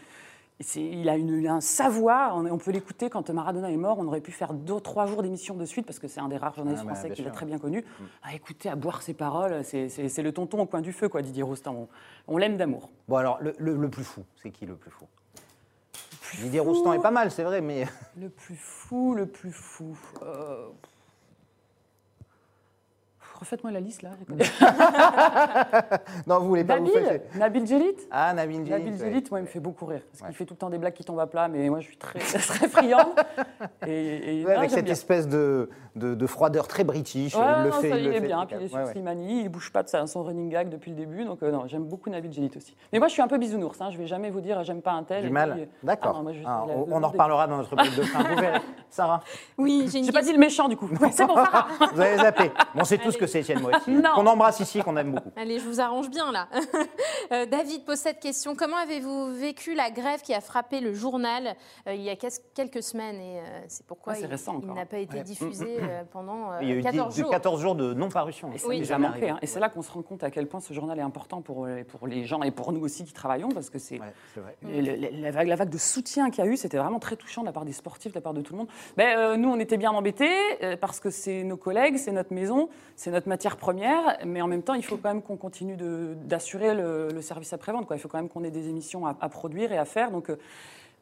il 0.76 1.08
a 1.08 1.16
une- 1.18 1.40
il 1.40 1.48
a 1.48 1.54
un 1.54 1.62
savoir, 1.62 2.36
on, 2.36 2.46
on 2.50 2.58
peut 2.58 2.72
l'écouter 2.72 3.10
quand 3.10 3.30
Maradona 3.30 3.70
est 3.72 3.78
mort, 3.78 4.00
on 4.00 4.08
aurait 4.08 4.22
pu 4.22 4.32
faire 4.32 4.54
deux, 4.54 4.80
trois 4.80 5.06
jours 5.06 5.22
d'émission 5.22 5.56
de 5.56 5.66
suite, 5.66 5.86
parce 5.86 6.00
que 6.00 6.08
c'est 6.08 6.20
un 6.20 6.28
des 6.30 6.38
rares 6.38 6.56
journalistes 6.56 6.84
Ah, 6.86 6.90
bah, 6.90 6.96
français 6.96 7.12
qu'il 7.14 7.28
a 7.28 7.32
très 7.32 7.46
bien 7.46 7.60
connu. 7.60 7.86
À 8.24 8.34
écouter, 8.34 8.70
à 8.70 8.76
boire 8.76 9.02
ses 9.04 9.14
paroles, 9.14 9.64
c'est 9.64 10.22
le 10.24 10.32
tonton 10.32 10.62
au 10.62 10.66
coin 10.66 10.82
du 10.82 10.94
feu, 10.94 11.10
quoi, 11.10 11.22
Didier 11.22 11.44
Roustan. 11.44 11.88
On, 12.28 12.34
on 12.34 12.38
l'aime 12.38 12.58
d'amour. 12.58 12.90
Bon, 13.08 13.18
alors, 13.18 13.38
le, 13.42 13.54
le- 13.60 13.76
le 13.76 13.90
plus 13.90 14.04
fou, 14.04 14.24
c'est 14.42 14.50
qui 14.52 14.66
le 14.66 14.76
plus 14.76 14.92
fou? 14.92 15.06
Didier 16.42 16.60
Roustan 16.60 16.94
est 16.94 17.02
pas 17.02 17.12
mal, 17.12 17.32
c'est 17.32 17.44
vrai, 17.44 17.62
mais. 17.62 17.86
Le 18.20 18.30
plus 18.30 18.56
fou, 18.56 19.14
le 19.14 19.28
plus 19.28 19.52
fou. 19.52 19.98
euh, 20.24 20.68
Refaites-moi 23.40 23.72
la 23.72 23.80
liste 23.80 24.02
là. 24.02 24.10
non, 26.28 26.40
vous 26.40 26.48
voulez 26.50 26.64
pas 26.64 26.78
vous 26.78 26.86
Nabil, 26.88 27.06
faire. 27.06 27.20
Nabil 27.36 27.68
Djelit 27.68 27.96
Ah, 28.12 28.34
Nabil 28.34 28.66
Djellit, 28.66 28.70
Nabil 28.72 28.92
ouais. 28.94 28.98
Djelit, 28.98 29.24
moi, 29.30 29.40
il 29.40 29.44
me 29.44 29.48
fait 29.48 29.60
beaucoup 29.60 29.86
rire. 29.86 30.02
Parce 30.12 30.22
Ouais. 30.22 30.28
qu'il 30.30 30.38
fait 30.38 30.46
tout 30.46 30.54
le 30.56 30.58
temps 30.60 30.70
des 30.70 30.78
blagues 30.78 30.94
qui 30.94 31.04
tombent 31.04 31.20
à 31.20 31.28
plat, 31.28 31.48
mais 31.48 31.70
moi, 31.70 31.80
je 31.80 31.86
suis 31.88 31.98
très, 31.98 32.20
très 32.20 32.68
friande. 32.68 33.08
Et, 33.86 34.42
et- 34.42 34.46
Ouais, 34.46 34.54
non, 34.54 34.60
avec 34.60 34.72
cette 34.72 34.86
bien. 34.86 34.94
espèce 34.94 35.28
de, 35.28 35.70
de, 35.96 36.16
de 36.16 36.28
froideur 36.28 36.68
très 36.68 36.84
british. 36.84 37.36
Ouais, 37.36 37.42
il 37.60 37.64
le 37.66 37.72
fait, 37.72 37.90
ça, 37.90 37.98
il 37.98 38.08
est 38.08 38.12
fait 38.14 38.20
bien. 38.22 38.46
Puis 38.46 38.56
il 38.60 38.64
est 38.66 38.68
sur 38.70 38.78
Ouais, 38.78 38.84
ouais. 38.86 38.92
Slimani, 38.92 39.42
il 39.44 39.50
bouge 39.50 39.72
pas 39.72 39.84
de 39.84 39.90
son 40.08 40.24
running 40.24 40.50
gag 40.50 40.70
depuis 40.70 40.92
le 40.92 40.98
début. 40.98 41.26
Donc, 41.26 41.44
euh, 41.44 41.52
non, 41.52 41.64
j'aime 41.68 41.84
beaucoup 41.84 42.10
Nabil 42.10 42.32
Djelit 42.32 42.52
aussi. 42.56 42.76
Mais 42.94 43.00
moi, 43.00 43.08
je 43.08 43.14
suis 43.14 43.22
un 43.22 43.28
peu 43.28 43.38
bisounours. 43.38 43.80
Hein, 43.82 43.90
je 43.92 43.98
vais 43.98 44.08
jamais 44.08 44.30
vous 44.30 44.42
dire, 44.42 44.64
j'aime 44.64 44.82
pas 44.82 44.92
un 44.94 45.04
tel. 45.04 45.24
Du 45.24 45.30
mal 45.30 45.52
euh, 45.52 45.66
ah 45.66 45.76
D'accord. 45.84 46.24
Ah, 46.46 46.66
la- 46.68 46.74
on 46.76 47.04
en 47.04 47.08
reparlera 47.08 47.46
dans 47.48 47.58
notre 47.58 47.76
brief 47.76 47.96
de 47.98 48.04
fin. 48.04 48.24
Vous 48.24 48.36
verrez. 48.42 48.60
Sarah, 48.90 49.22
Oui, 49.58 49.88
j'ai 49.92 50.00
une 50.00 50.06
J'ai 50.06 50.12
pas 50.14 50.22
dit 50.22 50.32
le 50.32 50.40
méchant, 50.40 50.68
du 50.70 50.78
coup. 50.78 50.90
C'est 51.12 51.26
bon, 51.28 51.36
Sarah. 51.36 51.68
vous 51.94 52.00
avez 52.02 52.18
zappé. 52.18 52.50
Bon, 52.74 52.82
on 52.82 52.84
sait 52.86 52.98
tous 52.98 53.18
que 53.18 53.27
c'est 53.28 53.42
Étienne 53.42 53.60
Moiti. 53.62 53.92
Non. 53.98 54.12
Qu'on 54.16 54.26
embrasse 54.28 54.60
ici, 54.60 54.80
qu'on 54.82 54.96
aime 54.98 55.12
beaucoup. 55.14 55.32
Allez, 55.36 55.60
je 55.60 55.66
vous 55.68 55.80
arrange 55.82 56.10
bien 56.10 56.32
là. 56.32 56.48
Euh, 57.34 57.46
David 57.46 57.84
pose 57.84 57.98
cette 57.98 58.22
question. 58.22 58.56
Comment 58.56 58.78
avez-vous 58.78 59.34
vécu 59.34 59.74
la 59.74 59.92
grève 59.92 60.22
qui 60.22 60.34
a 60.34 60.40
frappé 60.40 60.80
le 60.80 60.94
journal 60.94 61.56
euh, 61.86 61.94
il 61.94 62.02
y 62.02 62.10
a 62.10 62.16
quelques 62.16 62.82
semaines 62.82 63.18
Et 63.20 63.40
euh, 63.40 63.44
c'est 63.68 63.86
pourquoi 63.86 64.14
Ah, 64.14 64.16
c'est 64.16 64.22
il, 64.22 64.28
récent 64.28 64.54
il 64.54 64.64
encore. 64.64 64.76
n'a 64.76 64.86
pas 64.86 65.00
été 65.00 65.18
Ouais. 65.18 65.24
diffusé 65.24 65.78
euh, 65.82 66.04
pendant 66.10 66.54
euh, 66.54 66.60
Il 66.62 66.70
y 66.70 66.72
a 66.72 66.76
eu 66.76 66.82
14 66.82 67.10
dix- 67.14 67.18
de 67.18 67.24
jours. 67.24 67.32
14 67.32 67.62
jours 67.62 67.76
de 67.76 67.94
non-parution. 67.94 68.54
Et 68.54 68.60
ça 68.60 68.68
Oui. 68.70 68.82
manqué. 68.98 69.30
hein. 69.30 69.40
Et 69.42 69.48
c'est 69.48 69.60
là 69.60 69.68
qu'on 69.68 69.82
se 69.82 69.92
rend 69.92 70.04
compte 70.04 70.24
à 70.24 70.32
quel 70.32 70.48
point 70.48 70.62
ce 70.62 70.74
journal 70.74 70.98
est 71.00 71.02
important 71.02 71.42
pour, 71.42 71.68
pour 71.90 72.08
les 72.08 72.24
gens 72.24 72.42
et 72.44 72.52
pour 72.52 72.72
nous 72.72 72.80
aussi 72.80 73.04
qui 73.04 73.12
travaillons, 73.12 73.50
parce 73.50 73.70
que 73.70 73.78
c'est 73.80 74.00
Ouais, 74.00 75.12
la, 75.12 75.32
vague, 75.32 75.48
la 75.48 75.56
vague 75.56 75.70
de 75.70 75.78
soutien 75.78 76.30
qu'il 76.30 76.46
y 76.46 76.48
a 76.48 76.50
eu, 76.50 76.56
c'était 76.56 76.78
vraiment 76.78 77.00
très 77.00 77.16
touchant 77.18 77.42
de 77.42 77.48
la 77.48 77.52
part 77.52 77.66
des 77.66 77.74
sportifs, 77.74 78.12
de 78.14 78.18
la 78.18 78.22
part 78.22 78.34
de 78.36 78.42
tout 78.42 78.54
le 78.54 78.60
monde. 78.60 78.68
Ben, 78.96 79.18
euh, 79.18 79.36
nous, 79.38 79.50
on 79.50 79.60
était 79.60 79.78
bien 79.78 79.92
embêtés 79.92 80.30
euh, 80.64 80.78
parce 80.78 81.00
que 81.00 81.10
c'est 81.10 81.44
nos 81.44 81.58
collègues, 81.58 81.98
c'est 81.98 82.12
notre 82.14 82.34
maison, 82.34 82.70
c'est 82.96 83.12
notre 83.12 83.17
matière 83.26 83.58
première, 83.58 84.20
mais 84.26 84.42
en 84.42 84.48
même 84.48 84.62
temps, 84.62 84.76
il 84.76 84.84
faut 84.84 84.98
quand 84.98 85.10
même 85.10 85.24
qu'on 85.24 85.38
continue 85.38 85.76
d'assurer 85.78 86.76
le, 86.76 87.22
service 87.22 87.54
après-vente. 87.54 87.88
Il 87.92 87.98
faut 87.98 88.08
quand 88.08 88.20
même 88.20 88.30
qu'on 88.30 88.44
ait 88.44 88.52
des 88.52 88.70
émissions 88.70 89.08
à, 89.08 89.30
produire 89.30 89.72
et 89.72 89.78
à 89.78 89.86
faire. 89.86 90.12
Donc, 90.12 90.30
euh, 90.30 90.36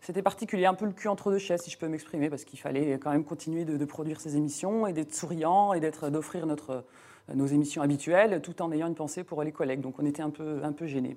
c'était 0.02 0.22
particulier, 0.22 0.66
un 0.66 0.76
peu 0.76 0.86
le 0.86 0.92
cul 0.94 1.10
entre 1.10 1.32
deux 1.32 1.40
chaises, 1.40 1.64
si 1.64 1.72
je 1.72 1.78
peux 1.78 1.88
m'exprimer, 1.88 2.30
parce 2.30 2.46
qu'il 2.46 2.60
fallait 2.60 2.94
quand 2.94 3.12
même 3.12 3.26
continuer 3.26 3.66
de, 3.66 3.86
produire 3.86 4.22
ces 4.22 4.38
émissions 4.38 4.88
et 4.88 4.94
d'être 4.94 5.14
souriant 5.14 5.74
et 5.74 5.80
d'offrir 5.80 6.46
notre 6.46 6.86
nos 7.34 7.48
émissions 7.48 7.82
habituelles, 7.82 8.40
tout 8.42 8.62
en 8.62 8.72
ayant 8.72 8.88
une 8.88 8.96
pensée 8.96 9.24
pour 9.24 9.42
les 9.42 9.52
collègues. 9.52 9.82
Donc 9.82 9.96
on 9.98 10.06
était 10.06 10.22
un 10.22 10.30
peu, 10.30 10.62
un 10.64 10.72
peu 10.72 10.86
gênés. 10.86 11.16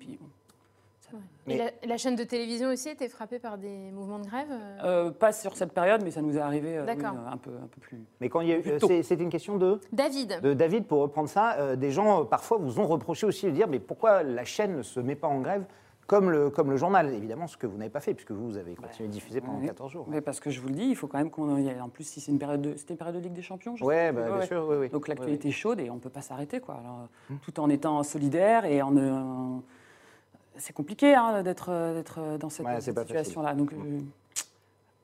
Et 1.47 1.57
la, 1.57 1.71
la 1.87 1.97
chaîne 1.97 2.15
de 2.17 2.25
télévision 2.25 2.69
aussi 2.69 2.91
était 2.91 3.09
frappée 3.09 3.39
par 3.39 3.57
des 3.59 3.91
mouvements 3.91 4.19
de 4.19 4.27
grève 4.27 4.49
euh 4.51 4.77
Euh, 4.85 5.11
pas 5.11 5.33
sur 5.33 5.57
cette 5.57 5.73
période, 5.73 6.03
mais 6.05 6.11
ça 6.11 6.21
nous 6.21 6.37
est 6.37 6.41
arrivé 6.41 6.77
euh, 6.77 6.85
oui, 6.87 7.05
un, 7.05 7.37
peu, 7.37 7.51
un 7.51 7.67
peu 7.67 7.81
plus. 7.81 7.99
Mais 8.21 8.29
quand 8.29 8.41
il 8.43 8.49
y 8.49 8.53
a 8.53 8.59
eu. 8.59 8.65
C'est- 8.81 9.03
C'était 9.03 9.23
une 9.23 9.31
question 9.31 9.57
de. 9.57 9.81
David, 9.93 10.41
de 10.43 10.53
David, 10.55 10.85
pour 10.87 11.01
reprendre 11.01 11.29
ça, 11.29 11.55
euh, 11.59 11.77
des 11.77 11.91
gens 11.91 12.25
parfois 12.25 12.59
vous 12.59 12.79
ont 12.81 12.87
reproché 12.87 13.27
aussi 13.27 13.47
de 13.47 13.51
dire 13.53 13.67
mais 13.69 13.79
pourquoi 13.79 14.23
la 14.23 14.45
chaîne 14.45 14.77
ne 14.77 14.83
se 14.83 15.01
met 15.01 15.15
pas 15.17 15.29
en 15.29 15.41
grève 15.41 15.65
comme 16.07 16.31
le, 16.31 16.51
comme 16.51 16.71
le 16.71 16.77
journal? 16.77 17.13
Évidemment, 17.15 17.47
ce 17.47 17.57
que 17.57 17.67
vous 17.67 17.77
n'avez 17.79 17.91
pas 17.91 18.01
fait, 18.01 18.13
puisque 18.15 18.31
vous, 18.33 18.47
vous 18.49 18.57
avez 18.59 18.75
continué 18.75 19.09
de 19.09 19.13
diffuser 19.13 19.41
pendant 19.41 19.59
Oui. 19.61 19.67
14 19.67 19.91
jours. 19.93 20.07
Mais 20.09 20.21
parce 20.21 20.41
que 20.41 20.51
je 20.51 20.61
vous 20.61 20.69
le 20.69 20.75
dis, 20.75 20.85
il 20.87 20.97
faut 20.97 21.07
quand 21.07 21.19
même 21.19 21.31
qu'on. 21.31 21.57
y 21.59 21.69
ait- 21.69 21.81
En 21.81 21.89
plus, 21.89 22.05
si 22.05 22.21
c'est 22.21 22.31
une 22.33 22.39
période 22.39 22.61
de. 22.63 22.77
C'était 22.77 22.93
une 22.95 22.99
période 22.99 23.17
de 23.17 23.21
Ligue 23.23 23.33
des 23.33 23.43
Champions, 23.43 23.75
je 23.77 23.85
Ouais, 23.85 24.09
sais 24.09 24.13
bah, 24.13 24.31
bien 24.37 24.43
sûr, 24.47 24.67
oui, 24.69 24.77
oui. 24.81 24.89
Donc 24.91 25.03
Oui, 25.05 25.09
l'actualité 25.09 25.49
est 25.49 25.53
chaude 25.53 25.81
et 25.81 25.89
on 25.91 25.95
ne 25.95 26.01
peut 26.01 26.11
pas 26.11 26.23
s'arrêter, 26.23 26.61
quoi. 26.61 26.75
Alors, 26.83 27.09
euh, 27.31 27.35
Tout 27.43 27.59
en 27.61 27.71
étant 27.71 28.03
solidaire 28.03 28.65
et 28.67 28.83
en. 28.83 28.95
euh, 28.97 29.13
en- 29.13 29.63
C'est 30.59 30.73
compliqué 30.73 31.15
hein, 31.15 31.43
d'être 31.43 31.71
dans 32.39 32.51
cette, 32.51 32.67
Ouais, 32.67 32.81
situation-là. 32.81 33.55
Donc. 33.55 33.73
euh, 33.73 34.01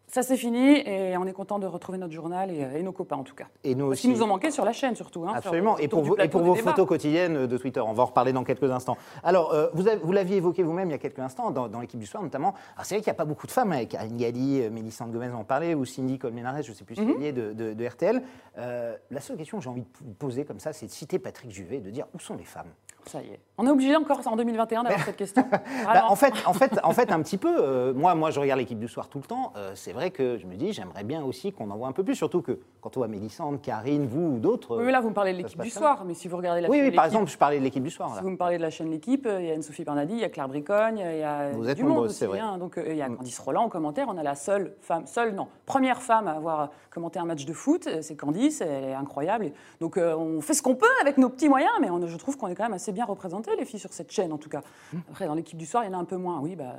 Ça 0.06 0.22
c'est 0.22 0.36
fini 0.36 0.78
et 0.88 1.16
on 1.16 1.26
est 1.26 1.32
content 1.32 1.58
de 1.58 1.66
retrouver 1.66 1.98
notre 1.98 2.12
journal 2.12 2.48
et, 2.52 2.62
euh, 2.62 2.76
et 2.78 2.84
nos 2.84 2.92
copains 2.92 3.16
en 3.16 3.24
tout 3.24 3.34
cas. 3.34 3.46
Et 3.64 3.74
nous 3.74 3.86
aussi. 3.86 4.02
qu'ils 4.02 4.12
nous 4.12 4.22
ont 4.22 4.28
manqué 4.28 4.52
sur 4.52 4.64
la 4.64 4.72
chaîne 4.72 4.94
surtout. 4.94 5.24
hein, 5.24 5.30
sur- 5.30 5.36
Absolument, 5.38 5.76
et 5.78 5.88
pour, 5.88 6.04
vos, 6.04 6.16
et 6.16 6.28
pour 6.28 6.56
photos 6.56 6.86
quotidiennes 6.86 7.48
de 7.48 7.58
Twitter. 7.58 7.80
On 7.80 7.94
va 7.94 8.04
en 8.04 8.06
reparler 8.06 8.32
dans 8.32 8.44
quelques 8.44 8.70
instants. 8.70 8.96
Alors, 9.24 9.52
euh, 9.52 9.70
vous, 9.74 9.88
avez- 9.88 10.00
vous 10.00 10.12
l'aviez 10.12 10.36
évoqué 10.36 10.62
vous-même 10.62 10.88
il 10.88 10.92
y 10.92 10.94
a 10.94 10.98
quelques 10.98 11.18
instants 11.18 11.50
dans, 11.50 11.66
dans 11.66 11.80
l'équipe 11.80 11.98
du 11.98 12.06
soir, 12.06 12.22
notamment. 12.22 12.54
Alors, 12.76 12.84
c'est 12.86 12.94
vrai 12.94 13.02
qu'il 13.02 13.10
n'y 13.10 13.16
a 13.16 13.18
pas 13.18 13.24
beaucoup 13.24 13.48
de 13.48 13.52
femmes, 13.52 13.72
avec 13.72 13.88
Karine 13.88 14.16
Galli, 14.16 14.70
Mélissande 14.70 15.10
Gomez 15.10 15.30
en 15.32 15.42
parlait, 15.42 15.74
ou 15.74 15.84
Cindy 15.84 16.16
Colmenares, 16.16 16.62
je 16.62 16.70
ne 16.70 16.76
sais 16.76 16.84
plus 16.84 16.94
si 16.94 17.02
elle 17.02 17.22
est 17.24 17.32
de, 17.32 17.52
de- 17.52 17.72
de 17.74 17.84
RTL. 17.84 18.22
Euh, 18.58 18.96
la 19.10 19.20
seule 19.20 19.36
question 19.36 19.58
que 19.58 19.64
j'ai 19.64 19.70
envie 19.70 19.82
de 19.82 20.14
poser 20.16 20.44
comme 20.44 20.60
ça, 20.60 20.72
c'est 20.72 20.86
de 20.86 20.92
citer 20.92 21.18
Patrick 21.18 21.50
Juvet 21.50 21.78
et 21.78 21.80
de 21.80 21.90
dire 21.90 22.06
où 22.14 22.20
sont 22.20 22.36
les 22.36 22.44
femmes? 22.44 22.70
Ça 23.06 23.20
y 23.22 23.26
est. 23.26 23.40
On 23.58 23.66
est 23.66 23.70
obligé 23.70 23.94
encore 23.94 24.20
en 24.26 24.34
2021 24.36 24.82
d'avoir 24.82 25.04
cette 25.04 25.16
question. 25.16 25.44
Bah, 25.84 26.04
en, 26.08 26.16
fait, 26.16 26.32
en, 26.46 26.52
fait, 26.54 26.80
en 26.82 26.92
fait, 26.92 27.12
un 27.12 27.20
petit 27.22 27.36
peu. 27.38 27.54
euh, 27.58 27.92
moi, 27.94 28.14
moi, 28.14 28.30
je 28.30 28.40
regarde 28.40 28.58
l'équipe 28.58 28.78
du 28.78 28.88
soir 28.88 29.08
tout 29.08 29.18
le 29.18 29.24
temps. 29.24 29.52
euh, 29.56 29.72
c'est 29.74 29.92
vrai 29.92 30.10
que 30.10 30.38
je 30.38 30.46
me 30.46 30.54
dis, 30.56 30.72
j'aimerais 30.72 31.04
bien 31.04 31.22
aussi 31.22 31.52
qu'on 31.52 31.70
en 31.70 31.76
voit 31.76 31.86
un 31.88 31.92
peu 31.92 32.02
plus. 32.02 32.14
Surtout 32.16 32.40
que 32.42 32.58
quand 32.80 32.96
on 32.96 33.00
voit 33.00 33.08
Mélissande, 33.08 33.60
Karine, 33.60 34.06
vous 34.06 34.36
ou 34.36 34.38
d'autres. 34.38 34.78
Oui, 34.78 34.84
mais 34.86 34.92
là, 34.92 35.00
vous 35.00 35.10
me 35.10 35.14
parlez 35.14 35.32
de 35.32 35.38
l'équipe 35.38 35.60
du 35.60 35.70
soir, 35.70 36.04
mais 36.04 36.14
si 36.14 36.26
vous 36.28 36.36
regardez 36.36 36.62
la 36.62 36.68
oui, 36.70 36.78
chaîne 36.78 36.86
oui, 36.88 36.96
par 36.96 37.04
exemple, 37.04 37.30
je 37.30 37.36
parlais 37.38 37.58
de 37.58 37.64
l'équipe 37.64 37.82
du 37.82 37.90
soir. 37.90 38.14
Si 38.16 38.22
vous 38.22 38.30
me 38.30 38.36
parlez 38.36 38.56
de 38.56 38.62
la 38.62 38.70
chaîne 38.70 38.90
L'équipe, 38.90 39.26
euh, 39.26 39.40
il 39.40 39.46
y 39.46 39.50
a 39.50 39.54
Anne-Sophie 39.54 39.84
Bernardi, 39.84 40.14
il 40.14 40.20
y 40.20 40.24
a 40.24 40.28
Claire 40.30 40.48
Bricogne, 40.48 40.98
il 40.98 41.18
y 41.18 41.22
a 41.22 41.50
Vous 41.50 41.68
êtes 41.68 41.76
du 41.76 41.84
monde 41.84 42.06
aussi. 42.06 42.16
c'est 42.16 42.26
vrai. 42.26 42.40
hein. 42.40 42.58
Donc 42.58 42.80
il 42.84 42.96
y 42.96 43.02
a 43.02 43.08
Candice 43.08 43.38
Roland 43.38 43.64
en 43.64 43.68
commentaire. 43.68 44.06
On 44.08 44.16
a 44.18 44.22
la 44.22 44.34
seule 44.34 44.74
femme, 44.80 45.06
seule, 45.06 45.34
non, 45.34 45.48
première 45.66 46.00
femme 46.02 46.26
à 46.28 46.32
avoir 46.32 46.70
commenté 46.90 47.18
un 47.18 47.24
match 47.24 47.44
de 47.44 47.52
foot. 47.52 47.88
C'est 48.02 48.16
Candice, 48.16 48.60
elle 48.62 48.84
est 48.84 48.94
incroyable. 48.94 49.52
Donc 49.80 49.96
euh, 49.98 50.14
on 50.16 50.40
fait 50.40 50.54
ce 50.54 50.62
qu'on 50.62 50.74
peut 50.74 50.86
avec 51.02 51.18
nos 51.18 51.28
petits 51.28 51.48
moyens, 51.48 51.72
mais 51.80 51.90
on- 51.90 52.06
je 52.06 52.16
trouve 52.16 52.36
qu'on 52.36 52.48
est 52.48 52.54
quand 52.54 52.64
même 52.64 52.72
assez 52.74 52.92
bien 52.94 53.04
représentés, 53.04 53.50
les 53.58 53.64
filles, 53.66 53.80
sur 53.80 53.92
cette 53.92 54.10
chaîne 54.10 54.32
en 54.32 54.38
tout 54.38 54.48
cas. 54.48 54.62
Mmh. 54.92 54.98
Après, 55.10 55.26
dans 55.26 55.34
l'équipe 55.34 55.58
du 55.58 55.66
soir, 55.66 55.84
il 55.84 55.90
y 55.90 55.94
en 55.94 55.98
a 55.98 56.00
un 56.00 56.04
peu 56.06 56.16
moins. 56.16 56.40
Oui, 56.40 56.56
bah. 56.56 56.74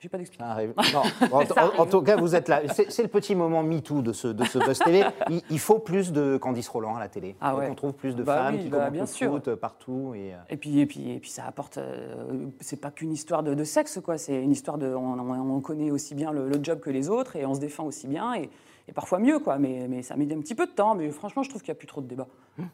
J'ai 0.00 0.08
pas 0.08 0.18
d'explication. 0.18 0.74
En, 1.32 1.46
Ça 1.46 1.64
en- 1.78 1.82
en 1.82 1.86
tout 1.86 2.02
cas, 2.02 2.16
vous 2.16 2.34
êtes 2.34 2.48
là. 2.48 2.60
C'est 2.88 3.02
le 3.04 3.08
petit 3.08 3.36
moment 3.36 3.62
MeToo 3.62 4.02
de 4.02 4.12
ce, 4.12 4.26
de 4.26 4.42
ce 4.42 4.58
Buzz 4.58 4.80
TV. 4.80 5.04
Il, 5.30 5.42
il 5.48 5.60
faut 5.60 5.78
plus 5.78 6.10
de 6.10 6.38
Candice 6.38 6.68
Roland 6.68 6.96
à 6.96 6.98
la 7.00 7.08
télé. 7.08 7.36
Ah 7.40 7.54
ouais. 7.54 7.68
qu'on 7.68 7.76
trouve 7.76 7.92
plus 7.92 8.16
de 8.16 8.24
Bah 8.24 8.34
femmes 8.46 8.54
oui, 8.56 8.62
qui 8.64 8.68
bah, 8.68 8.90
bien 8.90 9.06
sûr. 9.06 9.30
foot 9.30 9.46
euh, 9.46 9.54
partout. 9.56 10.12
Et, 10.16 10.34
euh, 10.34 10.38
Et 10.50 10.56
puis, 10.56 10.80
et 10.80 10.86
puis, 10.86 11.08
et 11.12 11.20
puis 11.20 11.30
ça 11.30 11.44
apporte. 11.46 11.78
euh, 11.78 12.46
c'est 12.58 12.80
pas 12.80 12.90
qu'une 12.90 13.12
histoire 13.12 13.44
de, 13.44 13.54
de 13.54 13.62
sexe, 13.62 14.00
quoi. 14.04 14.18
C'est 14.18 14.42
une 14.42 14.50
histoire 14.50 14.76
de. 14.76 14.88
On, 14.92 15.20
on- 15.20 15.54
on 15.56 15.60
connaît 15.60 15.92
aussi 15.92 16.16
bien 16.16 16.32
le, 16.32 16.48
le 16.48 16.58
job 16.60 16.80
que 16.80 16.90
les 16.90 17.08
autres 17.08 17.36
et 17.36 17.46
on 17.46 17.54
se 17.54 17.60
défend 17.60 17.84
aussi 17.84 18.08
bien 18.08 18.34
et, 18.34 18.50
et 18.88 18.92
parfois 18.92 19.18
mieux, 19.18 19.38
quoi. 19.38 19.58
Mais, 19.58 19.86
mais 19.88 20.02
ça 20.02 20.16
met 20.16 20.32
un 20.32 20.40
petit 20.40 20.54
peu 20.54 20.66
de 20.66 20.72
temps. 20.72 20.94
Mais 20.94 21.10
franchement, 21.10 21.42
je 21.42 21.48
trouve 21.50 21.62
qu'il 21.62 21.70
n'y 21.72 21.76
a 21.76 21.78
plus 21.78 21.86
trop 21.86 22.00
de 22.00 22.06
débat. 22.06 22.26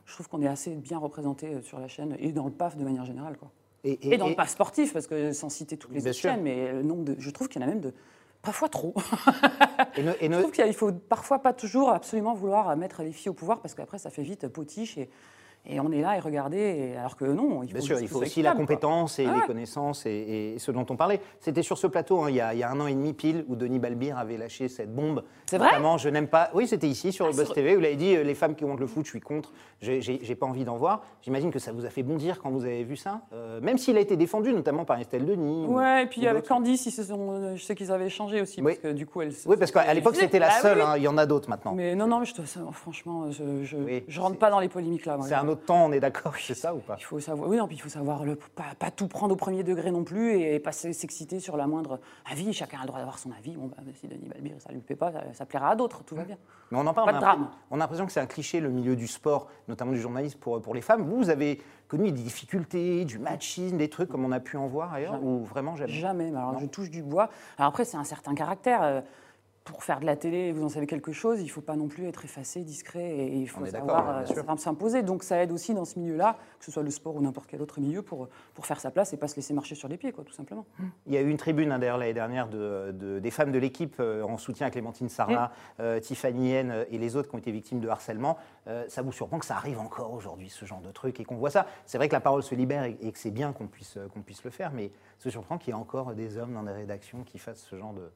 Je 0.05 0.15
trouve 0.15 0.29
qu'on 0.29 0.43
est 0.43 0.49
assez 0.49 0.75
bien 0.75 0.99
représenté 0.99 1.47
euh, 1.47 1.63
sur 1.63 1.79
la 1.79 1.89
chaîne 1.89 2.17
et 2.19 2.33
dans 2.33 2.45
le 2.47 2.51
PAF 2.51 2.77
de 2.77 2.85
manière 2.85 3.05
générale, 3.05 3.37
quoi. 3.37 3.51
et, 3.85 4.15
Et, 4.15 4.19
dans 4.19 4.29
le 4.29 4.35
PAF 4.35 4.51
sportif, 4.51 4.93
parce 4.93 5.07
que 5.07 5.33
sans 5.33 5.49
citer 5.49 5.77
toutes 5.77 5.93
les 5.93 6.01
Bien 6.01 6.11
autres 6.11 6.19
sûr. 6.19 6.31
chaînes, 6.31 6.43
mais 6.43 6.73
le 6.73 6.83
nombre 6.83 7.05
de, 7.05 7.17
je 7.19 7.31
trouve 7.31 7.49
qu'il 7.49 7.61
y 7.61 7.65
en 7.65 7.69
a 7.69 7.71
même 7.71 7.81
de. 7.81 7.93
Parfois 8.41 8.69
trop. 8.69 8.95
et 9.97 10.03
Je 10.23 10.39
trouve 10.39 10.53
qu'il 10.53 10.75
faut 10.75 10.93
parfois 10.93 11.41
pas 11.41 11.53
toujours 11.53 11.91
absolument 11.91 12.35
vouloir 12.35 12.75
mettre 12.77 13.03
les 13.03 13.13
filles 13.13 13.31
au 13.31 13.35
pouvoir 13.35 13.61
parce 13.61 13.75
qu'après 13.75 13.99
ça 13.99 14.11
fait 14.11 14.23
vite 14.23 14.47
potiche 14.47 14.97
et, 14.97 15.11
et 15.69 15.81
on 15.81 15.91
est 15.93 16.01
là 16.01 16.17
et 16.17 16.21
regarder. 16.21 16.59
et- 16.59 16.97
alors 16.97 17.17
que 17.17 17.25
non, 17.25 17.63
il 17.63 17.69
faut 17.69 17.75
Bien 17.75 17.81
sûr, 17.83 18.01
il 18.01 18.09
faut 18.09 18.21
aussi 18.23 18.43
la 18.43 18.55
compétence 18.55 19.19
et 19.19 19.27
Ah 19.27 19.35
les 19.35 19.41
connaissances 19.43 20.07
et, 20.07 20.55
et 20.55 20.59
ce 20.59 20.71
dont 20.71 20.87
on 20.91 20.97
parlait. 20.97 21.21
C'était 21.41 21.63
sur 21.63 21.79
ce 21.79 21.87
plateau, 21.87 22.23
hein, 22.23 22.31
il, 22.31 22.37
y 22.37 22.41
a, 22.41 22.55
il 22.55 22.59
y 22.61 22.63
a 22.63 22.71
un 22.71 22.81
an 22.81 22.87
et 22.87 22.95
demi 22.95 23.13
pile, 23.13 23.45
où 23.49 23.57
Denis 23.57 23.79
Balbir 23.79 24.19
avait 24.19 24.37
lâché 24.37 24.69
cette 24.69 24.95
bombe. 24.95 25.23
C'est 25.47 25.59
vrai 25.59 25.69
Notamment, 25.69 25.99
je 25.99 26.09
n'aime 26.09 26.29
pas. 26.29 26.51
Oui, 26.55 26.67
c'était 26.67 26.89
ici 26.89 27.13
sur 27.13 27.27
le 27.27 27.33
Ah, 27.33 27.37
Buzz 27.37 27.45
sur- 27.47 27.55
TV. 27.55 27.75
Vous 27.75 27.81
l'avez 27.81 27.97
dit, 27.97 28.17
euh, 28.17 28.23
les 28.23 28.35
femmes 28.35 28.55
qui 28.55 28.65
montent 28.65 28.81
le 28.81 28.87
foot, 28.87 29.05
je 29.05 29.11
suis 29.11 29.21
contre. 29.21 29.53
J'ai- 29.81 30.01
pas 30.39 30.47
envie 30.47 30.65
d'en 30.65 30.77
voir. 30.77 31.03
J'imagine 31.23 31.51
que 31.51 31.59
ça 31.59 31.73
vous 31.73 31.85
a 31.85 31.91
fait 31.91 32.03
bondir 32.03 32.41
quand 32.41 32.51
vous 32.51 32.65
avez 32.65 32.85
vu 32.85 32.97
ça, 32.97 33.23
Euh, 33.33 33.61
même 33.61 33.77
s'il 33.79 33.97
a 33.97 34.01
été 34.01 34.17
défendu, 34.17 34.53
notamment 34.53 34.85
par 34.85 34.99
Estelle 35.01 35.27
Denis. 35.27 35.67
ou- 35.67 35.75
Ouais, 35.77 36.05
et 36.05 36.07
puis 36.07 36.27
avec. 36.27 36.47
Candice, 36.47 36.87
ils 36.87 36.91
se 36.93 37.03
sont, 37.03 37.31
euh, 37.33 37.57
je 37.57 37.63
sais 37.65 37.75
qu'ils 37.75 37.91
avaient 37.93 38.07
échangé 38.07 38.41
aussi, 38.41 38.61
Oui. 38.63 38.73
parce 38.75 38.79
que 38.79 38.93
du 38.97 39.05
coup, 39.07 39.21
elle. 39.21 39.33
Oui, 39.47 39.57
parce 39.59 39.71
qu'à 39.73 39.93
l'époque, 39.95 40.17
c'était 40.17 40.39
la 40.39 40.49
Ah 40.49 40.53
oui, 40.57 40.63
seule. 40.63 40.79
oui. 40.79 40.85
hein, 40.87 40.95
Il 40.97 41.03
y 41.03 41.09
en 41.09 41.19
a 41.19 41.27
d'autres 41.27 41.49
maintenant. 41.51 41.73
Mais 41.75 41.95
non, 41.95 42.07
non, 42.07 42.21
mais 42.21 42.27
je 42.27 42.33
franchement, 42.73 43.31
je, 43.31 43.77
Oui, 43.77 44.05
je 44.07 44.21
rentre 44.21 44.39
pas 44.39 44.51
dans 44.51 44.61
les 44.61 44.69
polémiques 44.69 45.07
là. 45.07 45.19
C'est 45.23 45.35
un 45.35 45.49
autre 45.49 45.58
temps, 45.65 45.87
on 45.87 45.93
est 45.93 46.01
d'accord, 46.01 46.35
c'est 46.39 46.55
ça 46.55 46.75
ou 46.75 46.79
pas? 46.79 46.97
Il 46.99 47.05
faut 47.05 47.21
savoir, 47.21 47.49
oui, 47.49 47.57
non, 47.57 47.67
puis 47.67 47.77
il 47.77 47.81
faut 47.81 47.89
savoir 47.89 48.25
le, 48.25 48.37
pas, 48.37 48.65
pas 48.79 48.91
tout 48.91 49.09
prendre 49.09 49.33
au 49.35 49.37
premier 49.37 49.63
degré 49.63 49.91
non 49.91 50.05
plus 50.05 50.33
et 50.41 50.59
pas 50.59 50.71
s- 50.71 50.93
s'exciter 50.93 51.41
sur 51.41 51.57
la 51.57 51.67
moindre 51.67 52.01
avis. 52.31 52.53
Chacun 52.53 52.79
a 52.79 52.81
le 52.83 52.87
droit 52.87 52.99
d'avoir 52.99 53.19
son 53.19 53.31
avis. 53.33 53.57
Bon, 53.57 53.67
bah, 53.67 53.77
si 53.95 54.09
Denis 54.09 54.29
Balbir, 54.29 54.55
ça 54.59 54.73
lui 54.73 54.81
plaît 54.81 54.97
pas, 54.97 55.13
ça, 55.13 55.23
ça 55.33 55.47
plaira 55.47 55.71
à 55.71 55.77
d'autres, 55.77 56.03
tout 56.05 56.15
va 56.17 56.25
bien. 56.25 56.37
Mais 56.71 56.79
on 56.79 56.87
en 56.87 56.93
parle, 56.95 57.07
Pas 57.11 57.13
on 57.13 57.17
de 57.17 57.21
drame. 57.21 57.49
on 57.71 57.77
a 57.77 57.79
l'impression 57.79 58.07
que 58.07 58.13
c'est 58.13 58.21
un 58.21 58.27
cliché, 58.27 58.61
le 58.61 58.71
milieu 58.71 58.95
du 58.97 59.07
sport, 59.07 59.49
notamment 59.69 59.93
du 59.93 60.01
journalisme 60.01 60.39
pour, 60.39 60.61
pour 60.61 60.75
les 60.75 60.81
femmes. 60.83 61.03
Vous, 61.03 61.17
vous 61.17 61.31
avez 61.31 61.61
connu 61.89 62.13
des 62.13 62.23
difficultés, 62.23 63.05
du 63.05 63.19
machisme, 63.19 63.77
des 63.79 63.89
trucs 63.89 64.09
comme 64.11 64.25
on 64.25 64.33
a 64.33 64.41
pu 64.41 64.57
en 64.57 64.67
voir 64.67 64.93
ailleurs 64.93 65.13
Jamais. 65.15 65.25
Ou 65.27 65.45
vraiment 65.45 65.77
jamais? 65.77 65.93
Jamais. 65.93 66.31
mais 66.31 66.37
Alors, 66.39 66.53
Non. 66.53 66.59
je 66.59 66.67
touche 66.67 66.91
du 66.91 67.03
bois. 67.03 67.31
Alors 67.57 67.69
après, 67.71 67.85
c'est 67.85 67.97
un 67.97 68.05
certain 68.05 68.35
caractère. 68.35 69.03
Pour 69.69 69.85
faire 69.85 70.01
de 70.01 70.07
la 70.07 70.17
télé, 70.17 70.51
vous 70.53 70.65
en 70.65 70.69
savez 70.69 70.87
quelque 70.87 71.13
chose, 71.13 71.41
il 71.41 71.45
ne 71.45 71.49
faut 71.51 71.61
pas 71.61 71.77
non 71.77 71.89
plus 71.89 72.07
être 72.07 72.25
effacé, 72.25 72.63
discret, 72.63 73.11
et 73.11 73.37
il 73.37 73.49
faut 73.49 73.61
savoir 73.67 74.09
euh, 74.09 74.25
savoir 74.35 74.59
s'imposer. 74.59 75.03
Donc 75.03 75.23
ça 75.23 75.43
aide 75.43 75.53
aussi 75.53 75.75
dans 75.75 75.85
ce 75.85 75.99
milieu-là, 75.99 76.37
que 76.59 76.65
ce 76.65 76.71
soit 76.73 76.83
le 76.83 76.91
sport 76.91 77.17
ou 77.17 77.21
n'importe 77.21 77.49
quel 77.49 77.61
autre 77.61 77.79
milieu, 77.81 78.03
pour, 78.03 78.29
pour 78.55 78.67
faire 78.67 78.81
sa 78.81 78.91
place 78.91 79.13
et 79.13 79.17
pas 79.19 79.29
se 79.29 79.37
laisser 79.37 79.53
marcher 79.55 79.75
sur 79.75 79.89
les 79.89 79.97
pieds, 79.97 80.13
quoi, 80.13 80.25
tout 80.25 80.33
simplement. 80.33 80.65
Il 81.07 81.13
y 81.13 81.17
a 81.17 81.21
eu 81.21 81.29
une 81.29 81.37
tribune 81.37 81.71
hein, 81.71 81.79
d'ailleurs 81.79 81.99
l'année 81.99 82.15
dernière 82.15 82.49
de, 82.49 82.93
de- 82.93 83.19
des 83.19 83.31
femmes 83.31 83.53
de 83.53 83.59
l'équipe 83.59 83.97
euh, 84.01 84.23
en 84.23 84.39
soutien 84.39 84.67
à 84.67 84.71
Clémentine 84.71 85.09
Sarlat, 85.09 85.53
euh, 85.81 86.01
Tiffany 86.01 86.55
euh, 86.57 86.85
et 86.91 86.99
les 86.99 87.15
autres 87.17 87.29
qui 87.29 87.35
ont 87.35 87.39
été 87.39 87.53
victimes 87.53 87.81
de 87.81 87.89
harcèlement. 87.89 88.39
Euh, 88.69 88.85
ça 88.89 89.03
vous 89.03 89.13
surprend 89.13 89.39
que 89.39 89.47
ça 89.47 89.57
arrive 89.57 89.79
encore 89.81 90.13
aujourd'hui, 90.13 90.49
ce 90.49 90.65
genre 90.65 90.81
de 90.81 90.91
truc, 90.93 91.21
et 91.21 91.25
qu'on 91.25 91.37
voit 91.37 91.51
ça 91.51 91.67
C'est 91.85 91.99
vrai 91.99 92.09
que 92.09 92.15
la 92.15 92.21
parole 92.21 92.43
se 92.43 92.55
libère 92.55 92.85
et, 92.85 92.97
et 93.03 93.13
que 93.13 93.19
c'est 93.19 93.31
bien 93.31 93.53
qu'on 93.53 93.67
puisse, 93.67 93.99
qu'on 94.15 94.23
puisse 94.23 94.45
le 94.45 94.51
faire, 94.51 94.73
mais 94.73 94.91
ça 95.19 95.31
surprend 95.31 95.59
qu'il 95.59 95.75
y 95.75 95.77
ait 95.77 95.81
encore 95.81 96.15
des 96.15 96.39
hommes 96.39 96.55
dans 96.55 96.63
des 96.63 96.73
rédactions 96.73 97.23
qui 97.25 97.39
fassent 97.39 97.67
ce 97.69 97.77
genre 97.77 97.93
de, 97.93 98.11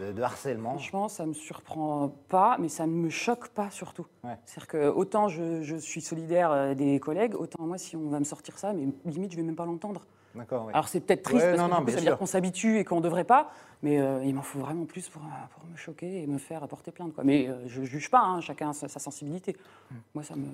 de- 0.00 0.12
de 0.12 0.22
harcèlement. 0.22 0.70
Franchement, 0.70 1.08
ça 1.08 1.24
ne 1.24 1.28
me 1.30 1.34
surprend 1.34 2.12
pas, 2.28 2.56
mais 2.58 2.68
ça 2.68 2.86
ne 2.86 2.92
me 2.92 3.08
choque 3.10 3.48
pas 3.48 3.70
surtout. 3.70 4.06
Ouais. 4.24 4.36
C'est-à-dire 4.44 4.66
que 4.68 4.88
autant 4.88 5.28
je, 5.28 5.62
je 5.62 5.76
suis 5.76 6.00
solidaire 6.00 6.50
euh, 6.52 6.74
des 6.74 6.98
collègues, 7.00 7.34
autant 7.34 7.64
moi, 7.64 7.78
si 7.78 7.96
on 7.96 8.08
va 8.08 8.18
me 8.18 8.24
sortir 8.24 8.58
ça, 8.58 8.72
mais 8.72 8.88
limite, 9.04 9.32
je 9.32 9.36
ne 9.36 9.42
vais 9.42 9.46
même 9.46 9.56
pas 9.56 9.64
l'entendre. 9.66 10.02
D'accord. 10.34 10.68
Alors 10.74 10.86
c'est 10.88 11.00
peut-être 11.00 11.22
triste 11.22 11.42
Ouais, 11.46 11.56
parce 11.56 11.62
non, 11.62 11.68
que 11.68 11.70
non, 11.70 11.78
du 11.78 11.84
coup, 11.84 11.86
bien 11.86 11.94
ça 11.94 11.98
veut 12.00 12.02
dire 12.04 12.12
sûr. 12.12 12.18
qu'on 12.18 12.26
s'habitue 12.26 12.78
et 12.78 12.84
qu'on 12.84 12.96
ne 12.96 13.00
devrait 13.00 13.24
pas, 13.24 13.50
mais 13.82 13.98
euh, 13.98 14.22
il 14.22 14.34
m'en 14.34 14.42
faut 14.42 14.58
vraiment 14.58 14.84
plus 14.84 15.08
pour, 15.08 15.22
euh, 15.22 15.28
pour 15.54 15.64
me 15.64 15.76
choquer 15.78 16.22
et 16.22 16.26
me 16.26 16.36
faire 16.36 16.62
apporter 16.62 16.90
plainte. 16.92 17.14
Quoi. 17.14 17.24
Mais 17.24 17.48
euh, 17.48 17.66
je 17.68 17.80
ne 17.80 17.86
juge 17.86 18.10
pas, 18.10 18.20
hein, 18.20 18.42
chacun 18.42 18.68
a 18.68 18.72
sa, 18.74 18.86
sa 18.86 18.98
sensibilité. 18.98 19.56
Hmm. 19.90 19.94
Moi, 20.14 20.24
ça 20.24 20.36
me... 20.36 20.44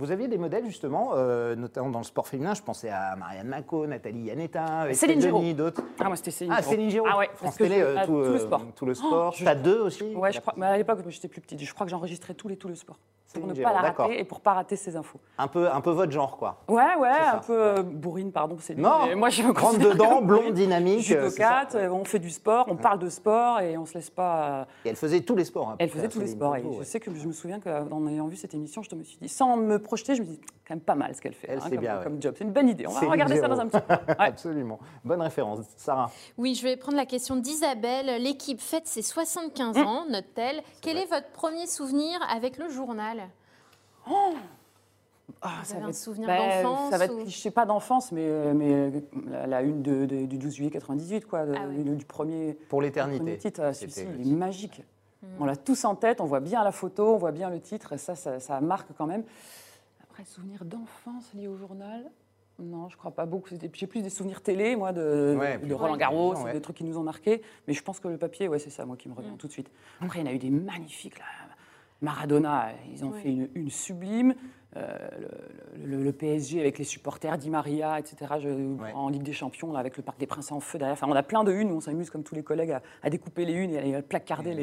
Vous 0.00 0.10
aviez 0.10 0.28
des 0.28 0.38
modèles 0.38 0.64
justement, 0.64 1.10
euh, 1.14 1.54
notamment 1.54 1.90
dans 1.90 1.98
le 1.98 2.04
sport 2.04 2.26
féminin. 2.26 2.54
Je 2.54 2.62
pensais 2.62 2.88
à 2.88 3.14
Marianne 3.16 3.48
Mako, 3.48 3.86
Nathalie 3.86 4.22
Yanetta, 4.22 4.92
Céline. 4.94 5.20
Denis, 5.20 5.52
d'autres. 5.54 5.82
Ah, 6.00 6.04
moi, 6.04 6.16
c'était 6.16 6.30
Céline 6.30 6.54
Ah. 6.56 6.62
Céline 6.62 6.88
Giraud. 6.88 7.06
Ah 7.10 7.18
ouais, 7.18 7.28
France 7.34 7.56
Télé, 7.56 7.80
euh, 7.82 7.96
tout, 8.06 8.06
tout 8.06 8.12
le 8.12 8.24
euh, 8.34 8.38
sport. 8.38 8.62
tout 8.74 8.86
le 8.86 8.94
sport. 8.94 9.32
je- 9.34 9.42
Stade 9.42 9.62
2 9.62 9.80
aussi. 9.82 10.14
Ouais, 10.16 10.32
je 10.32 10.40
crois, 10.40 10.54
mais 10.56 10.64
à 10.66 10.78
l'époque, 10.78 11.00
j'étais 11.08 11.28
plus 11.28 11.42
petite, 11.42 11.62
je 11.62 11.74
crois 11.74 11.84
que 11.86 11.90
j'enregistrais 11.90 12.32
tous 12.32 12.48
les 12.48 12.56
tout 12.56 12.68
le 12.68 12.74
sport. 12.76 12.98
Pour 13.34 13.46
ne 13.46 13.54
pas 13.54 13.72
la 13.72 13.80
rater 13.92 14.18
et 14.20 14.24
pour 14.24 14.40
pas 14.40 14.54
rater 14.54 14.76
ces 14.76 14.96
infos. 14.96 15.20
Un 15.38 15.46
peu, 15.48 15.70
un 15.70 15.80
peu 15.80 15.90
votre 15.90 16.10
genre, 16.10 16.36
quoi. 16.36 16.62
Ouais, 16.68 16.96
ouais, 16.98 17.08
un 17.08 17.38
peu 17.38 17.52
euh, 17.56 17.82
bourrine, 17.82 18.32
pardon, 18.32 18.56
c'est 18.60 18.76
Non, 18.76 19.06
mais 19.06 19.14
moi 19.14 19.28
je 19.30 19.42
me 19.42 19.52
Rentre 19.52 19.78
dedans, 19.78 20.20
blonde, 20.22 20.52
dynamique. 20.54 21.10
euh. 21.12 21.28
Judocate, 21.28 21.74
euh, 21.76 21.90
on 21.90 22.04
fait 22.04 22.18
du 22.18 22.30
sport, 22.30 22.66
on 22.68 22.76
parle 22.76 22.98
de 22.98 23.08
sport 23.08 23.60
et 23.60 23.76
on 23.78 23.86
se 23.86 23.94
laisse 23.94 24.10
pas. 24.10 24.40
euh, 24.50 24.64
Et 24.84 24.88
elle 24.90 24.96
faisait 24.96 25.20
tous 25.20 25.36
les 25.36 25.44
sports. 25.44 25.70
hein, 25.70 25.76
Elle 25.78 25.90
faisait 25.90 26.08
tous 26.08 26.20
les 26.20 26.26
sports. 26.26 26.56
Et 26.56 26.60
Giraud, 26.60 26.74
je 26.74 26.78
ouais. 26.80 26.84
sais 26.84 26.98
que 27.00 27.14
je 27.14 27.26
me 27.26 27.32
souviens 27.32 27.60
qu'en 27.60 28.06
ayant 28.08 28.26
vu 28.26 28.36
cette 28.36 28.54
émission, 28.54 28.82
je 28.82 28.94
me 28.96 29.04
suis 29.04 29.18
dit, 29.20 29.28
sans 29.28 29.56
me 29.56 29.78
projeter, 29.78 30.14
je 30.14 30.22
me 30.22 30.26
dis, 30.26 30.40
quand 30.66 30.74
même 30.74 30.80
pas 30.80 30.94
mal 30.94 31.14
ce 31.14 31.20
qu'elle 31.20 31.34
fait 31.34 31.48
Elle, 31.50 31.58
hein, 31.58 31.62
comme, 31.70 31.78
bien, 31.78 31.98
ouais. 31.98 32.04
comme 32.04 32.22
job. 32.22 32.34
C'est 32.36 32.44
une 32.44 32.52
bonne 32.52 32.68
idée. 32.68 32.86
On 32.86 32.92
va 32.92 33.00
regarder 33.10 33.38
ça 33.38 33.48
dans 33.48 33.60
un 33.60 33.66
petit 33.68 33.80
peu. 33.80 33.94
Ouais. 33.94 34.00
Absolument. 34.18 34.78
Bonne 35.04 35.20
référence. 35.22 35.60
Sarah. 35.76 36.10
Oui, 36.38 36.54
je 36.54 36.62
vais 36.62 36.76
prendre 36.76 36.96
la 36.96 37.06
question 37.06 37.36
d'Isabelle. 37.36 38.22
L'équipe 38.22 38.60
fête 38.60 38.86
ses 38.86 39.02
75 39.02 39.76
Mmh. 39.76 39.82
ans, 39.82 40.04
note-t-elle. 40.08 40.62
Quel 40.80 40.96
est 40.96 41.06
votre 41.06 41.28
premier 41.32 41.66
souvenir 41.66 42.18
avec 42.34 42.56
le 42.58 42.68
journal? 42.70 43.19
Ah, 45.42 45.48
Vous 45.60 45.64
ça 45.64 45.72
avez 45.74 45.80
va 45.80 45.86
un 45.86 45.90
être- 45.90 45.96
souvenir 45.96 46.26
bah, 46.28 46.36
d'enfance 46.62 46.90
Ça 46.90 46.98
va 46.98 47.04
être 47.06 47.14
ou- 47.14 47.22
cliché, 47.22 47.50
pas 47.50 47.64
d'enfance, 47.64 48.12
mais, 48.12 48.26
euh, 48.26 48.52
mais 48.52 48.72
euh, 48.72 48.90
la, 49.26 49.46
la 49.46 49.62
une 49.62 49.80
de- 49.80 50.04
de- 50.04 50.26
du 50.26 50.36
12 50.38 50.54
juillet 50.54 50.70
98, 50.70 51.24
quoi, 51.26 51.46
de- 51.46 51.54
Ah 51.56 51.66
ouais. 51.68 51.82
du, 51.82 51.96
du 51.96 52.04
premier, 52.04 52.54
Pour 52.54 52.78
premier 52.78 52.88
l'éternité. 52.88 53.38
titre. 53.38 53.60
Ah, 53.64 53.70
il 54.18 54.32
est 54.32 54.34
magique. 54.36 54.82
Mmh. 55.22 55.26
On 55.38 55.44
l'a 55.44 55.56
tous 55.56 55.84
en 55.84 55.94
tête, 55.94 56.20
on 56.20 56.24
voit 56.26 56.40
bien 56.40 56.62
la 56.64 56.72
photo, 56.72 57.14
on 57.14 57.16
voit 57.16 57.30
bien 57.32 57.48
le 57.48 57.60
titre, 57.60 57.92
et 57.92 57.98
ça, 57.98 58.14
ça, 58.16 58.40
ça 58.40 58.60
marque 58.60 58.88
quand 58.98 59.06
même. 59.06 59.22
Après, 60.02 60.24
souvenirs 60.24 60.64
d'enfance 60.64 61.32
liés 61.34 61.48
au 61.48 61.56
journal? 61.56 62.10
Non, 62.58 62.88
je 62.90 62.96
crois 62.98 63.12
pas 63.12 63.24
beaucoup. 63.24 63.48
J'ai 63.72 63.86
plus 63.86 64.02
des 64.02 64.10
souvenirs 64.10 64.42
télé, 64.42 64.76
moi, 64.76 64.92
de, 64.92 65.36
Ouais, 65.38 65.56
de 65.56 65.62
puis 65.64 65.72
Roland 65.72 65.96
Garros, 65.96 66.34
ouais. 66.42 66.52
des 66.52 66.60
trucs 66.60 66.76
qui 66.76 66.84
nous 66.84 66.98
ont 66.98 67.02
marqués. 67.02 67.40
Mais 67.66 67.72
je 67.72 67.82
pense 67.82 68.00
que 68.00 68.08
le 68.08 68.18
papier, 68.18 68.48
ouais, 68.48 68.58
c'est 68.58 68.68
ça, 68.68 68.84
moi, 68.84 68.96
qui 68.98 69.08
me 69.08 69.14
Mm. 69.14 69.16
revient 69.16 69.36
tout 69.38 69.46
de 69.46 69.52
suite. 69.52 69.70
Après, 70.02 70.18
il 70.18 70.26
y 70.26 70.28
en 70.28 70.30
a 70.30 70.34
eu 70.34 70.38
des 70.38 70.50
magnifiques, 70.50 71.18
là. 71.18 71.24
Maradona, 72.02 72.68
ils 72.92 73.04
ont 73.04 73.10
Ouais. 73.10 73.20
fait 73.20 73.28
une, 73.30 73.48
une 73.54 73.70
sublime. 73.70 74.34
Euh, 74.76 74.86
le, 75.82 75.96
le- 75.96 76.02
le 76.04 76.12
PSG 76.12 76.60
avec 76.60 76.78
les 76.78 76.84
supporters, 76.84 77.36
Di 77.36 77.50
Maria, 77.50 77.98
etc. 77.98 78.34
je- 78.40 78.76
En 78.94 79.08
Ligue 79.08 79.24
des 79.24 79.32
Champions, 79.32 79.72
là, 79.72 79.80
avec 79.80 79.96
le 79.96 80.04
Parc 80.04 80.20
des 80.20 80.28
Princes 80.28 80.52
en 80.52 80.60
feu 80.60 80.78
derrière. 80.78 80.92
Enfin, 80.92 81.08
on 81.10 81.16
a 81.16 81.24
plein 81.24 81.42
de 81.42 81.52
unes 81.52 81.72
où 81.72 81.74
on 81.74 81.80
s'amuse, 81.80 82.08
comme 82.08 82.22
tous 82.22 82.36
les 82.36 82.44
collègues, 82.44 82.70
à, 82.70 82.82
à 83.02 83.10
découper 83.10 83.44
les 83.46 83.54
unes 83.54 83.72
et 83.72 83.96
à 83.96 84.00
placarder 84.02 84.54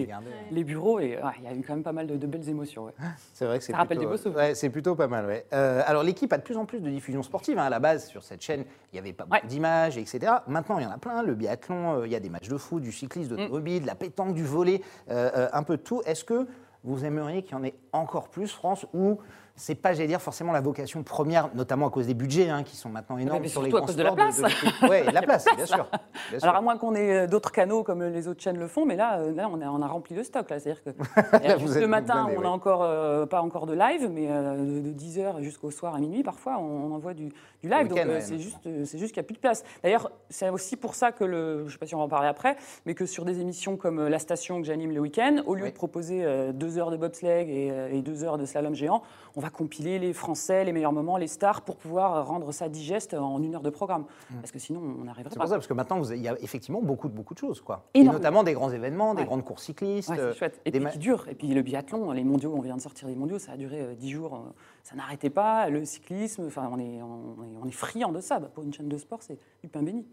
les, 0.49 0.63
bureaux. 0.63 0.99
Et 1.01 1.17
ouais, 1.17 1.21
il 1.39 1.43
y 1.43 1.47
a 1.47 1.53
eu 1.53 1.61
quand 1.61 1.73
même 1.73 1.83
pas 1.83 1.91
mal 1.91 2.07
de, 2.07 2.15
de 2.15 2.25
belles 2.25 2.47
émotions. 2.47 2.85
ouais. 2.85 2.93
C'est 3.33 3.43
vrai 3.45 3.57
que 3.57 3.65
c'est 3.65 3.73
Ça 3.73 3.79
rappelle 3.79 3.97
plutôt, 3.97 4.11
des 4.11 4.15
beaux 4.17 4.21
souvenirs. 4.23 4.39
ouais, 4.39 4.55
c'est 4.55 4.69
plutôt 4.69 4.95
pas 4.95 5.07
mal. 5.07 5.25
Ouais. 5.25 5.45
Euh, 5.51 5.81
alors 5.85 6.03
l'équipe 6.03 6.31
a 6.31 6.37
de 6.37 6.43
plus 6.43 6.55
en 6.55 6.65
plus 6.65 6.79
de 6.79 6.89
diffusion 6.89 7.21
sportive. 7.21 7.59
hein. 7.59 7.65
À 7.65 7.69
la 7.69 7.79
base, 7.81 8.07
sur 8.07 8.23
cette 8.23 8.41
chaîne, 8.41 8.63
il 8.93 8.95
n'y 8.95 8.99
avait 8.99 9.11
pas 9.11 9.25
beaucoup 9.25 9.41
Ouais. 9.43 9.49
d'images, 9.49 9.97
etc. 9.97 10.19
Maintenant, 10.47 10.79
il 10.79 10.83
y 10.83 10.87
en 10.87 10.91
a 10.91 10.97
plein. 10.97 11.21
Le 11.21 11.35
biathlon, 11.35 11.99
euh, 11.99 12.07
il 12.07 12.13
y 12.13 12.15
a 12.15 12.21
des 12.21 12.29
matchs 12.29 12.47
de 12.47 12.55
foot, 12.57 12.81
du 12.81 12.93
cyclisme, 12.93 13.33
Mm. 13.33 13.37
d'automobile, 13.39 13.81
de 13.81 13.87
la 13.87 13.95
pétanque, 13.95 14.35
du 14.35 14.45
volet, 14.45 14.79
euh, 15.11 15.29
euh, 15.35 15.49
un 15.51 15.63
peu 15.63 15.75
de 15.75 15.81
tout. 15.81 16.01
Est-ce 16.05 16.23
que 16.23 16.47
vous 16.87 17.05
aimeriez 17.05 17.43
qu'il 17.43 17.53
y 17.53 17.55
en 17.55 17.63
ait 17.63 17.75
encore 17.91 18.29
plus, 18.29 18.51
France, 18.51 18.85
ou 18.93 19.19
c'est 19.57 19.75
pas, 19.75 19.93
j'allais 19.93 20.07
dire, 20.07 20.21
forcément 20.21 20.53
la 20.53 20.61
vocation 20.61 21.03
première, 21.03 21.49
notamment 21.55 21.87
à 21.87 21.89
cause 21.89 22.07
des 22.07 22.13
budgets 22.13 22.49
hein, 22.49 22.63
qui 22.63 22.77
sont 22.77 22.89
maintenant 22.89 23.17
énormes 23.17 23.41
mais 23.41 23.47
sur 23.47 23.61
les 23.63 23.75
à 23.75 23.81
cause 23.81 23.95
de 23.95 24.03
la 24.03 24.11
place. 24.13 24.39
l'équipe. 24.41 24.89
Ouais, 24.89 25.03
de 25.05 25.11
la 25.11 25.21
place, 25.23 25.45
bien 25.55 25.65
sûr. 25.65 25.87
Bien 26.29 26.39
sûr. 26.39 26.47
Alors 26.47 26.55
à 26.55 26.61
moins 26.61 26.77
qu'on 26.77 26.95
ait 26.95 27.23
euh, 27.23 27.27
d'autres 27.27 27.51
canaux 27.51 27.83
comme 27.83 28.03
les 28.03 28.27
autres 28.27 28.41
chaînes 28.41 28.57
le 28.59 28.67
font, 28.67 28.85
mais 28.85 28.95
là, 28.95 29.17
euh, 29.19 29.33
là 29.33 29.49
on, 29.51 29.59
a, 29.59 29.65
on 29.67 29.81
a 29.81 29.87
rempli 29.87 30.15
le 30.15 30.23
stock. 30.23 30.45
C'est-à-dire 30.47 30.83
que 30.83 30.89
euh, 31.33 31.59
juste 31.59 31.75
le 31.79 31.87
matin, 31.87 32.27
on 32.29 32.37
ouais. 32.37 32.43
n'a 32.43 32.51
encore 32.51 32.83
euh, 32.83 33.25
pas 33.25 33.41
encore 33.41 33.65
de 33.65 33.73
live, 33.73 34.09
mais 34.11 34.27
euh, 34.29 34.81
de, 34.81 34.91
10h 34.93 35.41
jusqu'au 35.41 35.71
soir 35.71 35.95
à 35.95 35.99
minuit, 35.99 36.23
parfois, 36.23 36.57
on, 36.59 36.91
on 36.91 36.95
envoie 36.95 37.13
du, 37.15 37.29
du 37.63 37.69
live. 37.69 37.87
Donc 37.87 37.97
euh, 37.97 38.19
c'est 38.21 38.39
juste, 38.39 38.65
euh, 38.67 38.85
c'est 38.85 38.99
juste 38.99 39.13
qu'il 39.13 39.21
n'y 39.21 39.25
a 39.25 39.27
plus 39.27 39.33
de 39.35 39.39
place. 39.39 39.63
D'ailleurs, 39.83 40.11
c'est 40.29 40.49
aussi 40.49 40.75
pour 40.77 40.93
ça 40.95 41.11
que 41.11 41.23
le, 41.23 41.59
je 41.61 41.63
ne 41.65 41.69
sais 41.69 41.77
pas 41.77 41.85
si 41.87 41.95
on 41.95 41.99
va 41.99 42.03
en 42.05 42.09
parler 42.09 42.27
après, 42.27 42.55
mais 42.85 42.93
que 42.93 43.05
sur 43.05 43.25
des 43.25 43.39
émissions 43.39 43.75
comme 43.77 43.99
euh, 43.99 44.09
La 44.09 44.19
Station 44.19 44.61
que 44.61 44.67
j'anime 44.67 44.91
le 44.91 44.99
week-end, 44.99 45.37
au 45.45 45.55
lieu 45.55 45.63
Oui. 45.63 45.69
de 45.71 45.75
proposer 45.75 46.23
euh, 46.23 46.51
deux 46.53 46.77
heures 46.77 46.91
de 46.91 46.97
bobsleigh 46.97 47.45
et, 47.49 47.71
euh, 47.71 47.89
et 47.91 48.01
deux 48.01 48.23
heures 48.23 48.37
de 48.37 48.45
slalom 48.45 48.75
géant, 48.75 49.01
on 49.37 49.39
va 49.39 49.51
compiler 49.51 49.99
les 49.99 50.13
Français, 50.13 50.65
les 50.65 50.73
meilleurs 50.73 50.91
moments, 50.91 51.15
les 51.15 51.27
stars, 51.27 51.61
pour 51.61 51.77
pouvoir 51.77 52.25
rendre 52.27 52.51
ça 52.51 52.69
digeste 52.69 53.13
en 53.13 53.39
une 53.41 53.53
heure 53.53 53.61
de 53.61 53.69
programme. 53.69 54.05
Parce 54.41 54.51
que 54.51 54.57
sinon, 54.57 54.79
on 54.81 55.03
n'arriverait 55.03 55.29
Mmh. 55.29 55.33
C'est 55.33 55.37
pas. 55.37 55.43
pour 55.43 55.49
ça, 55.49 55.55
parce 55.55 55.67
que 55.67 55.73
maintenant, 55.73 56.03
il 56.09 56.21
y 56.23 56.27
a 56.27 56.35
effectivement 56.41 56.81
beaucoup, 56.81 57.07
de- 57.07 57.13
beaucoup 57.13 57.35
de 57.35 57.39
choses. 57.39 57.61
Quoi. 57.61 57.83
Et 57.93 58.03
notamment 58.03 58.43
des 58.43 58.53
grands 58.53 58.71
événements, 58.71 59.13
des 59.13 59.21
Ouais. 59.21 59.27
grandes 59.27 59.43
courses 59.45 59.63
cyclistes. 59.65 60.09
Ouais, 60.09 60.19
euh, 60.19 60.31
c'est 60.33 60.39
chouette. 60.39 60.59
Et 60.65 60.71
des 60.71 60.79
puis 60.79 60.89
qui 60.93 60.97
dure. 60.97 61.27
Et 61.29 61.35
puis 61.35 61.49
le 61.49 61.61
biathlon, 61.61 62.11
les 62.13 62.23
mondiaux, 62.23 62.51
on 62.57 62.61
vient 62.61 62.75
de 62.75 62.81
sortir 62.81 63.07
des 63.07 63.15
mondiaux, 63.15 63.37
ça 63.37 63.51
a 63.51 63.57
duré 63.57 63.79
euh, 63.81 63.93
10 63.95 64.09
jours, 64.09 64.33
euh, 64.33 64.49
ça 64.83 64.95
n'arrêtait 64.95 65.29
pas. 65.29 65.69
Le 65.69 65.85
cyclisme, 65.85 66.47
enfin, 66.47 66.67
on 66.73 66.79
est, 66.79 66.99
on 67.03 67.43
est, 67.43 67.57
on 67.61 67.65
est 67.67 67.71
friand 67.71 68.11
de 68.11 68.21
ça. 68.21 68.39
Pour 68.39 68.63
une 68.63 68.73
chaîne 68.73 68.89
de 68.89 68.97
sport, 68.97 69.19
c'est 69.21 69.37
du 69.61 69.69
pain 69.69 69.83
béni. 69.83 70.03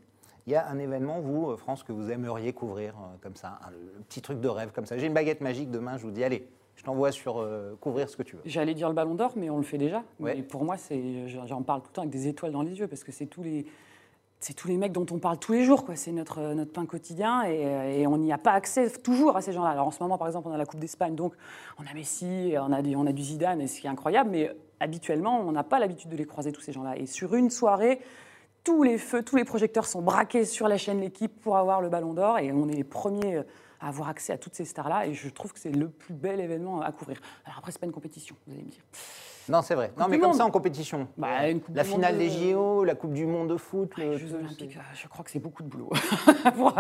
Il 0.46 0.52
y 0.52 0.56
a 0.56 0.68
un 0.68 0.78
événement, 0.78 1.20
vous, 1.20 1.56
France, 1.56 1.82
que 1.82 1.92
vous 1.92 2.10
aimeriez 2.10 2.52
couvrir 2.52 2.92
euh, 2.98 3.16
comme 3.22 3.37
ça, 3.37 3.58
un, 3.66 4.02
petit 4.02 4.20
truc 4.20 4.40
de 4.40 4.48
rêve 4.48 4.72
comme 4.74 4.84
ça. 4.84 4.98
J'ai 4.98 5.06
une 5.06 5.14
baguette 5.14 5.40
magique 5.40 5.70
demain, 5.70 5.96
je 5.96 6.02
vous 6.02 6.10
dis, 6.10 6.22
allez, 6.22 6.46
je 6.76 6.82
t'envoie 6.82 7.12
sur 7.12 7.38
euh, 7.40 7.76
couvrir 7.80 8.08
ce 8.08 8.16
que 8.16 8.22
tu 8.22 8.37
veux. 8.37 8.42
J'allais 8.44 8.74
dire 8.74 8.88
le 8.88 8.94
ballon 8.94 9.14
d'or, 9.14 9.32
mais 9.37 9.48
on 9.50 9.56
le 9.58 9.62
fait 9.62 9.78
déjà. 9.78 10.02
Ouais. 10.20 10.34
Mais 10.37 10.42
pour 10.42 10.64
moi, 10.64 10.76
c'est, 10.76 11.28
j'en 11.28 11.62
parle 11.62 11.80
tout 11.82 11.88
le 11.90 11.94
temps 11.94 12.02
avec 12.02 12.12
des 12.12 12.26
étoiles 12.28 12.52
dans 12.52 12.62
les 12.62 12.78
yeux, 12.78 12.88
parce 12.88 13.04
que 13.04 13.12
c'est 13.12 13.26
tous 13.26 13.42
les, 13.42 13.64
c'est 14.40 14.54
tous 14.54 14.68
les 14.68 14.76
mecs 14.76 14.92
dont 14.92 15.06
on 15.10 15.18
parle 15.18 15.38
tous 15.38 15.52
les 15.52 15.64
jours. 15.64 15.84
Quoi. 15.84 15.96
C'est 15.96 16.12
notre, 16.12 16.38
euh, 16.40 16.54
notre 16.54 16.72
pain 16.72 16.84
quotidien 16.84 17.42
et, 17.44 17.64
euh, 17.64 17.98
et 18.00 18.06
on 18.06 18.18
n'y 18.18 18.32
a 18.32 18.38
pas 18.38 18.52
accès 18.52 18.90
toujours 18.90 19.37
à 19.37 19.40
ces 19.40 19.52
gens-là. 19.52 19.70
Alors 19.70 19.87
en 19.87 19.90
ce 19.90 20.02
moment, 20.02 20.18
par 20.18 20.26
exemple, 20.26 20.48
on 20.48 20.52
a 20.52 20.58
la 20.58 20.66
Coupe 20.66 20.80
d'Espagne, 20.80 21.14
donc 21.14 21.34
on 21.78 21.82
a 21.90 21.94
Messi, 21.94 22.54
on 22.60 22.72
a, 22.72 22.82
du- 22.82 22.96
on 22.96 23.06
a 23.06 23.12
du 23.12 23.22
Zidane, 23.22 23.60
et 23.60 23.66
ce 23.68 23.80
qui 23.80 23.87
est 23.87 23.90
incroyable, 23.90 24.30
mais 24.30 24.50
habituellement, 24.80 25.40
on 25.40 25.52
n'a 25.52 25.64
pas 25.64 25.78
l'habitude 25.78 26.10
de 26.10 26.16
les 26.16 26.26
croiser, 26.26 26.52
tous 26.52 26.60
ces 26.60 26.72
gens-là. 26.72 26.98
Et 26.98 27.06
sur 27.06 27.34
une 27.34 27.48
soirée, 27.50 28.00
tous 28.64 28.82
les 28.82 28.98
feux, 28.98 29.22
tous 29.22 29.37
les 29.37 29.44
projecteurs 29.44 29.87
sont 29.87 30.02
braqués 30.02 30.44
sur 30.44 30.68
la 30.68 30.76
chaîne 30.76 31.00
L'équipe 31.00 31.40
pour 31.40 31.56
avoir 31.56 31.80
le 31.80 31.88
ballon 31.88 32.14
d'or 32.14 32.38
et 32.38 32.50
on 32.52 32.68
est 32.68 32.74
les 32.74 32.84
premiers 32.84 33.42
à 33.85 33.88
avoir 33.88 34.09
accès 34.09 34.33
à 34.33 34.38
toutes 34.38 34.55
ces 34.55 34.64
stars-là 34.64 35.07
et 35.07 35.12
je 35.14 35.29
trouve 35.29 35.53
que 35.53 35.59
c'est 35.59 35.70
le 35.70 35.88
plus 35.90 36.14
bel 36.14 36.40
événement 36.40 36.81
à 36.81 36.90
couvrir. 36.90 37.20
Alors 37.44 37.59
après, 37.59 37.70
c'est 37.70 37.79
pas 37.79 37.87
une 37.87 37.92
compétition, 37.92 38.35
vous 38.47 38.55
allez 38.55 38.62
me 38.64 38.70
dire. 38.70 38.83
Non, 39.47 39.61
c'est 39.61 39.75
vrai. 39.75 39.92
Non, 39.99 40.07
mais 40.09 40.18
comme 40.18 40.29
Monde. 40.31 40.38
ça 40.38 40.47
en 40.47 40.51
compétition. 40.51 41.07
Bah, 41.18 41.42
Euh, 41.42 41.51
une 41.51 41.61
Coupe 41.61 41.77
la 41.77 41.85
finale 41.85 42.16
des 42.16 42.31
de- 42.31 42.53
JO, 42.53 42.83
la 42.85 42.94
Coupe 42.94 43.12
du 43.12 43.27
Monde 43.27 43.51
de 43.51 43.59
foot. 43.59 43.94
le- 43.99 44.12
Les 44.12 44.16
Jeux 44.18 44.29
tout, 44.31 44.37
Olympiques, 44.37 44.75
euh, 44.79 44.81
je 44.94 45.07
crois 45.07 45.23
que 45.23 45.31
c'est 45.31 45.38
beaucoup 45.38 45.62
de 45.62 45.68
boulot. 45.68 45.90
pour, 46.57 46.75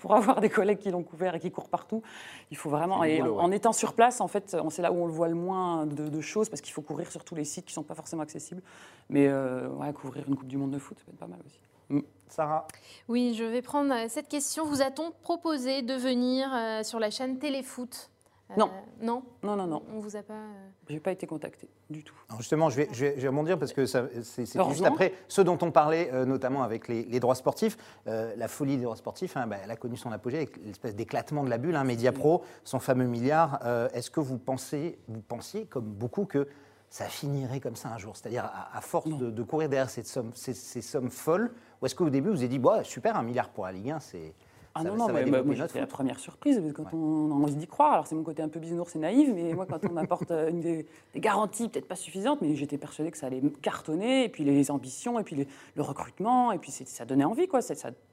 pour 0.00 0.14
avoir 0.14 0.42
des 0.42 0.50
collègues 0.50 0.80
qui 0.80 0.90
l'ont 0.90 1.02
couvert 1.02 1.34
et 1.34 1.40
qui 1.40 1.50
courent 1.50 1.70
partout, 1.70 2.02
il 2.50 2.58
faut 2.58 2.68
vraiment. 2.68 3.02
Et 3.04 3.20
boulot, 3.20 3.38
en, 3.38 3.44
en 3.44 3.50
étant 3.52 3.72
sur 3.72 3.94
place, 3.94 4.20
en 4.20 4.28
fait, 4.28 4.54
on- 4.62 4.68
c'est 4.68 4.82
là 4.82 4.92
où 4.92 4.96
on 5.02 5.06
le 5.06 5.12
voit 5.12 5.28
le 5.28 5.34
moins 5.34 5.86
de, 5.86 6.08
de 6.10 6.20
choses 6.20 6.50
parce 6.50 6.60
qu'il 6.60 6.74
faut 6.74 6.82
courir 6.82 7.10
sur 7.10 7.24
tous 7.24 7.34
les 7.36 7.44
sites 7.44 7.64
qui 7.64 7.70
ne 7.72 7.76
sont 7.76 7.82
pas 7.84 7.94
forcément 7.94 8.22
accessibles. 8.22 8.60
Mais 9.08 9.26
euh, 9.26 9.68
ouais, 9.70 9.90
couvrir 9.94 10.28
une 10.28 10.36
Coupe 10.36 10.46
du 10.48 10.58
Monde 10.58 10.72
de 10.72 10.78
foot, 10.78 10.98
ça 10.98 11.04
peut 11.06 11.12
être 11.12 11.18
pas 11.18 11.26
mal 11.26 11.38
aussi. 11.46 12.02
Sarah, 12.30 12.66
Oui, 13.08 13.34
je 13.36 13.44
vais 13.44 13.62
prendre 13.62 13.92
euh, 13.92 14.06
cette 14.08 14.28
question. 14.28 14.64
Vous 14.64 14.82
a-t-on 14.82 15.12
proposé 15.22 15.82
de 15.82 15.94
venir 15.94 16.48
euh, 16.54 16.82
sur 16.82 16.98
la 16.98 17.10
chaîne 17.10 17.38
Téléfoot? 17.38 18.10
Non. 18.56 18.66
Euh, 18.66 19.04
non 19.04 19.22
Non, 19.44 19.54
non, 19.54 19.66
non. 19.68 19.82
On 19.94 20.00
vous 20.00 20.16
a 20.16 20.22
pas. 20.22 20.34
euh, 20.34 20.68
J'ai 20.88 20.98
pas 20.98 21.12
été 21.12 21.24
contacté 21.26 21.68
du 21.88 22.02
tout. 22.02 22.16
Justement, 22.38 22.68
je 22.68 22.76
vais, 22.78 22.88
je 22.92 23.04
vais, 23.04 23.14
je 23.16 23.20
vais 23.22 23.28
rebondir 23.28 23.56
parce 23.58 23.72
que 23.72 23.86
c'est 23.86 24.46
juste 24.68 24.84
après 24.84 25.14
ce 25.28 25.40
dont 25.40 25.56
on 25.62 25.70
parlait, 25.70 26.10
euh, 26.12 26.24
notamment 26.24 26.64
avec 26.64 26.88
les, 26.88 27.04
les 27.04 27.20
droits 27.20 27.36
sportifs. 27.36 27.76
Euh, 28.08 28.34
la 28.36 28.48
folie 28.48 28.76
des 28.76 28.82
droits 28.82 28.96
sportifs, 28.96 29.36
hein, 29.36 29.46
bah, 29.46 29.56
elle 29.62 29.70
a 29.70 29.76
connu 29.76 29.96
son 29.96 30.10
apogée 30.10 30.38
avec 30.38 30.56
l'espèce 30.64 30.96
d'éclatement 30.96 31.44
de 31.44 31.50
la 31.50 31.58
bulle, 31.58 31.76
hein, 31.76 31.84
Mediapro, 31.84 32.42
son 32.64 32.80
fameux 32.80 33.06
milliard. 33.06 33.60
Euh, 33.64 33.88
Est-ce 33.92 34.10
que 34.10 34.18
vous 34.20 34.38
pensez, 34.38 34.98
vous 35.06 35.20
pensiez, 35.20 35.66
comme 35.66 35.84
beaucoup, 35.84 36.24
que 36.24 36.48
ça 36.90 37.06
finirait 37.06 37.60
comme 37.60 37.76
ça 37.76 37.88
un 37.88 37.98
jour 37.98 38.16
C'est-à-dire 38.16 38.44
à, 38.44 38.76
à 38.76 38.80
force 38.80 39.08
de, 39.08 39.30
de 39.30 39.42
courir 39.42 39.68
derrière 39.68 39.88
cette 39.88 40.06
somme- 40.08 40.32
ces, 40.34 40.52
ces 40.54 40.82
sommes 40.82 41.10
folles 41.10 41.52
Ou 41.80 41.86
est-ce 41.86 41.94
qu'au 41.94 42.10
début, 42.10 42.30
vous 42.30 42.38
avez 42.38 42.48
dit, 42.48 42.58
bah, 42.58 42.82
super, 42.84 43.16
un 43.16 43.22
milliard 43.22 43.48
pour 43.50 43.64
la 43.64 43.72
Ligue 43.72 43.90
1, 43.90 44.00
c'est. 44.00 44.34
Ah 44.74 44.82
ça- 44.82 44.88
non, 44.90 45.06
ça 45.06 45.12
non, 45.12 45.18
mais 45.26 45.42
moi, 45.42 45.54
j'étais 45.56 45.80
la 45.80 45.86
première 45.86 46.18
surprise, 46.20 46.62
quand 46.76 46.84
on 46.94 47.30
a 47.32 47.34
envie 47.34 47.56
d'y 47.56 47.66
croire, 47.66 47.92
alors 47.92 48.06
c'est 48.06 48.14
mon 48.14 48.22
côté 48.22 48.40
un 48.42 48.48
peu 48.48 48.60
bisounours 48.60 48.94
et 48.94 49.00
naïf, 49.00 49.28
mais 49.34 49.52
moi, 49.52 49.66
quand 49.66 49.80
on 49.88 49.92
m'apporte 49.92 50.30
euh, 50.30 50.48
une 50.48 50.60
des, 50.60 50.86
des 51.12 51.20
garanties, 51.20 51.68
peut-être 51.68 51.88
pas 51.88 51.96
suffisantes, 51.96 52.40
mais 52.40 52.54
j'étais 52.54 52.78
persuadée 52.78 53.10
que 53.10 53.18
ça 53.18 53.26
allait 53.26 53.42
cartonner, 53.62 54.24
et 54.24 54.28
puis 54.28 54.44
les 54.44 54.70
ambitions, 54.70 55.18
et 55.18 55.24
puis 55.24 55.34
les- 55.34 55.48
le 55.74 55.82
recrutement, 55.82 56.52
et 56.52 56.58
puis 56.58 56.70
ça 56.70 57.04
donnait 57.04 57.24
envie, 57.24 57.48
quoi. 57.48 57.60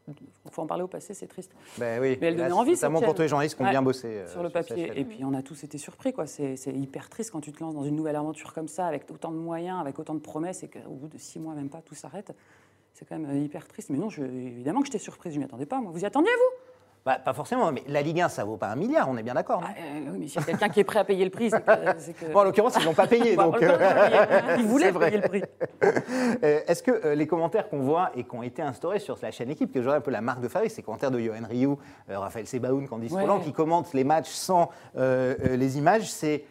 Il 0.08 0.52
faut 0.52 0.62
en 0.62 0.68
parler 0.68 0.84
au 0.84 0.88
passé, 0.88 1.14
c'est 1.14 1.28
triste. 1.28 1.52
Ben 1.78 2.02
oui, 2.02 2.18
Mais 2.22 2.28
elle 2.28 2.38
Là, 2.38 2.44
donnait 2.48 2.60
envie, 2.60 2.72
Notamment 2.72 3.02
pour 3.02 3.14
tous 3.14 3.22
les 3.22 3.28
journalistes 3.28 3.56
qui 3.56 3.62
ont 3.62 3.66
Ouais, 3.66 3.72
bien 3.72 3.82
bossé. 3.82 4.08
euh, 4.08 4.28
sur 4.28 4.42
le 4.42 4.50
papier. 4.50 4.92
Et 4.96 5.04
puis 5.06 5.24
on 5.26 5.34
a 5.34 5.42
tous 5.44 5.64
été 5.64 5.78
surpris, 5.78 6.12
quoi. 6.14 6.26
C'est 6.26 6.56
hyper 6.74 7.10
triste 7.10 7.32
quand 7.32 7.42
tu 7.42 7.52
te 7.52 7.62
lances 7.64 7.76
dans 7.76 7.84
une 7.84 7.96
nouvelle 7.96 8.16
aventure 8.16 8.54
comme 8.54 8.68
ça, 8.68 8.88
avec 8.88 9.04
autant 9.12 9.32
de 9.32 9.38
moyens, 9.38 9.80
avec 9.80 10.00
autant 10.00 10.16
de 10.16 10.20
promesses, 10.22 10.64
et 10.64 10.70
qu'au 10.70 10.90
bout 10.94 11.08
de 11.08 11.18
six 11.18 11.40
mois, 11.40 11.54
même 11.54 11.70
pas, 11.70 11.82
tout 11.86 11.94
s'arrête. 11.96 12.34
C'est 12.98 13.06
quand 13.08 13.20
même 13.20 13.30
euh, 13.30 13.38
hyper 13.40 13.68
triste. 13.68 13.92
Mais 13.92 13.98
non, 14.00 14.10
je- 14.10 14.24
évidemment 14.24 14.80
que 14.80 14.88
j'étais 14.88 14.98
surprise, 14.98 15.32
je 15.34 15.38
m'y 15.38 15.46
attendais 15.46 15.68
pas. 15.68 15.80
Moi. 15.80 15.92
Vous 15.94 16.00
y 16.02 16.06
attendiez, 16.06 16.32
vous? 16.32 16.64
Bah, 17.06 17.20
pas 17.20 17.32
forcément, 17.34 17.72
mais 17.72 17.84
la 17.88 18.02
Ligue 18.02 18.20
1, 18.22 18.28
ça 18.28 18.44
vaut 18.44 18.58
pas 18.58 18.68
un 18.70 18.76
milliard, 18.76 19.08
on 19.08 19.16
est 19.18 19.24
bien 19.24 19.36
d'accord. 19.36 19.62
Ah, 19.64 19.70
euh, 19.80 20.10
Oui, 20.12 20.18
mais 20.22 20.28
s'il 20.28 20.42
y 20.42 20.44
a 20.44 20.48
quelqu'un 20.48 20.68
qui 20.68 20.80
est 20.80 20.84
prêt 20.84 20.98
à 21.00 21.04
payer 21.06 21.24
le 21.24 21.30
prix, 21.30 21.52
c'est 21.52 21.64
que. 21.64 21.72
c'est 22.00 22.14
que- 22.14 22.34
Bon, 22.34 22.40
en 22.40 22.44
l'occurrence, 22.44 22.76
ils 22.80 22.84
l'ont 22.86 22.96
pas 22.96 23.06
payé, 23.08 23.36
Bah, 23.38 23.44
donc. 23.44 23.62
euh. 23.62 24.56
Ils 24.58 24.66
voulaient 24.66 24.92
payer 24.92 25.18
le 25.18 25.28
prix. 25.28 25.44
Est-ce 26.42 26.82
que 26.82 27.10
les 27.10 27.28
commentaires 27.28 27.70
qu'on 27.70 27.80
voit 27.82 28.10
et 28.16 28.24
qui 28.24 28.36
ont 28.36 28.44
été 28.44 28.62
instaurés 28.64 29.00
sur 29.00 29.18
la 29.22 29.30
chaîne 29.32 29.52
équipe, 29.52 29.72
que 29.72 29.82
j'aurais 29.84 29.98
un 29.98 30.02
peu 30.02 30.12
la 30.12 30.22
marque 30.22 30.42
de 30.42 30.48
fabrique, 30.48 30.72
ces 30.72 30.82
commentaires 30.82 31.12
de 31.12 31.20
Johan 31.20 31.46
Rioux, 31.48 31.78
euh, 32.10 32.18
Raphaël 32.20 32.48
Sebaoun, 32.48 32.88
Candice 32.88 33.12
Ouais. 33.12 33.22
Roland, 33.22 33.40
qui 33.40 33.54
commentent 33.54 33.94
les 33.94 34.04
matchs 34.04 34.32
sans 34.32 34.70
euh, 34.98 35.36
les 35.56 35.78
images, 35.78 36.12
c'est 36.12 36.46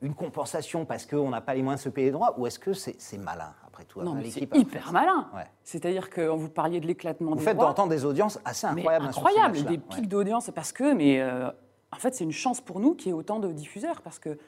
une 0.00 0.14
compensation 0.14 0.86
parce 0.86 1.04
qu'on 1.04 1.28
n'a 1.30 1.40
pas 1.42 1.52
les 1.54 1.62
moyens 1.62 1.80
de 1.80 1.84
se 1.84 1.88
payer 1.90 2.06
les 2.06 2.12
droits, 2.12 2.34
ou 2.38 2.46
est-ce 2.46 2.58
que 2.58 2.72
c'est 2.72 2.94
c'est 2.98 3.18
malin, 3.18 3.52
après 3.78 3.84
tout 3.84 4.02
Non, 4.02 4.14
mais 4.14 4.30
c'est 4.30 4.42
hyper 4.54 4.92
malin. 4.92 5.28
Ouais. 5.34 5.44
C'est-à-dire 5.62 6.10
que 6.10 6.22
vous 6.22 6.48
parliez 6.48 6.80
de 6.80 6.86
l'éclatement 6.86 7.30
Vous 7.32 7.36
des 7.38 7.44
faites 7.44 7.56
d'entendre 7.56 7.90
des 7.90 8.04
audiences 8.04 8.38
assez 8.44 8.66
Mais 8.74 8.80
incroyables. 8.82 9.06
hein, 9.06 9.12
sur 9.12 9.22
ces 9.22 9.26
incroyable, 9.28 9.54
matchs-là. 9.54 9.70
des 9.70 9.76
Ouais. 9.76 9.82
pics 10.00 10.08
d'audience 10.08 10.50
parce 10.54 10.72
que, 10.72 10.92
mais 10.94 11.20
euh, 11.20 11.48
en 11.92 11.96
fait, 11.96 12.14
c'est 12.14 12.24
une 12.24 12.32
chance 12.32 12.60
pour 12.60 12.80
nous 12.80 12.94
qu'il 12.94 13.08
y 13.08 13.10
ait 13.10 13.14
autant 13.18 13.38
de 13.38 13.52
diffuseurs 13.52 14.02
parce 14.02 14.18
que 14.18 14.38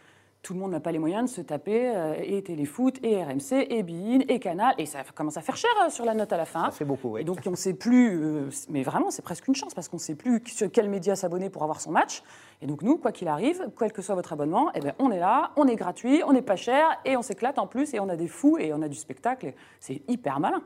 tout 0.42 0.54
le 0.54 0.60
monde 0.60 0.70
n'a 0.70 0.80
pas 0.80 0.92
les 0.92 0.98
moyens 0.98 1.30
de 1.30 1.34
se 1.34 1.40
taper 1.40 1.92
euh, 1.94 2.14
et 2.22 2.42
Téléfoot, 2.42 2.98
et 3.02 3.22
RMC, 3.22 3.66
et 3.68 3.82
Bein, 3.82 4.20
et 4.28 4.38
Canal, 4.38 4.74
et 4.78 4.86
ça 4.86 5.00
commence 5.14 5.36
à 5.36 5.42
faire 5.42 5.56
cher 5.56 5.70
euh, 5.84 5.90
sur 5.90 6.04
la 6.04 6.14
note 6.14 6.32
à 6.32 6.36
la 6.36 6.46
fin. 6.46 6.64
Ça 6.66 6.70
fait 6.70 6.84
beaucoup, 6.84 7.10
oui. 7.10 7.20
Et 7.20 7.24
donc 7.24 7.40
on 7.46 7.50
ne 7.50 7.56
sait 7.56 7.74
plus, 7.74 8.22
euh, 8.22 8.48
mais 8.68 8.82
vraiment 8.82 9.10
c'est 9.10 9.22
presque 9.22 9.46
une 9.48 9.54
chance 9.54 9.74
parce 9.74 9.88
qu'on 9.88 9.98
ne 9.98 10.02
sait 10.02 10.14
plus 10.14 10.42
sur 10.46 10.70
quel 10.70 10.88
média 10.88 11.14
s'abonner 11.14 11.50
pour 11.50 11.62
avoir 11.62 11.80
son 11.80 11.90
match. 11.90 12.22
Et 12.62 12.66
donc 12.66 12.82
nous, 12.82 12.96
quoi 12.96 13.12
qu'il 13.12 13.28
arrive, 13.28 13.68
quel 13.78 13.92
que 13.92 14.02
soit 14.02 14.14
votre 14.14 14.32
abonnement, 14.32 14.70
eh 14.74 14.80
ben, 14.80 14.94
on 14.98 15.10
est 15.10 15.20
là, 15.20 15.52
on 15.56 15.66
est 15.66 15.76
gratuit, 15.76 16.22
on 16.26 16.32
n'est 16.32 16.42
pas 16.42 16.56
cher 16.56 16.86
et 17.04 17.16
on 17.16 17.22
s'éclate 17.22 17.58
en 17.58 17.66
plus 17.66 17.92
et 17.94 18.00
on 18.00 18.08
a 18.08 18.16
des 18.16 18.28
fous 18.28 18.56
et 18.58 18.72
on 18.72 18.82
a 18.82 18.88
du 18.88 18.96
spectacle. 18.96 19.52
C'est 19.78 20.02
hyper 20.08 20.40
malin. 20.40 20.62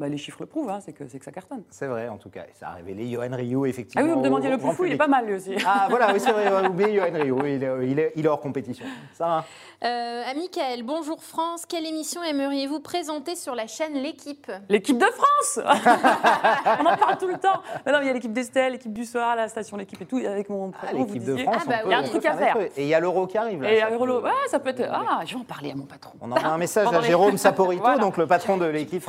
Bah, 0.00 0.08
les 0.08 0.16
chiffres 0.16 0.38
le 0.40 0.46
prouvent, 0.46 0.70
hein, 0.70 0.78
c'est 0.80 0.92
que, 0.94 1.04
ça 1.08 1.30
cartonne. 1.30 1.62
C'est 1.70 1.86
vrai, 1.86 2.08
en 2.08 2.16
tout 2.16 2.30
cas. 2.30 2.42
Et 2.44 2.54
Ça 2.54 2.68
a 2.68 2.72
révélé 2.74 3.10
Johan 3.10 3.28
Ah 3.32 3.40
effectivement. 3.68 4.02
oui, 4.06 4.10
vous 4.12 4.18
me 4.18 4.24
demandiez 4.24 4.48
le 4.50 4.56
plus 4.56 4.64
grand 4.64 4.72
fou, 4.74 4.84
il 4.86 4.92
est 4.92 4.96
pas 4.96 5.08
mal 5.08 5.26
lui 5.26 5.34
aussi. 5.34 5.54
Ah 5.66 5.86
voilà, 5.90 6.12
oui, 6.12 6.20
c'est 6.20 6.32
vrai, 6.32 6.66
oublié 6.68 6.94
Johan 6.96 7.12
Rioux, 7.12 7.38
il 7.44 7.62
est, 7.62 7.70
il 7.90 7.98
est- 7.98 8.12
il 8.16 8.24
est 8.24 8.28
hors 8.28 8.40
compétition. 8.40 8.86
Sarah 9.12 9.44
Euh, 9.84 10.22
à 10.26 10.32
Michael, 10.34 10.82
bonjour 10.84 11.22
France. 11.22 11.66
Quelle 11.66 11.84
émission 11.84 12.22
aimeriez-vous 12.22 12.80
présenter 12.80 13.36
sur 13.36 13.54
la 13.54 13.66
chaîne 13.66 13.92
L'équipe? 13.94 14.50
L'équipe 14.70 14.96
de 14.96 15.04
France 15.04 15.58
On 16.80 16.86
en 16.86 16.96
parle 16.96 17.18
tout 17.18 17.28
le 17.28 17.36
temps. 17.38 17.60
Mais 17.84 17.92
non, 17.92 17.98
mais 17.98 18.04
il 18.04 18.08
y 18.08 18.10
a 18.10 18.14
l'équipe 18.14 18.32
d'Estelle, 18.32 18.72
l'équipe 18.72 18.92
du 18.92 19.04
soir, 19.04 19.36
la 19.36 19.48
station 19.48 19.76
l'équipe 19.76 20.00
et 20.00 20.06
tout. 20.06 20.16
Avec 20.16 20.48
mon 20.48 20.72
Ah, 20.82 20.92
l'équipe 20.94 21.22
de 21.22 21.34
disiez- 21.34 21.44
France, 21.44 21.62
Ah, 21.66 21.68
bah 21.68 21.76
il 21.84 21.90
y 21.90 21.94
a 21.94 21.98
un 21.98 22.02
truc 22.04 22.24
à 22.24 22.34
faire. 22.34 22.56
Et 22.58 22.70
il 22.78 22.86
y 22.86 22.94
a 22.94 23.00
l'euro 23.00 23.26
qui 23.26 23.36
arrive. 23.36 23.60
Là, 23.62 23.72
Et 23.72 23.82
Eurolo, 23.92 24.22
ouais, 24.22 24.30
ça 24.48 24.58
peut 24.58 24.70
être. 24.70 24.88
Ah, 24.90 25.20
je 25.26 25.34
vais 25.34 25.40
en 25.40 25.44
parler 25.44 25.72
à 25.72 25.74
mon 25.74 25.84
patron. 25.84 26.12
On 26.22 26.32
envoie 26.32 26.48
un 26.48 26.58
message 26.58 26.88
à 26.90 27.00
Jérôme 27.02 27.36
Saporito, 27.44 27.82
Voilà. 27.82 27.98
donc 27.98 28.16
le 28.16 28.26
patron 28.26 28.56
de 28.56 28.64
l'équipe. 28.66 29.04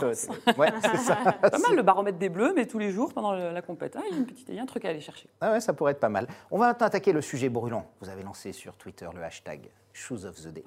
Ouais, 0.65 0.79
c'est 0.91 0.97
ça. 0.97 1.15
Pas 1.15 1.57
mal 1.57 1.75
le 1.75 1.81
baromètre 1.83 2.17
des 2.17 2.29
Bleus, 2.29 2.53
mais 2.55 2.65
tous 2.65 2.79
les 2.79 2.91
jours 2.91 3.13
pendant 3.13 3.33
la 3.33 3.61
compète. 3.61 3.95
Ah, 3.97 4.01
il 4.09 4.13
y 4.13 4.15
a 4.15 4.17
une 4.17 4.25
petite, 4.25 4.49
il 4.49 4.55
y 4.55 4.59
a 4.59 4.61
un 4.61 4.65
truc 4.65 4.85
à 4.85 4.89
aller 4.89 5.01
chercher. 5.01 5.27
Ah 5.41 5.51
ouais, 5.51 5.61
ça 5.61 5.73
pourrait 5.73 5.91
être 5.93 5.99
pas 5.99 6.09
mal. 6.09 6.27
On 6.51 6.57
va 6.57 6.67
maintenant 6.67 6.87
attaquer 6.87 7.13
le 7.13 7.21
sujet 7.21 7.49
brûlant. 7.49 7.85
Vous 8.01 8.09
avez 8.09 8.23
lancé 8.23 8.51
sur 8.51 8.75
Twitter 8.75 9.07
le 9.13 9.23
hashtag 9.23 9.69
Shoes 9.93 10.25
of 10.25 10.35
the 10.41 10.49
Day, 10.49 10.63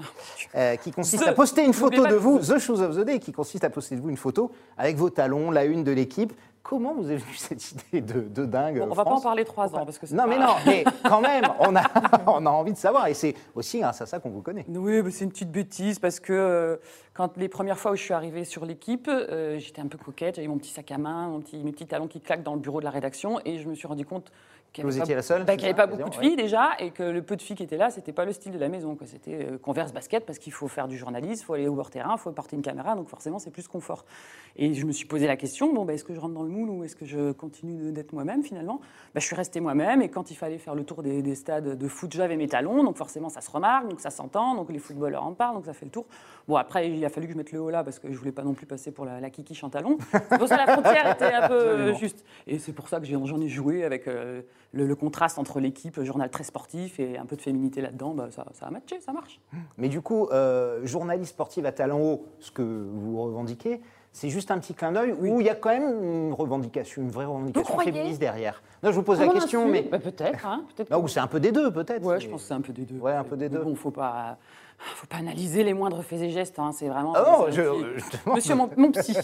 euh, 0.55 0.77
qui 0.77 0.91
consiste 0.91 1.23
The. 1.23 1.29
à 1.29 1.33
poster 1.33 1.63
une 1.63 1.75
photo 1.75 2.07
de 2.07 2.15
vous, 2.15 2.39
The 2.39 2.59
Shoes 2.59 2.81
of 2.81 2.97
the 2.97 3.01
Day, 3.01 3.19
qui 3.19 3.33
consiste 3.33 3.63
à 3.63 3.71
poster 3.71 3.97
de 3.97 4.01
vous 4.01 4.09
une 4.09 4.17
photo 4.17 4.51
avec 4.79 4.97
vos 4.97 5.11
talons, 5.11 5.51
la 5.51 5.65
une 5.65 5.85
de 5.85 5.93
l'équipe. 5.93 6.33
Comment 6.63 6.93
vous 6.95 7.07
avez 7.07 7.17
vu 7.17 7.35
cette 7.37 7.73
idée 7.73 8.01
de, 8.03 8.21
de 8.21 8.45
dingue 8.45 8.79
Bon, 8.81 8.89
on 8.91 8.95
va 8.95 9.05
pas 9.05 9.13
en 9.13 9.21
parler 9.21 9.45
trois 9.45 9.75
ans 9.75 9.85
parce 9.87 9.99
que 9.99 10.07
c'est 10.07 10.15
Non, 10.15 10.25
pas- 10.25 10.29
mais 10.29 10.39
non, 10.39 10.53
mais 10.67 10.85
quand 11.05 11.21
même, 11.21 11.45
on 11.61 11.75
a, 11.77 11.83
on 12.27 12.45
a 12.45 12.51
envie 12.51 12.73
de 12.73 12.77
savoir. 12.79 13.07
Et 13.07 13.15
c'est 13.15 13.35
aussi 13.55 13.81
grâce 13.81 14.03
à 14.03 14.07
ça 14.07 14.19
qu'on 14.19 14.31
vous 14.31 14.43
connaît. 14.43 14.67
Oui, 14.69 15.03
mais 15.03 15.11
c'est 15.11 15.25
une 15.25 15.31
petite 15.31 15.51
bêtise 15.51 15.99
parce 15.99 16.21
que 16.21 16.33
euh, 16.33 16.77
quand 17.15 17.37
les 17.39 17.49
premières 17.49 17.79
fois 17.79 17.93
où 17.93 17.97
je 17.97 18.03
suis 18.03 18.15
arrivée 18.15 18.45
sur 18.45 18.67
l'équipe, 18.67 19.09
euh, 19.09 19.59
j'étais 19.59 19.81
un 19.81 19.87
peu 19.87 19.97
coquette, 19.99 20.37
j'avais 20.37 20.49
mon 20.49 20.59
petit 20.59 20.71
sac 20.73 20.91
à 20.91 20.99
main, 20.99 21.29
mon 21.29 21.41
petit, 21.41 21.57
mes 21.65 21.73
petits 21.73 21.87
talons 21.87 22.07
qui 22.09 22.21
claquent 22.21 22.43
dans 22.43 22.55
le 22.55 22.61
bureau 22.61 22.81
de 22.81 22.85
la 22.85 22.91
rédaction 22.91 23.41
et 23.45 23.59
je 23.59 23.69
me 23.69 23.75
suis 23.75 23.87
rendu 23.89 24.05
compte 24.05 24.31
Vous 24.77 24.91
n'y 24.91 24.99
étiez 24.99 25.15
la 25.15 25.23
seule, 25.23 25.45
bah, 25.45 25.55
qu'il 25.55 25.63
y 25.63 25.65
avait 25.67 25.75
pas 25.75 25.87
beaucoup 25.87 26.11
de 26.11 26.15
filles 26.15 26.37
déjà 26.37 26.71
et 26.79 26.91
que 26.91 27.03
le 27.03 27.23
peu 27.23 27.37
de 27.37 27.43
filles 27.43 27.57
qui 27.57 27.63
étaient 27.63 27.77
là, 27.77 27.91
c'était 27.91 28.13
pas 28.13 28.25
le 28.25 28.33
style 28.33 28.53
de 28.53 28.59
la 28.59 28.69
maison. 28.69 28.97
C'était 29.07 29.47
euh, 29.51 29.59
Converse 29.59 29.93
basket 29.93 30.25
parce 30.25 30.39
qu'il 30.39 30.53
faut 30.53 30.69
faire 30.69 30.89
du 30.89 30.97
journalisme, 30.97 31.43
il 31.43 31.45
faut 31.45 31.55
aller 31.55 31.69
au 31.69 31.75
bord 31.75 31.91
terrain, 31.91 32.15
il 32.17 32.21
faut 32.21 32.31
porter 32.33 32.57
une 32.57 32.63
caméra, 32.63 32.95
donc 32.95 33.09
forcément 33.09 33.39
c'est 33.39 33.51
plus 33.51 33.67
confort. 33.67 34.05
Et 34.57 34.75
je 34.75 34.87
me 34.87 34.93
suis 34.93 35.07
posé 35.07 35.27
la 35.27 35.37
question, 35.37 35.73
bon, 35.73 35.85
bah, 35.85 35.95
est-ce 35.95 36.05
que 36.05 36.15
je 36.15 36.21
rentre 36.21 36.35
dans 36.35 36.43
le 36.43 36.49
moule 36.49 36.71
ou 36.71 36.85
est-ce 36.85 36.97
que 36.97 37.07
je 37.07 37.33
continue 37.33 37.93
d'être 37.93 38.13
moi-même 38.13 38.43
finalement? 38.43 38.81
Bah, 39.15 39.21
Je 39.21 39.27
suis 39.27 39.37
restée 39.37 39.61
moi-même 39.61 40.03
et 40.03 40.11
quand 40.11 40.31
il 40.31 40.35
fallait 40.37 40.59
faire 40.59 40.75
le 40.75 40.85
tour 40.85 41.03
des, 41.03 41.23
des 41.23 41.35
stades 41.35 41.77
de 41.79 41.89
foot, 41.89 42.13
j'avais 42.13 42.37
mes 42.37 42.49
talons, 42.49 42.85
donc 42.85 42.97
forcément 42.97 43.29
ça 43.29 43.41
se 43.41 43.51
remarque, 43.51 43.89
donc 43.89 44.01
ça 44.01 44.11
s'entend, 44.11 44.55
donc 44.55 44.71
les 44.71 44.79
footballeurs 44.79 45.25
en 45.25 45.33
parlent, 45.33 45.57
donc 45.57 45.67
ça 45.67 45.73
fait 45.73 45.87
le 45.87 45.91
tour. 45.91 46.07
Bon, 46.47 46.57
après 46.57 46.91
il 46.91 47.05
a 47.05 47.09
fallu 47.09 47.27
que 47.27 47.33
je 47.33 47.39
mette 47.39 47.53
le 47.53 47.61
haut 47.61 47.71
là 47.71 47.85
parce 47.85 47.99
que 47.99 48.13
je 48.13 48.19
voulais 48.19 48.33
pas 48.33 48.43
non 48.43 48.55
plus 48.55 48.67
passer 48.67 48.91
pour 48.91 49.05
la, 49.05 49.21
talons. 49.71 49.99
C'est 50.13 50.39
pour 50.39 50.49
ça 50.49 50.57
la 50.57 50.73
frontière 50.73 51.11
était 51.13 51.33
un 51.33 51.49
peu 51.49 51.55
euh, 51.55 51.73
Absolument. 51.73 51.99
juste. 51.99 52.25
Et 52.47 52.59
c'est 52.59 52.73
pour 52.73 52.89
ça 52.89 53.01
que 53.01 53.07
j'en 53.07 53.41
ai 53.41 53.49
joué 53.49 53.85
avec 53.85 54.09
euh, 54.09 54.43
le, 54.73 54.87
le 54.87 54.95
contraste 54.95 55.39
entre 55.39 55.61
l'équipe, 55.61 56.03
journal 56.03 56.31
très 56.31 56.45
sportif 56.45 57.01
et 57.01 57.17
un 57.19 57.25
peu 57.27 57.37
de 57.37 57.43
féminité 57.43 57.81
là-dedans, 57.81 58.15
bah, 58.15 58.29
ça, 58.31 58.45
ça 58.53 58.67
a 58.67 58.71
matché, 58.71 59.01
ça 59.01 59.13
marche. 59.13 59.41
Mais 59.79 59.89
du 59.89 60.01
coup, 60.01 60.29
euh, 60.31 60.85
journaliste 60.85 61.31
sportive 61.31 61.65
à 61.67 61.73
talent 61.73 62.01
haut, 62.01 62.27
ce 62.39 62.51
que 62.51 62.63
vous 62.63 63.23
revendiquez, 63.23 63.81
c'est 64.13 64.29
juste 64.31 64.51
un 64.51 64.59
petit 64.59 64.75
clin 64.75 64.93
d'œil 64.93 65.13
où 65.13 65.41
il 65.41 65.47
y 65.47 65.51
a 65.51 65.55
quand 65.55 65.69
même 65.71 66.03
une 66.03 66.33
revendication, 66.33 67.03
une 67.03 67.11
vraie 67.11 67.25
revendication 67.27 67.79
féministe 67.79 68.19
derrière. 68.21 68.63
Non, 68.83 68.91
je 68.91 68.97
vous 68.97 69.03
pose 69.03 69.19
la 69.21 69.27
Comment 69.27 69.35
on 69.37 69.39
a 69.39 69.41
question, 69.43 69.69
mais 69.69 69.83
Bah, 69.83 69.99
peut-être, 69.99 70.47
hein, 70.47 70.65
peut-être. 70.75 70.91
non, 70.91 71.03
ou 71.03 71.09
c'est 71.09 71.21
un 71.21 71.27
peu 71.27 71.41
des 71.41 71.53
deux, 71.53 71.71
peut-être. 71.73 72.05
Ouais, 72.05 72.21
je 72.21 72.29
pense 72.29 72.43
que 72.43 72.49
c'est 72.49 72.55
un 72.55 72.61
peu 72.61 72.73
des 72.73 72.83
deux. 72.85 72.99
Ouais, 72.99 73.13
un 73.13 73.25
peu 73.25 73.37
des 73.37 73.49
deux. 73.49 73.61
Bon, 73.63 73.75
faut 73.75 73.91
pas, 73.91 74.39
faut 74.79 75.07
pas 75.07 75.17
analyser 75.17 75.65
les 75.65 75.75
moindres 75.75 76.03
faits 76.03 76.21
et 76.21 76.31
gestes. 76.31 76.59
hein, 76.59 76.71
c'est 76.73 76.89
vraiment. 76.89 77.13
Ah 77.17 77.25
non, 77.47 77.51
je-. 77.51 78.31
Monsieur 78.35 78.55
mon, 78.55 78.71
mon 78.77 78.93
psy. 78.93 79.15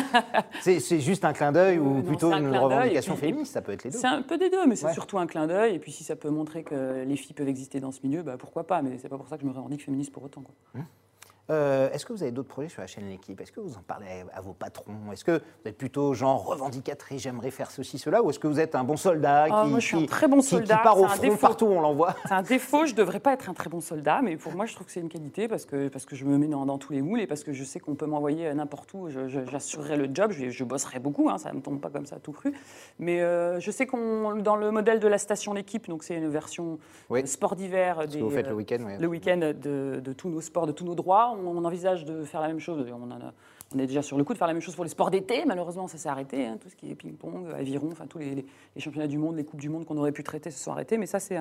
C'est 0.60 0.78
c'est 0.80 1.00
juste 1.00 1.24
un 1.24 1.32
clin 1.32 1.50
d'œil 1.52 1.78
ou 1.78 1.94
non, 1.96 2.02
plutôt 2.02 2.32
un 2.32 2.38
une 2.38 2.56
revendication 2.56 3.14
puis- 3.16 3.26
féministe, 3.26 3.52
ça 3.52 3.62
peut 3.62 3.72
être 3.72 3.84
les 3.84 3.90
deux. 3.90 3.98
c'est 3.98 4.06
un 4.06 4.22
peu 4.22 4.38
des 4.38 4.48
deux, 4.50 4.66
mais 4.66 4.76
c'est 4.76 4.86
Ouais. 4.86 4.92
surtout 4.92 5.18
un 5.18 5.26
clin 5.26 5.46
d'œil. 5.46 5.74
Et 5.74 5.78
puis 5.78 5.90
si 5.92 6.04
ça 6.04 6.14
peut 6.16 6.30
montrer 6.30 6.62
que 6.62 7.04
les 7.06 7.16
filles 7.16 7.34
peuvent 7.34 7.48
exister 7.48 7.80
dans 7.80 7.90
ce 7.90 8.00
milieu, 8.04 8.22
bah, 8.22 8.36
pourquoi 8.38 8.64
pas. 8.66 8.80
Mais 8.82 8.98
c'est 8.98 9.08
pas 9.08 9.16
pour 9.18 9.28
ça 9.28 9.36
que 9.36 9.42
je 9.42 9.48
me 9.48 9.52
revendique 9.52 9.84
féministe 9.84 10.12
pour 10.12 10.22
autant. 10.22 10.42
quoi. 10.42 10.82
Euh, 11.52 11.90
Est-ce 11.92 12.06
que 12.06 12.12
vous 12.12 12.22
avez 12.22 12.32
d'autres 12.32 12.48
projets 12.48 12.68
sur 12.68 12.80
la 12.80 12.86
chaîne 12.86 13.08
L'équipe? 13.08 13.40
Est-ce 13.40 13.52
que 13.52 13.60
vous 13.60 13.76
en 13.76 13.82
parlez 13.86 14.06
à, 14.32 14.38
à 14.38 14.40
vos 14.40 14.52
patrons? 14.54 14.94
Est-ce 15.12 15.24
que 15.24 15.32
vous 15.32 15.66
êtes 15.68 15.76
plutôt 15.76 16.14
genre 16.14 16.44
revendicatrice, 16.46 17.22
j'aimerais 17.22 17.50
faire 17.50 17.70
ceci, 17.70 17.98
cela? 17.98 18.22
Ou 18.22 18.30
est-ce 18.30 18.38
que 18.38 18.46
vous 18.46 18.58
êtes 18.60 18.74
un 18.74 18.84
bon 18.84 18.96
soldat 18.96 19.46
Ah, 19.50 19.62
qui, 19.64 19.70
moi, 19.70 19.78
je 19.80 19.86
suis 19.86 19.96
un 19.98 20.06
très 20.06 20.28
bon 20.28 20.36
qui- 20.38 20.42
qui 20.44 20.48
soldat, 20.56 20.78
part 20.78 20.98
au 20.98 21.06
front 21.06 21.20
défaut. 21.22 21.36
partout 21.36 21.66
où 21.66 21.72
on 21.72 21.80
l'envoie? 21.80 22.14
C'est 22.26 22.32
un 22.32 22.42
défaut, 22.42 22.86
je 22.86 22.94
devrais 22.94 23.20
pas 23.20 23.32
être 23.34 23.50
un 23.50 23.54
très 23.54 23.68
bon 23.68 23.80
soldat, 23.80 24.20
mais 24.22 24.36
pour 24.36 24.52
moi, 24.54 24.64
je 24.66 24.74
trouve 24.74 24.86
que 24.86 24.92
c'est 24.92 25.00
une 25.00 25.08
qualité 25.10 25.46
parce 25.48 25.66
que, 25.66 25.88
parce 25.88 26.06
que 26.06 26.16
je 26.16 26.24
me 26.24 26.38
mets 26.38 26.46
dans, 26.48 26.64
dans 26.64 26.78
tous 26.78 26.92
les 26.92 27.02
moules 27.02 27.20
et 27.20 27.26
parce 27.26 27.44
que 27.44 27.52
je 27.52 27.64
sais 27.64 27.80
qu'on 27.80 27.94
peut 27.94 28.06
m'envoyer 28.06 28.52
n'importe 28.54 28.94
où. 28.94 29.08
J'assurerai 29.10 29.96
le 29.96 30.08
job, 30.12 30.30
je, 30.32 30.48
je 30.48 30.64
bosserai 30.64 30.98
beaucoup, 31.00 31.28
hein, 31.28 31.36
ça 31.38 31.50
ne 31.50 31.56
me 31.56 31.60
tombe 31.62 31.80
pas 31.80 31.90
comme 31.90 32.06
ça 32.06 32.16
tout 32.18 32.32
cru. 32.32 32.52
Mais 32.98 33.20
euh, 33.20 33.60
je 33.60 33.70
sais 33.70 33.86
qu'on, 33.86 34.36
dans 34.36 34.56
le 34.56 34.70
modèle 34.70 35.00
de 35.00 35.08
la 35.08 35.18
station 35.18 35.52
L'équipe, 35.52 35.88
donc 35.88 36.02
c'est 36.04 36.14
une 36.16 36.28
version 36.28 36.78
Oui. 37.10 37.20
euh, 37.22 37.26
sport 37.26 37.56
d'hiver 37.56 38.06
des, 38.08 38.20
vous 38.20 38.30
faites 38.30 38.46
euh, 38.46 38.50
le 38.50 38.56
week-end 38.56 38.78
le 38.98 39.06
week-end 39.06 39.36
de, 39.38 40.00
de 40.02 40.12
tous 40.12 40.28
nos 40.30 40.40
sports, 40.40 40.66
de 40.66 40.72
tous 40.72 40.84
nos 40.84 40.94
droits. 40.94 41.34
On, 41.46 41.64
envisage 41.64 42.04
de 42.04 42.24
faire 42.24 42.40
la 42.40 42.48
même 42.48 42.60
chose. 42.60 42.86
On, 42.92 43.02
en 43.10 43.10
a- 43.12 43.32
on 43.74 43.78
est 43.78 43.86
déjà 43.86 44.02
sur 44.02 44.18
le 44.18 44.24
coup 44.24 44.32
de 44.34 44.38
faire 44.38 44.46
la 44.48 44.52
même 44.52 44.60
chose 44.62 44.74
pour 44.74 44.84
les 44.84 44.90
sports 44.90 45.10
d'été. 45.10 45.44
Malheureusement, 45.46 45.88
ça 45.88 45.96
s'est 45.98 46.08
arrêté. 46.08 46.46
hein, 46.46 46.58
tout 46.60 46.68
ce 46.68 46.76
qui 46.76 46.90
est 46.90 46.94
ping-pong, 46.94 47.46
aviron, 47.54 47.88
enfin 47.92 48.06
tous 48.06 48.18
les, 48.18 48.34
les- 48.34 48.46
les 48.74 48.80
championnats 48.80 49.06
du 49.06 49.18
monde, 49.18 49.36
les 49.36 49.44
coupes 49.44 49.60
du 49.60 49.68
monde 49.68 49.84
qu'on 49.86 49.96
aurait 49.96 50.12
pu 50.12 50.22
traiter 50.22 50.50
se 50.50 50.58
sont 50.62 50.72
arrêtés. 50.72 50.98
Mais 50.98 51.06
ça, 51.06 51.20
c'est 51.20 51.38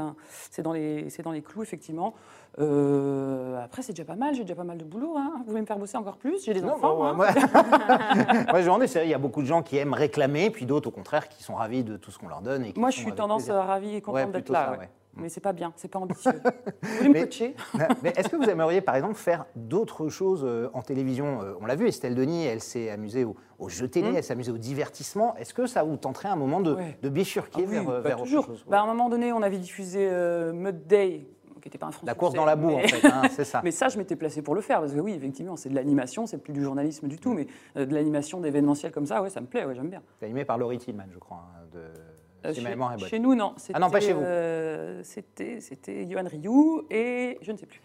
dans, 0.63 0.73
les- 0.73 1.09
c'est 1.09 1.23
dans 1.23 1.31
les 1.31 1.41
clous, 1.41 1.63
effectivement. 1.63 2.13
Euh, 2.59 3.61
après, 3.63 3.81
c'est 3.81 3.93
déjà 3.93 4.05
pas 4.05 4.15
mal. 4.15 4.33
J'ai 4.35 4.43
déjà 4.43 4.55
pas 4.55 4.63
mal 4.63 4.77
de 4.77 4.83
boulot. 4.83 5.15
hein. 5.17 5.33
Vous 5.39 5.49
voulez 5.49 5.61
me 5.61 5.65
faire 5.65 5.77
bosser 5.79 5.97
encore 5.97 6.17
plus? 6.17 6.43
J'ai 6.45 6.53
des 6.53 6.61
Non, 6.61 6.73
enfants. 6.73 6.95
bon, 6.97 7.03
hein. 7.05 7.13
moi, 7.13 7.27
moi, 8.51 8.61
je 8.61 8.69
vrai, 8.69 9.05
il 9.05 9.09
y 9.09 9.13
a 9.13 9.17
beaucoup 9.17 9.41
de 9.41 9.47
gens 9.47 9.61
qui 9.61 9.77
aiment 9.77 9.93
réclamer, 9.93 10.49
puis 10.49 10.65
d'autres, 10.65 10.89
au 10.89 10.91
contraire, 10.91 11.27
qui 11.29 11.43
sont 11.43 11.55
ravis 11.55 11.83
de 11.83 11.97
tout 11.97 12.11
ce 12.11 12.19
qu'on 12.19 12.27
leur 12.27 12.41
donne. 12.41 12.65
Et 12.65 12.73
qui 12.73 12.79
Moi, 12.79 12.89
je 12.91 12.97
suis 12.99 13.13
tendance 13.13 13.49
ravie 13.49 13.89
et 13.91 13.93
Ouais, 13.95 14.01
contente 14.01 14.31
d'être 14.31 14.43
plutôt 14.45 14.53
là. 14.53 14.65
ça, 14.65 14.71
ouais. 14.71 14.77
ouais. 14.79 14.89
Mais 15.15 15.29
c'est 15.29 15.41
pas 15.41 15.53
bien, 15.53 15.73
c'est 15.75 15.87
pas 15.89 15.99
ambitieux. 15.99 16.31
Vous 16.83 16.89
voulez 16.97 17.09
me 17.09 17.13
Mais- 17.13 17.23
coacher? 17.25 17.55
Mais 18.03 18.13
est-ce 18.15 18.29
que 18.29 18.35
vous 18.35 18.49
aimeriez, 18.49 18.81
par 18.81 18.95
exemple, 18.95 19.15
faire 19.15 19.45
d'autres 19.55 20.09
choses 20.09 20.43
euh, 20.45 20.69
en 20.73 20.81
télévision? 20.81 21.41
Euh, 21.41 21.53
On 21.61 21.65
l'a 21.65 21.75
vu, 21.75 21.87
Estelle 21.87 22.15
Denis, 22.15 22.45
elle 22.45 22.61
s'est 22.61 22.89
amusée 22.89 23.23
au, 23.25 23.35
au 23.59 23.69
jeu 23.69 23.87
télé, 23.87 24.13
elle 24.15 24.23
s'est 24.23 24.33
amusée 24.33 24.51
au 24.51 24.57
divertissement. 24.57 25.35
Est-ce 25.35 25.53
que 25.53 25.65
ça 25.67 25.83
vous 25.83 25.97
tenterait 25.97 26.29
un 26.29 26.35
moment 26.35 26.61
de. 26.61 26.73
Ouais. 26.75 26.97
de 27.01 27.09
bifurquer 27.09 27.63
Ah 27.65 27.69
oui, 27.69 27.73
vers, 27.75 27.89
euh, 27.89 28.01
bah, 28.01 28.09
vers 28.09 28.17
toujours. 28.17 28.39
autre 28.45 28.55
chose 28.57 28.65
Bah, 28.69 28.79
à 28.79 28.83
un 28.83 28.87
moment 28.87 29.09
donné, 29.09 29.31
on 29.33 29.41
avait 29.41 29.57
diffusé 29.59 30.07
euh, 30.09 30.53
Mud 30.53 30.87
Day, 30.87 31.27
qui 31.61 31.67
n'était 31.67 31.77
pas 31.77 31.87
un 31.87 31.91
La 32.03 32.15
course 32.15 32.33
dans 32.33 32.45
la 32.45 32.55
boue, 32.55 32.69
mais- 32.69 32.85
en 32.85 32.87
fait, 32.87 33.05
hein, 33.07 33.21
c'est 33.29 33.43
ça. 33.45 33.61
Mais 33.63 33.69
ça, 33.71 33.87
je 33.89 33.97
m'étais 33.99 34.15
placé 34.15 34.41
pour 34.41 34.55
le 34.55 34.61
faire, 34.61 34.79
parce 34.79 34.93
que 34.93 34.99
oui, 34.99 35.13
effectivement, 35.13 35.55
c'est 35.57 35.69
de 35.69 35.75
l'animation, 35.75 36.25
c'est 36.25 36.39
plus 36.39 36.53
du 36.53 36.63
journalisme 36.63 37.07
du 37.07 37.19
tout, 37.19 37.33
mais 37.33 37.45
euh, 37.77 37.85
de 37.85 37.93
l'animation 37.93 38.39
d'événementiel 38.39 38.91
comme 38.91 39.05
ça, 39.05 39.21
ouais, 39.21 39.29
ça 39.29 39.41
me 39.41 39.45
plaît, 39.45 39.65
ouais, 39.65 39.75
j'aime 39.75 39.89
bien. 39.89 40.01
C'est 40.19 40.25
animé 40.25 40.43
par 40.45 40.57
Laurie 40.57 40.79
Tillman, 40.79 41.03
je 41.13 41.19
crois, 41.19 41.43
hein, 41.55 41.65
de 41.73 41.81
Euh, 42.45 42.53
si 42.53 42.61
chez, 42.61 42.67
mémoire 42.69 42.93
est 42.93 42.97
bonne. 42.97 43.07
chez 43.09 43.19
nous, 43.19 43.35
non. 43.35 43.53
Ah 43.73 43.79
non, 43.79 43.89
pas 43.89 43.99
chez 43.99 44.13
vous. 44.13 44.21
euh, 44.21 45.01
C'était 45.03 46.05
Yohan 46.05 46.25
Ryu 46.27 46.81
et 46.89 47.37
je 47.41 47.51
ne 47.51 47.57
sais 47.57 47.65
plus. 47.67 47.81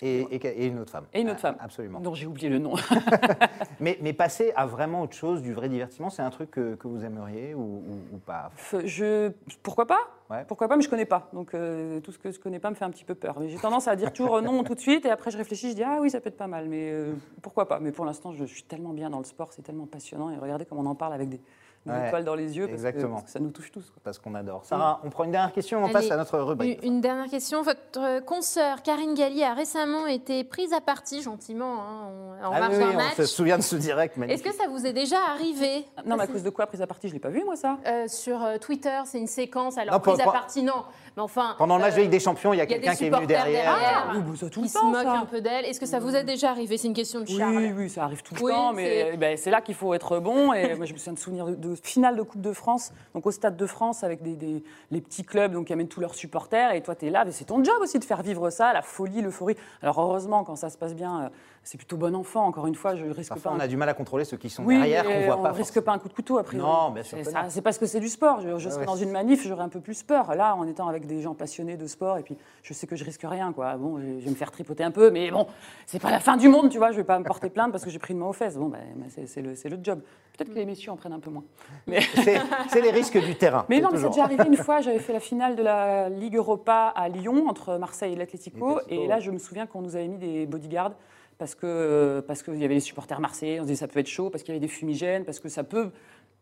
Et, 0.00 0.20
et- 0.30 0.46
et 0.46 0.66
une 0.66 0.78
autre 0.78 0.92
femme. 0.92 1.06
Et 1.12 1.20
une 1.22 1.28
autre 1.30 1.40
Ah, 1.42 1.48
femme. 1.48 1.56
Absolument. 1.60 1.98
dont 2.00 2.14
j'ai 2.14 2.26
oublié 2.26 2.48
le 2.48 2.58
nom. 2.58 2.74
Mais, 3.80 3.96
mais 4.00 4.12
passer 4.12 4.52
à 4.56 4.66
vraiment 4.66 5.02
autre 5.02 5.14
chose, 5.14 5.40
du 5.40 5.52
vrai 5.52 5.68
divertissement, 5.68 6.10
c'est 6.10 6.22
un 6.22 6.30
truc 6.30 6.50
que, 6.50 6.74
que 6.74 6.88
vous 6.88 7.04
aimeriez 7.04 7.54
ou, 7.54 7.60
ou- 7.60 8.14
ou 8.14 8.18
pas? 8.18 8.50
Je, 8.84 9.30
pourquoi 9.62 9.86
pas? 9.86 10.00
Ouais. 10.30 10.44
Pourquoi 10.48 10.66
pas, 10.68 10.76
mais 10.76 10.82
je 10.82 10.88
connais 10.90 11.04
pas. 11.04 11.28
Donc 11.32 11.54
euh, 11.54 12.00
tout 12.00 12.10
ce 12.12 12.18
que 12.18 12.30
je 12.32 12.38
connais 12.40 12.58
pas 12.58 12.70
me 12.70 12.74
fait 12.74 12.84
un 12.84 12.90
petit 12.90 13.04
peu 13.04 13.14
peur. 13.14 13.38
Mais 13.40 13.48
j'ai 13.48 13.56
tendance 13.58 13.86
à 13.88 13.94
dire 13.96 14.12
toujours 14.12 14.36
euh, 14.36 14.40
non 14.40 14.62
tout 14.64 14.74
de 14.74 14.80
suite, 14.80 15.06
et 15.06 15.10
après 15.10 15.30
je 15.30 15.36
réfléchis, 15.38 15.70
je 15.70 15.74
dis 15.76 15.82
ah 15.84 15.98
oui, 16.00 16.10
ça 16.10 16.20
peut 16.20 16.28
être 16.28 16.36
pas 16.36 16.48
mal, 16.48 16.68
mais 16.68 16.90
euh, 16.90 17.12
pourquoi 17.40 17.66
pas? 17.68 17.78
Mais 17.80 17.92
pour 17.92 18.04
l'instant, 18.04 18.32
je, 18.32 18.44
suis 18.44 18.64
tellement 18.64 18.92
bien 18.92 19.10
dans 19.10 19.18
le 19.18 19.24
sport, 19.24 19.52
c'est 19.52 19.62
tellement 19.62 19.86
passionnant, 19.86 20.30
et 20.30 20.36
regardez 20.36 20.64
comment 20.64 20.82
on 20.82 20.86
en 20.86 20.94
parle 20.96 21.12
avec 21.14 21.28
des, 21.28 21.40
des 21.86 21.92
Ouais, 21.92 22.06
étoiles 22.08 22.24
dans 22.24 22.34
les 22.34 22.56
yeux, 22.56 22.66
parce 22.66 22.82
que, 22.82 22.86
exactement. 22.88 23.14
parce 23.14 23.24
que 23.24 23.30
ça 23.30 23.40
nous 23.40 23.50
touche 23.50 23.70
tous. 23.70 23.88
quoi. 23.90 24.00
Parce 24.04 24.18
qu'on 24.18 24.34
adore. 24.34 24.64
Sarah, 24.64 25.00
on 25.04 25.10
prend 25.10 25.24
une 25.24 25.30
dernière 25.30 25.52
question, 25.52 25.78
on 25.80 25.84
Allez, 25.84 25.92
passe 25.94 26.10
à 26.10 26.16
notre 26.16 26.38
rubrique. 26.38 26.80
Une, 26.82 26.94
une 26.94 27.00
dernière 27.00 27.28
question. 27.30 27.62
Votre 27.62 28.20
consoeur 28.24 28.82
Karine 28.82 29.14
Galli 29.14 29.42
a 29.42 29.54
récemment 29.54 30.06
été 30.06 30.44
prise 30.44 30.72
à 30.72 30.80
partie, 30.80 31.22
gentiment, 31.22 31.80
hein, 31.80 32.10
en, 32.44 32.52
Ah 32.52 32.60
marge 32.60 32.74
oui, 32.74 32.80
d'un 32.80 32.90
oui, 32.90 32.96
match. 32.96 33.12
on 33.14 33.16
se 33.16 33.26
souvient 33.26 33.56
de 33.56 33.62
ce 33.62 33.76
direct 33.76 34.16
Est-ce 34.28 34.42
que 34.42 34.52
ça 34.52 34.68
vous 34.68 34.84
est 34.86 34.92
déjà 34.92 35.16
arrivé? 35.30 35.86
Non, 36.04 36.16
mais 36.16 36.24
à 36.24 36.26
cause 36.26 36.42
de 36.42 36.50
quoi 36.50 36.66
prise 36.66 36.82
à 36.82 36.86
partie? 36.86 37.08
Je 37.08 37.14
l'ai 37.14 37.20
pas 37.20 37.30
vu 37.30 37.42
moi 37.44 37.56
ça. 37.56 37.78
euh, 37.86 38.06
Sur 38.08 38.44
euh, 38.44 38.58
Twitter, 38.58 39.00
c'est 39.06 39.18
une 39.18 39.26
séquence. 39.26 39.78
Alors, 39.78 39.94
Non, 39.94 40.00
prise 40.00 40.18
pas- 40.18 40.24
à 40.24 40.32
partie, 40.32 40.62
non. 40.62 40.84
Mais 41.18 41.24
enfin. 41.24 41.56
Pendant 41.58 41.76
le 41.78 41.82
match 41.82 41.94
euh, 41.94 42.02
Ligue 42.02 42.10
des 42.10 42.20
Champions, 42.20 42.52
il 42.52 42.58
y 42.58 42.60
a 42.60 42.64
il 42.64 42.68
quelqu'un 42.68 42.94
qui 42.94 43.06
est 43.06 43.10
venu 43.10 43.26
derrière. 43.26 43.74
derrière. 43.74 44.06
Ah, 44.08 44.12
oui, 44.14 44.22
bah, 44.24 44.32
ça, 44.38 44.46
tout 44.48 44.60
qui 44.60 44.66
le 44.66 44.68
se 44.68 44.74
temps, 44.74 44.84
moque 44.86 45.02
ça. 45.02 45.12
un 45.18 45.24
peu 45.26 45.40
d'elle. 45.40 45.64
Est-ce 45.64 45.80
que 45.80 45.86
ça 45.86 45.98
vous 45.98 46.14
est 46.14 46.22
déjà 46.22 46.50
arrivé? 46.50 46.76
C'est 46.78 46.86
une 46.86 46.94
question 46.94 47.20
de 47.20 47.26
charme. 47.26 47.56
Oui, 47.56 47.72
oui, 47.76 47.90
ça 47.90 48.04
arrive 48.04 48.22
tout 48.22 48.34
le 48.36 48.42
Oui, 48.42 48.52
temps, 48.52 48.68
c'est- 48.70 48.76
mais 49.10 49.16
ben, 49.16 49.36
c'est 49.36 49.50
là 49.50 49.60
qu'il 49.60 49.74
faut 49.74 49.92
être 49.94 50.20
bon. 50.20 50.52
Et 50.52 50.74
moi, 50.76 50.86
je 50.86 50.92
me 50.92 50.98
souviens 50.98 51.44
de 51.46 51.54
de 51.56 51.74
finale 51.82 52.16
de 52.16 52.22
Coupe 52.22 52.40
de 52.40 52.52
France, 52.52 52.92
donc 53.14 53.26
au 53.26 53.32
Stade 53.32 53.56
de 53.56 53.66
France, 53.66 54.04
avec 54.04 54.22
des, 54.22 54.36
des- 54.36 54.62
les 54.92 55.00
petits 55.00 55.24
clubs 55.24 55.52
donc, 55.52 55.66
qui 55.66 55.72
amènent 55.72 55.88
tous 55.88 56.00
leurs 56.00 56.14
supporters. 56.14 56.72
Et 56.74 56.82
toi, 56.82 56.94
tu 56.94 57.06
es 57.06 57.10
là, 57.10 57.24
mais 57.24 57.32
c'est 57.32 57.44
ton 57.46 57.62
job 57.64 57.74
aussi 57.82 57.98
de 57.98 58.04
faire 58.04 58.22
vivre 58.22 58.50
ça, 58.50 58.72
la 58.72 58.82
folie, 58.82 59.20
l'euphorie. 59.20 59.56
Alors, 59.82 60.00
heureusement, 60.00 60.44
quand 60.44 60.54
ça 60.56 60.70
se 60.70 60.78
passe 60.78 60.94
bien, 60.94 61.24
euh, 61.24 61.28
c'est 61.64 61.76
plutôt 61.78 61.96
bon 61.96 62.14
enfant. 62.14 62.46
Encore 62.46 62.66
une 62.68 62.74
fois, 62.76 62.94
je 62.94 63.04
risque 63.06 63.30
Parfois, 63.30 63.50
pas. 63.50 63.56
on 63.56 63.60
un- 63.60 63.64
a 63.64 63.68
du 63.68 63.76
mal 63.76 63.88
à 63.88 63.94
contrôler 63.94 64.24
ceux 64.24 64.36
qui 64.36 64.48
sont 64.50 64.62
oui, 64.64 64.76
derrière, 64.76 65.04
qu'on 65.04 65.20
voit 65.26 65.36
on 65.38 65.42
pas. 65.42 65.48
risque 65.52 65.74
forcément. 65.74 65.84
pas 65.84 65.92
un 65.92 65.98
coup 65.98 66.08
de 66.08 66.14
couteau, 66.14 66.38
a 66.38 66.44
priori. 66.44 66.66
Non, 66.66 66.90
bien 66.90 67.02
sûr 67.02 67.18
C'est 67.48 67.60
parce 67.62 67.76
que 67.78 67.86
c'est 67.86 68.00
du 68.00 68.08
sport. 68.08 68.40
Je, 68.40 68.68
serais 68.68 68.80
ouais. 68.80 68.86
dans 68.86 68.96
une 68.96 69.10
manif, 69.10 69.46
j'aurais 69.46 69.64
un 69.64 69.68
peu 69.68 69.80
plus 69.80 70.02
peur. 70.04 70.34
Là, 70.34 70.54
en 70.54 70.66
étant 70.66 70.86
avec 70.88 71.06
des 71.08 71.20
gens 71.20 71.34
passionnés 71.34 71.76
de 71.76 71.86
sport, 71.86 72.18
et 72.18 72.22
puis 72.22 72.36
je 72.62 72.72
sais 72.72 72.86
que 72.86 72.94
je 72.94 73.04
risque 73.04 73.22
rien. 73.24 73.52
Quoi. 73.52 73.76
Bon, 73.76 73.98
je 73.98 74.24
vais 74.24 74.30
me 74.30 74.36
faire 74.36 74.52
tripoter 74.52 74.84
un 74.84 74.92
peu, 74.92 75.10
mais 75.10 75.30
bon, 75.30 75.46
c'est 75.86 76.00
pas 76.00 76.10
la 76.10 76.20
fin 76.20 76.36
du 76.36 76.48
monde, 76.48 76.70
tu 76.70 76.78
vois. 76.78 76.92
Je 76.92 76.98
vais 76.98 77.04
pas 77.04 77.18
me 77.18 77.24
porter 77.24 77.50
plainte 77.50 77.72
parce 77.72 77.84
que 77.84 77.90
j'ai 77.90 77.98
pris 77.98 78.14
une 78.14 78.20
main 78.20 78.26
aux 78.26 78.32
fesses. 78.32 78.56
Bon, 78.56 78.68
ben, 78.68 78.80
ben, 78.94 79.26
c'est 79.26 79.42
le, 79.42 79.50
le 79.50 79.78
job. 79.82 80.00
Peut-être 80.36 80.50
que 80.50 80.58
les 80.58 80.66
messieurs 80.66 80.92
en 80.92 80.96
prennent 80.96 81.12
un 81.14 81.18
peu 81.18 81.30
moins. 81.30 81.44
Mais, 81.88 82.00
C'est 82.68 82.80
les 82.80 82.90
risques 82.92 83.18
du 83.18 83.34
terrain. 83.34 83.66
mais 83.68 83.80
non, 83.80 83.88
mais 83.90 83.98
c'est 83.98 84.08
déjà 84.08 84.22
arrivé 84.22 84.44
une 84.46 84.56
fois. 84.56 84.80
J'avais 84.80 85.00
fait 85.00 85.12
la 85.12 85.20
finale 85.20 85.56
de 85.56 85.62
la 85.62 86.08
Ligue 86.08 86.36
Europa 86.36 86.92
à 86.94 87.08
Lyon 87.08 87.48
entre 87.48 87.76
Marseille 87.78 88.12
et 88.12 88.16
l'Atlético. 88.16 88.80
Et 88.88 89.06
là, 89.08 89.18
je 89.18 89.30
me 89.30 89.38
souviens 89.38 89.66
qu'on 89.66 89.82
nous 89.82 89.96
avait 89.96 90.06
mis 90.06 90.18
des 90.18 90.46
bodyguards 90.46 90.94
parce 91.38 91.54
que 91.54 92.22
parce 92.26 92.42
qu'il 92.42 92.58
y 92.58 92.64
avait 92.64 92.74
les 92.74 92.80
supporters 92.80 93.20
marseillais. 93.20 93.60
On 93.60 93.62
se 93.62 93.68
disait 93.68 93.80
ça 93.80 93.88
peut 93.88 94.00
être 94.00 94.08
chaud 94.08 94.28
parce 94.28 94.42
qu'il 94.42 94.52
y 94.54 94.56
avait 94.56 94.66
des 94.66 94.72
fumigènes, 94.72 95.24
parce 95.24 95.40
que 95.40 95.48
ça 95.48 95.64
peut 95.64 95.90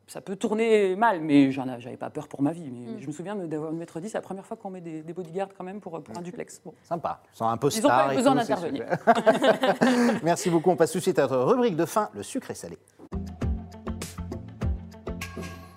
ça 0.08 0.20
peut 0.20 0.36
tourner 0.36 0.94
mal, 0.94 1.20
mais 1.20 1.50
j'avais 1.50 1.96
pas 1.96 2.10
peur 2.10 2.28
pour 2.28 2.40
ma 2.42 2.52
vie. 2.52 2.70
Mais 2.70 2.92
Mm. 2.92 3.00
je 3.00 3.06
me 3.08 3.12
souviens 3.12 3.34
de- 3.34 3.46
d'avoir 3.46 3.72
me 3.72 3.78
m'être 3.78 3.98
dit, 4.00 4.08
c'est 4.08 4.18
la 4.18 4.22
première 4.22 4.46
fois 4.46 4.56
qu'on 4.56 4.70
met 4.70 4.80
des, 4.80 5.02
des 5.02 5.12
bodyguards 5.12 5.48
quand 5.56 5.64
même 5.64 5.80
pour, 5.80 6.00
pour 6.02 6.16
un 6.16 6.22
duplex. 6.22 6.60
Bon. 6.64 6.72
Sympa. 6.84 7.20
Un 7.40 7.56
peu 7.56 7.68
Ils 7.74 7.84
ont 7.84 7.88
pas 7.88 8.14
besoin 8.14 8.34
d'intervenir. 8.36 8.84
Merci 10.22 10.50
beaucoup. 10.50 10.70
On 10.70 10.76
passe 10.76 10.92
tout 10.92 10.98
de 10.98 11.02
suite 11.02 11.18
à 11.18 11.22
notre 11.22 11.38
rubrique 11.42 11.76
de 11.76 11.84
fin, 11.84 12.08
le 12.14 12.22
sucré 12.22 12.54
salé. 12.54 12.78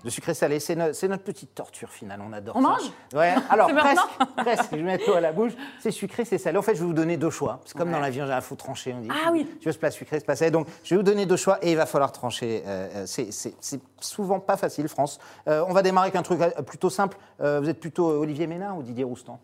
Le 0.04 0.10
sucré 0.10 0.34
salé, 0.34 0.60
c'est 0.62 0.76
no- 0.76 0.94
c'est 0.94 1.08
notre 1.10 1.24
petite 1.24 1.54
torture 1.54 1.90
finale, 1.90 2.22
on 2.26 2.32
adore 2.32 2.56
On 2.56 2.62
ça. 2.62 2.68
mange 2.70 2.92
Ouais, 3.14 3.34
alors 3.50 3.68
presque, 3.76 4.08
presque, 4.38 4.70
je 4.78 4.82
mets 4.84 4.98
tout 4.98 5.12
à 5.12 5.20
la 5.20 5.34
bouche, 5.34 5.52
c'est 5.80 5.92
sucré, 5.92 6.24
c'est 6.24 6.38
salé. 6.38 6.58
En 6.58 6.62
fait, 6.62 6.74
je 6.76 6.80
vais 6.80 6.86
vous 6.86 6.94
donner 6.94 7.18
deux 7.18 7.30
choix. 7.30 7.60
C'est 7.66 7.78
comme 7.78 7.92
dans 7.92 8.00
l'avion, 8.00 8.26
il 8.26 8.42
faut 8.42 8.56
trancher, 8.56 8.94
on 8.98 9.02
dit. 9.02 9.10
Ah 9.12 9.30
oui. 9.32 9.46
Tu 9.60 9.68
veux 9.68 9.72
ce 9.74 9.78
plat 9.78 9.92
sucré, 9.92 10.20
ce 10.20 10.26
plat 10.26 10.36
salé. 10.38 10.52
Donc, 10.52 10.68
je 10.84 10.92
vais 10.92 10.98
vous 10.98 11.04
donner 11.04 11.26
deux 11.26 11.36
choix 11.36 11.58
et 11.62 11.72
il 11.72 11.76
va 11.78 11.86
falloir 11.86 12.12
trancher. 12.14 12.64
Euh, 12.66 12.88
euh, 12.96 13.06
c'est- 13.06 13.52
souvent 14.00 14.40
pas 14.40 14.56
facile, 14.56 14.88
France. 14.88 15.20
Euh, 15.48 15.66
on 15.68 15.74
va 15.74 15.82
démarrer 15.82 16.06
avec 16.08 16.16
un 16.16 16.24
truc 16.24 16.40
plutôt 16.66 16.90
simple. 16.90 17.18
Euh, 17.42 17.60
vous 17.60 17.68
êtes 17.70 17.80
plutôt 17.80 18.08
Olivier 18.08 18.48
Ménard 18.48 18.78
ou 18.78 18.84
Didier 18.84 19.04
Roustan? 19.04 19.40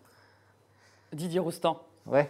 Didier 1.12 1.40
Roustan. 1.40 1.82
Ouais. 2.06 2.30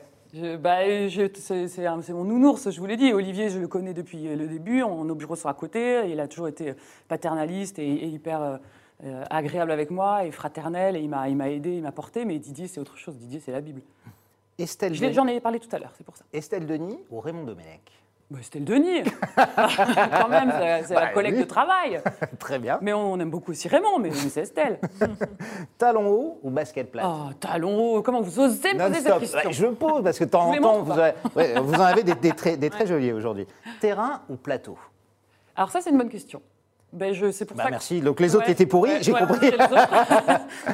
Bah, 0.59 1.07
je- 1.07 1.29
c'est 1.67 2.13
mon 2.13 2.23
nounours, 2.25 2.69
je 2.69 2.79
vous 2.79 2.85
l'ai 2.85 2.97
dit. 2.97 3.13
Olivier, 3.13 3.49
je 3.49 3.59
le 3.59 3.67
connais 3.67 3.93
depuis 3.93 4.23
le 4.35 4.47
début. 4.47 4.83
On, 4.83 5.05
nos 5.05 5.15
bureaux 5.15 5.35
sont 5.35 5.47
à 5.49 5.53
côté. 5.53 6.09
Il 6.09 6.19
a 6.19 6.27
toujours 6.27 6.47
été 6.47 6.73
paternaliste 7.07 7.79
et, 7.79 7.87
et 7.87 8.07
hyper 8.07 8.41
euh, 8.41 8.57
euh, 9.05 9.23
agréable 9.29 9.71
avec 9.71 9.91
moi 9.91 10.25
et 10.25 10.31
fraternel. 10.31 10.95
Et 10.97 10.99
il 11.01 11.09
m'a 11.09 11.29
aidé, 11.29 11.75
il 11.77 11.81
m'a 11.83 11.91
porté. 11.91 12.25
Mais 12.25 12.37
Didier, 12.39 12.67
c'est 12.67 12.79
autre 12.79 12.97
chose. 12.97 13.15
Didier, 13.17 13.39
c'est 13.39 13.51
la 13.51 13.61
Bible. 13.61 13.81
Estelle, 14.57 14.93
J'en 15.13 15.27
ai 15.27 15.39
parlé 15.41 15.59
tout 15.59 15.73
à 15.73 15.79
l'heure, 15.79 15.91
c'est 15.97 16.05
pour 16.05 16.15
ça. 16.17 16.23
Estelle 16.33 16.65
Denis 16.65 16.97
ou 17.11 17.19
Raymond 17.19 17.43
Domenech? 17.43 17.81
Bah, 18.31 18.39
C'était 18.41 18.57
le 18.59 18.65
Denis. 18.65 19.03
Quand 19.35 20.29
même, 20.29 20.51
c'est 20.59 20.83
c'est 20.87 20.93
Bah, 20.95 21.01
la 21.01 21.07
collègue 21.09 21.35
oui. 21.35 21.41
de 21.41 21.45
travail. 21.47 22.01
Très 22.39 22.57
bien. 22.57 22.79
Mais 22.81 22.91
on, 22.91 23.19
aime 23.19 23.29
beaucoup 23.29 23.51
aussi 23.51 23.67
Raymond, 23.67 23.99
mais, 23.99 24.09
mais 24.09 24.15
c'est 24.15 24.41
Estelle. 24.41 24.79
Talon 25.77 26.07
haut 26.07 26.39
ou 26.41 26.49
basket 26.49 26.91
plate 26.91 27.05
Oh, 27.07 27.33
talon 27.39 27.77
haut, 27.77 28.01
comment 28.01 28.21
vous 28.21 28.39
osez 28.39 28.73
me 28.73 28.79
poser 28.87 29.01
cette 29.01 29.19
question 29.19 29.45
Ouais, 29.45 29.53
je 29.53 29.65
pose 29.67 30.03
parce 30.03 30.17
que 30.17 30.23
de 30.23 30.29
temps 30.29 30.41
Je 30.41 30.47
en 30.47 30.51
les 30.53 30.59
temps, 30.59 30.73
montre 30.79 30.85
vous, 30.85 30.91
ou 30.91 30.99
avez- 30.99 31.13
ouais, 31.35 31.59
vous 31.59 31.73
en 31.75 31.81
avez 31.81 32.03
des, 32.03 32.15
des 32.15 32.31
très, 32.31 32.57
des 32.57 32.69
très 32.71 32.87
jolis 32.87 33.11
aujourd'hui. 33.11 33.45
Terrain 33.79 34.21
ou 34.29 34.35
plateau 34.37 34.77
Alors 35.55 35.69
ça, 35.69 35.81
c'est 35.81 35.91
une 35.91 35.97
bonne 35.99 36.09
question. 36.09 36.41
Ben, 36.93 37.13
je, 37.13 37.29
c'est 37.31 37.45
pour 37.45 37.57
Bah, 37.57 37.63
ça 37.63 37.69
que- 37.69 37.73
Merci. 37.73 38.01
Donc 38.01 38.19
les 38.19 38.35
autres 38.35 38.45
Ouais, 38.45 38.53
étaient 38.53 38.65
pourris, 38.65 38.91
ouais, 38.93 39.03
j'ai 39.03 39.11
ouais, 39.13 39.19
compris. 39.19 39.37
c'est 39.51 39.57
les 39.57 39.63
autres. 39.65 39.89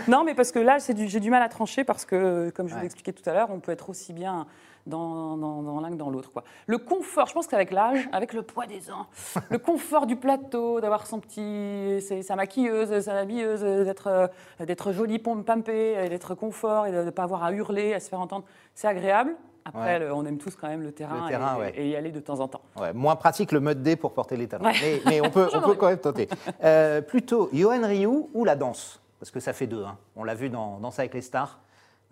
non, 0.07 0.23
mais 0.23 0.35
parce 0.35 0.51
que 0.53 0.59
là, 0.59 0.79
c'est 0.79 0.93
du- 0.93 1.09
j'ai 1.09 1.19
du 1.19 1.29
mal 1.31 1.41
à 1.41 1.49
trancher 1.49 1.83
parce 1.83 2.05
que, 2.05 2.49
comme 2.51 2.67
je 2.69 2.73
vous 2.75 2.79
Ouais. 2.79 2.85
expliqué 2.85 3.11
tout 3.11 3.27
à 3.29 3.33
l'heure, 3.33 3.49
on 3.51 3.59
peut 3.59 3.71
être 3.73 3.89
aussi 3.89 4.13
bien 4.13 4.45
dans, 4.87 5.37
dans, 5.37 5.61
dans 5.61 5.79
l'un 5.79 5.89
que 5.89 5.95
dans 5.95 6.09
l'autre. 6.09 6.31
quoi. 6.31 6.43
Le 6.67 6.77
confort, 6.77 7.27
je 7.27 7.33
pense 7.33 7.47
qu'avec 7.47 7.71
l'âge, 7.71 8.09
avec 8.11 8.33
le 8.33 8.41
poids 8.41 8.65
des 8.65 8.91
ans, 8.91 9.07
le 9.49 9.57
confort 9.59 10.05
du 10.07 10.15
plateau, 10.15 10.81
d'avoir 10.81 11.05
son 11.07 11.19
petit, 11.19 12.01
sa 12.23 12.35
maquilleuse, 12.35 12.99
sa 13.03 13.13
habilleuse, 13.19 13.61
d'être, 13.61 14.07
euh, 14.07 14.27
d'être 14.65 14.91
jolie, 14.91 15.19
pompe, 15.19 15.45
pimpée, 15.45 16.09
d'être 16.09 16.35
confort 16.35 16.87
et 16.87 16.91
de 16.91 17.03
ne 17.03 17.09
pas 17.11 17.23
avoir 17.23 17.43
à 17.43 17.51
hurler, 17.51 17.93
à 17.93 17.99
se 17.99 18.09
faire 18.09 18.19
entendre, 18.21 18.45
c'est 18.73 18.87
agréable. 18.87 19.35
Après, 19.63 19.79
Ouais. 19.93 19.99
le- 19.99 20.11
on 20.13 20.25
aime 20.25 20.39
tous 20.39 20.55
quand 20.55 20.67
même 20.67 20.81
le 20.81 20.91
terrain, 20.91 21.23
Le 21.25 21.29
terrain, 21.29 21.55
et, 21.57 21.59
ouais. 21.59 21.73
et 21.75 21.89
y 21.89 21.95
aller 21.95 22.09
de 22.11 22.19
temps 22.19 22.39
en 22.39 22.47
temps. 22.47 22.61
Ouais, 22.79 22.93
moins 22.93 23.15
pratique 23.15 23.51
le 23.51 23.59
mode 23.59 23.83
D 23.83 23.95
pour 23.95 24.11
porter 24.13 24.35
les 24.35 24.47
talons. 24.47 24.63
Mais, 24.65 25.01
mais 25.05 25.21
on 25.21 25.29
peut, 25.29 25.47
on 25.53 25.61
peut 25.61 25.75
quand 25.75 25.87
même 25.89 25.99
tenter. 25.99 26.27
Euh, 26.63 27.01
plutôt 27.01 27.47
Johan 27.53 27.81
Ryu 27.85 28.07
ou 28.33 28.43
la 28.43 28.55
danse? 28.55 28.99
Parce 29.19 29.29
que 29.29 29.39
ça 29.39 29.53
fait 29.53 29.67
deux. 29.67 29.83
hein. 29.83 29.97
On 30.15 30.23
l'a 30.23 30.33
vu 30.33 30.49
dans 30.49 30.79
Danse 30.79 30.97
avec 30.97 31.13
les 31.13 31.21
stars. 31.21 31.59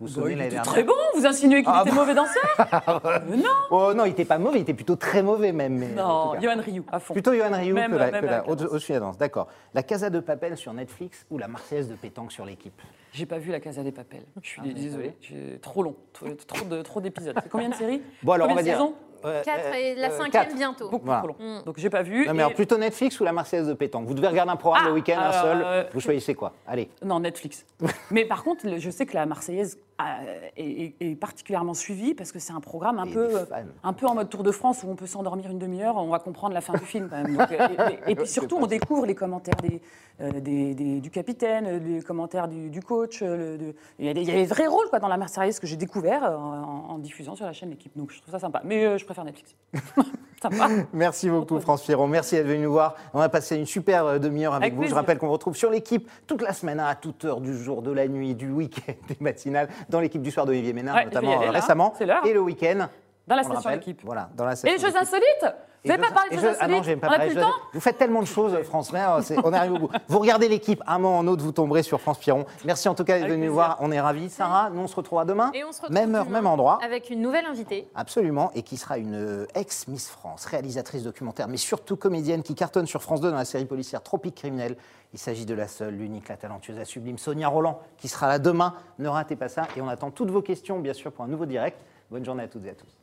Vous 0.00 0.06
vous 0.06 0.20
Bah, 0.22 0.30
il 0.30 0.40
était 0.40 0.56
très 0.62 0.82
bon, 0.82 0.94
vous 1.14 1.26
insinuez 1.26 1.62
qu'il 1.62 1.70
Ah 1.72 1.82
était 1.82 1.90
bon 1.90 1.96
mauvais 1.96 2.14
danseur 2.14 3.22
Mais 3.28 3.36
Non 3.36 3.44
Oh 3.70 3.92
non, 3.94 4.06
il 4.06 4.12
était 4.12 4.24
pas 4.24 4.38
mauvais, 4.38 4.58
il 4.58 4.62
était 4.62 4.74
plutôt 4.74 4.96
très 4.96 5.22
mauvais 5.22 5.52
même. 5.52 5.76
mais 5.76 5.88
Non. 5.88 6.32
Johan 6.40 6.56
Ryu, 6.64 6.82
à 6.90 6.98
fond. 7.00 7.12
Plutôt 7.12 7.34
Johan 7.34 7.50
Ryu 7.52 7.74
Même- 7.74 7.92
que 7.92 7.96
la, 7.96 8.06
que 8.06 8.12
la- 8.12 8.18
avec 8.18 8.30
la 8.30 8.48
au- 8.48 8.98
danse. 9.00 9.18
D'accord. 9.18 9.48
La 9.74 9.82
Casa 9.82 10.08
de 10.10 10.20
Papel 10.20 10.56
sur 10.56 10.72
Netflix 10.72 11.26
ou 11.30 11.36
la 11.38 11.48
Marseillaise 11.48 11.88
de 11.88 11.94
pétanque 11.94 12.32
sur 12.32 12.44
l'équipe? 12.46 12.80
J'ai 13.12 13.26
pas 13.26 13.38
vu 13.38 13.50
la 13.52 13.60
Casa 13.60 13.82
des 13.82 13.92
Papels. 13.92 14.24
Je 14.42 14.48
suis 14.48 14.60
Ah. 14.64 15.10
J'ai- 15.20 15.58
Trop 15.60 15.82
long. 15.82 15.94
Trop, 16.12 16.26
trop 16.46 16.64
de- 16.64 16.82
trop 16.82 17.00
d'épisodes. 17.00 17.36
C'est 17.42 17.50
combien 17.50 17.68
de 17.68 17.74
séries? 17.74 18.02
Bon, 18.22 18.32
alors, 18.32 18.48
Combien 18.48 18.54
on 18.54 18.56
va 18.56 18.62
de 18.62 18.66
dire- 18.66 18.74
saisons? 18.78 18.94
Euh, 19.22 19.42
Quatre 19.42 19.66
euh, 19.66 19.74
et 19.74 19.94
la 19.96 20.08
euh, 20.08 20.16
cinquième 20.16 20.30
quatre. 20.44 20.56
bientôt. 20.56 20.88
Beaucoup 20.88 21.04
Voilà. 21.04 21.18
trop 21.20 21.28
long. 21.28 21.34
Mm. 21.38 21.64
Donc 21.66 21.74
j'ai 21.78 21.90
pas 21.90 22.02
vu. 22.02 22.24
Non, 22.26 22.32
mais 22.32 22.38
et- 22.38 22.40
alors 22.40 22.54
plutôt 22.54 22.78
Netflix 22.78 23.20
ou 23.20 23.24
la 23.24 23.32
Marseillaise 23.34 23.68
de 23.68 23.74
pétanque? 23.74 24.06
Vous 24.06 24.14
devez 24.14 24.28
regarder 24.28 24.50
un 24.50 24.56
programme 24.56 24.84
Ah, 24.86 24.88
le 24.88 24.94
week-end, 24.94 25.18
un 25.20 25.32
seul. 25.32 25.62
euh, 25.62 25.84
Vous 25.92 26.00
choisissez 26.00 26.34
quoi? 26.34 26.54
Allez. 26.66 26.88
Non, 27.04 27.20
Netflix. 27.20 27.66
mais 28.10 28.24
par 28.24 28.42
contre, 28.42 28.64
je 28.78 28.88
sais 28.90 29.04
que 29.04 29.12
la 29.12 29.26
Marseillaise 29.26 29.76
euh, 29.76 29.80
est, 30.56 31.14
particulièrement 31.20 31.74
suivie 31.74 32.14
parce 32.14 32.32
que 32.32 32.38
c'est 32.38 32.52
un 32.52 32.60
programme 32.60 32.98
un 32.98 33.06
Et 33.06 33.12
peu, 33.12 33.30
un 33.82 33.92
peu 33.92 34.06
en 34.06 34.14
mode 34.14 34.28
Tour 34.30 34.42
de 34.42 34.50
France 34.52 34.82
où 34.84 34.88
on 34.90 34.94
peut 34.96 35.06
s'endormir 35.06 35.50
une 35.50 35.58
demi-heure, 35.58 35.96
on 35.96 36.08
va 36.08 36.18
comprendre 36.18 36.54
la 36.54 36.60
fin 36.60 36.72
du 36.74 36.84
film 36.84 37.08
quand 37.10 37.22
même. 37.22 37.36
Donc, 37.36 37.50
euh, 37.52 37.68
et, 38.06 38.14
puis 38.14 38.26
surtout, 38.28 38.56
on 38.60 38.66
découvre 38.66 39.06
les 39.06 39.14
commentaires 39.14 39.56
des, 39.62 39.80
euh, 40.20 40.30
des- 40.40 40.74
des- 40.74 41.00
du 41.00 41.10
capitaine, 41.10 41.66
euh, 41.66 41.78
les 41.78 42.02
commentaires 42.02 42.48
du, 42.48 42.70
du 42.70 42.80
coach. 42.82 43.20
le- 43.22 43.58
de- 43.58 43.74
Il 43.98 44.06
y, 44.06 44.08
a 44.08 44.14
des, 44.14 44.22
il 44.22 44.28
y 44.28 44.32
a 44.32 44.34
des 44.34 44.46
vrais 44.46 44.66
rôles 44.66 44.88
quoi, 44.90 44.98
dans 44.98 45.08
la 45.08 45.16
Marseillaise 45.16 45.58
que 45.60 45.66
j'ai 45.66 45.76
découvert 45.76 46.22
en, 46.24 46.90
en 46.90 46.98
diffusant 46.98 47.34
sur 47.34 47.46
la 47.46 47.52
chaîne 47.52 47.70
L'équipe. 47.70 47.96
Donc 47.96 48.10
je 48.10 48.20
trouve 48.20 48.32
ça 48.32 48.38
sympa. 48.40 48.62
Mais 48.64 48.84
euh, 48.84 48.98
je 48.98 49.04
préfère 49.04 49.24
Netflix. 49.24 49.54
Sympa. 50.42 50.68
Merci 50.94 51.28
beaucoup, 51.28 51.60
France 51.60 51.82
Pierron. 51.82 52.06
Merci 52.08 52.36
d'être 52.36 52.46
venu 52.46 52.60
nous 52.64 52.72
voir. 52.72 52.94
On 53.12 53.20
a 53.20 53.28
passé 53.28 53.56
une 53.56 53.66
super 53.66 54.18
demi-heure 54.18 54.54
avec, 54.54 54.72
Avec 54.72 54.74
vous. 54.82 54.88
Je 54.88 54.94
rappelle 54.94 55.18
qu'on 55.18 55.26
vous 55.26 55.34
retrouve 55.34 55.54
sur 55.54 55.70
l'équipe 55.70 56.10
toute 56.26 56.40
la 56.40 56.54
semaine, 56.54 56.80
à 56.80 56.94
toute 56.94 57.26
heure 57.26 57.42
du 57.42 57.54
jour, 57.56 57.82
de 57.82 57.90
la 57.92 58.08
nuit, 58.08 58.34
du 58.34 58.50
week-end, 58.50 58.94
des 59.08 59.18
matinales, 59.20 59.68
dans 59.90 60.00
l'équipe 60.00 60.22
du 60.22 60.30
soir 60.30 60.46
d'Olivier 60.46 60.72
Ménard, 60.72 60.96
Ouais, 60.96 61.04
notamment 61.04 61.36
aller, 61.38 61.48
euh, 61.48 61.52
là. 61.52 61.60
récemment. 61.60 61.92
Et 62.24 62.32
le 62.32 62.40
week-end. 62.40 62.88
Dans 63.26 63.36
la 63.36 63.42
station 63.42 63.70
d'équipe. 63.70 64.00
Voilà, 64.04 64.28
dans 64.34 64.44
la 64.44 64.54
Et 64.54 64.70
les 64.72 64.78
choses 64.78 64.96
insolites 64.96 65.46
Vous 65.82 65.88
n'avez 65.90 66.02
pas 66.02 66.10
parlé 66.10 66.36
je- 66.36 66.40
choses 66.40 66.56
ah 66.60 66.68
non, 66.68 66.82
pas 67.00 67.28
temps 67.30 67.52
Vous 67.72 67.80
faites 67.80 67.96
tellement 67.96 68.20
de 68.20 68.26
choses, 68.26 68.54
France 68.64 68.92
Mère. 68.92 69.20
On 69.42 69.52
est 69.52 69.56
arrivé 69.56 69.74
au 69.76 69.78
bout. 69.78 69.90
Vous 70.08 70.18
regardez 70.18 70.48
l'équipe, 70.48 70.82
un 70.86 70.98
moment 70.98 71.18
ou 71.18 71.20
un 71.20 71.26
autre, 71.26 71.42
vous 71.42 71.52
tomberez 71.52 71.82
sur 71.82 72.00
France 72.00 72.18
Pierron. 72.18 72.44
Merci 72.64 72.88
en 72.88 72.94
tout 72.94 73.04
cas 73.04 73.18
d'être 73.18 73.30
venu 73.30 73.46
nous 73.46 73.52
voir. 73.54 73.78
On 73.80 73.90
est 73.90 74.00
ravis. 74.00 74.28
Sarah, 74.28 74.68
nous 74.70 74.80
on 74.82 74.86
se 74.86 74.96
retrouvera 74.96 75.24
demain. 75.24 75.50
Et 75.54 75.64
on 75.64 75.72
se 75.72 75.80
retrouve 75.80 75.94
Même 75.94 76.14
heure, 76.14 76.28
même 76.28 76.46
endroit. 76.46 76.78
Avec 76.84 77.08
une 77.08 77.22
nouvelle 77.22 77.46
invitée. 77.46 77.88
Absolument, 77.94 78.50
et 78.54 78.62
qui 78.62 78.76
sera 78.76 78.98
une 78.98 79.14
euh, 79.14 79.46
ex-Miss 79.54 80.08
France, 80.08 80.44
réalisatrice 80.44 81.04
documentaire, 81.04 81.48
mais 81.48 81.56
surtout 81.56 81.96
comédienne 81.96 82.42
qui 82.42 82.54
cartonne 82.54 82.86
sur 82.86 83.02
France 83.02 83.20
2 83.20 83.30
dans 83.30 83.36
la 83.36 83.44
série 83.46 83.64
policière 83.64 84.02
Tropique 84.02 84.34
Criminel. 84.34 84.76
Il 85.12 85.18
s'agit 85.18 85.46
de 85.46 85.54
la 85.54 85.66
seule, 85.66 85.94
l'unique, 85.94 86.28
la 86.28 86.36
talentueuse, 86.36 86.76
la 86.76 86.84
sublime 86.84 87.18
Sonia 87.18 87.48
Roland, 87.48 87.80
qui 87.96 88.08
sera 88.08 88.28
là 88.28 88.38
demain. 88.38 88.74
Ne 88.98 89.08
ratez 89.08 89.34
pas 89.34 89.48
ça, 89.48 89.66
et 89.76 89.80
on 89.80 89.88
attend 89.88 90.10
toutes 90.10 90.30
vos 90.30 90.42
questions, 90.42 90.78
bien 90.78 90.92
sûr, 90.92 91.10
pour 91.10 91.24
un 91.24 91.28
nouveau 91.28 91.46
direct. 91.46 91.78
Bonne 92.10 92.24
journée 92.24 92.44
à 92.44 92.48
toutes 92.48 92.64
et 92.66 92.70
à 92.70 92.74
tous. 92.74 92.96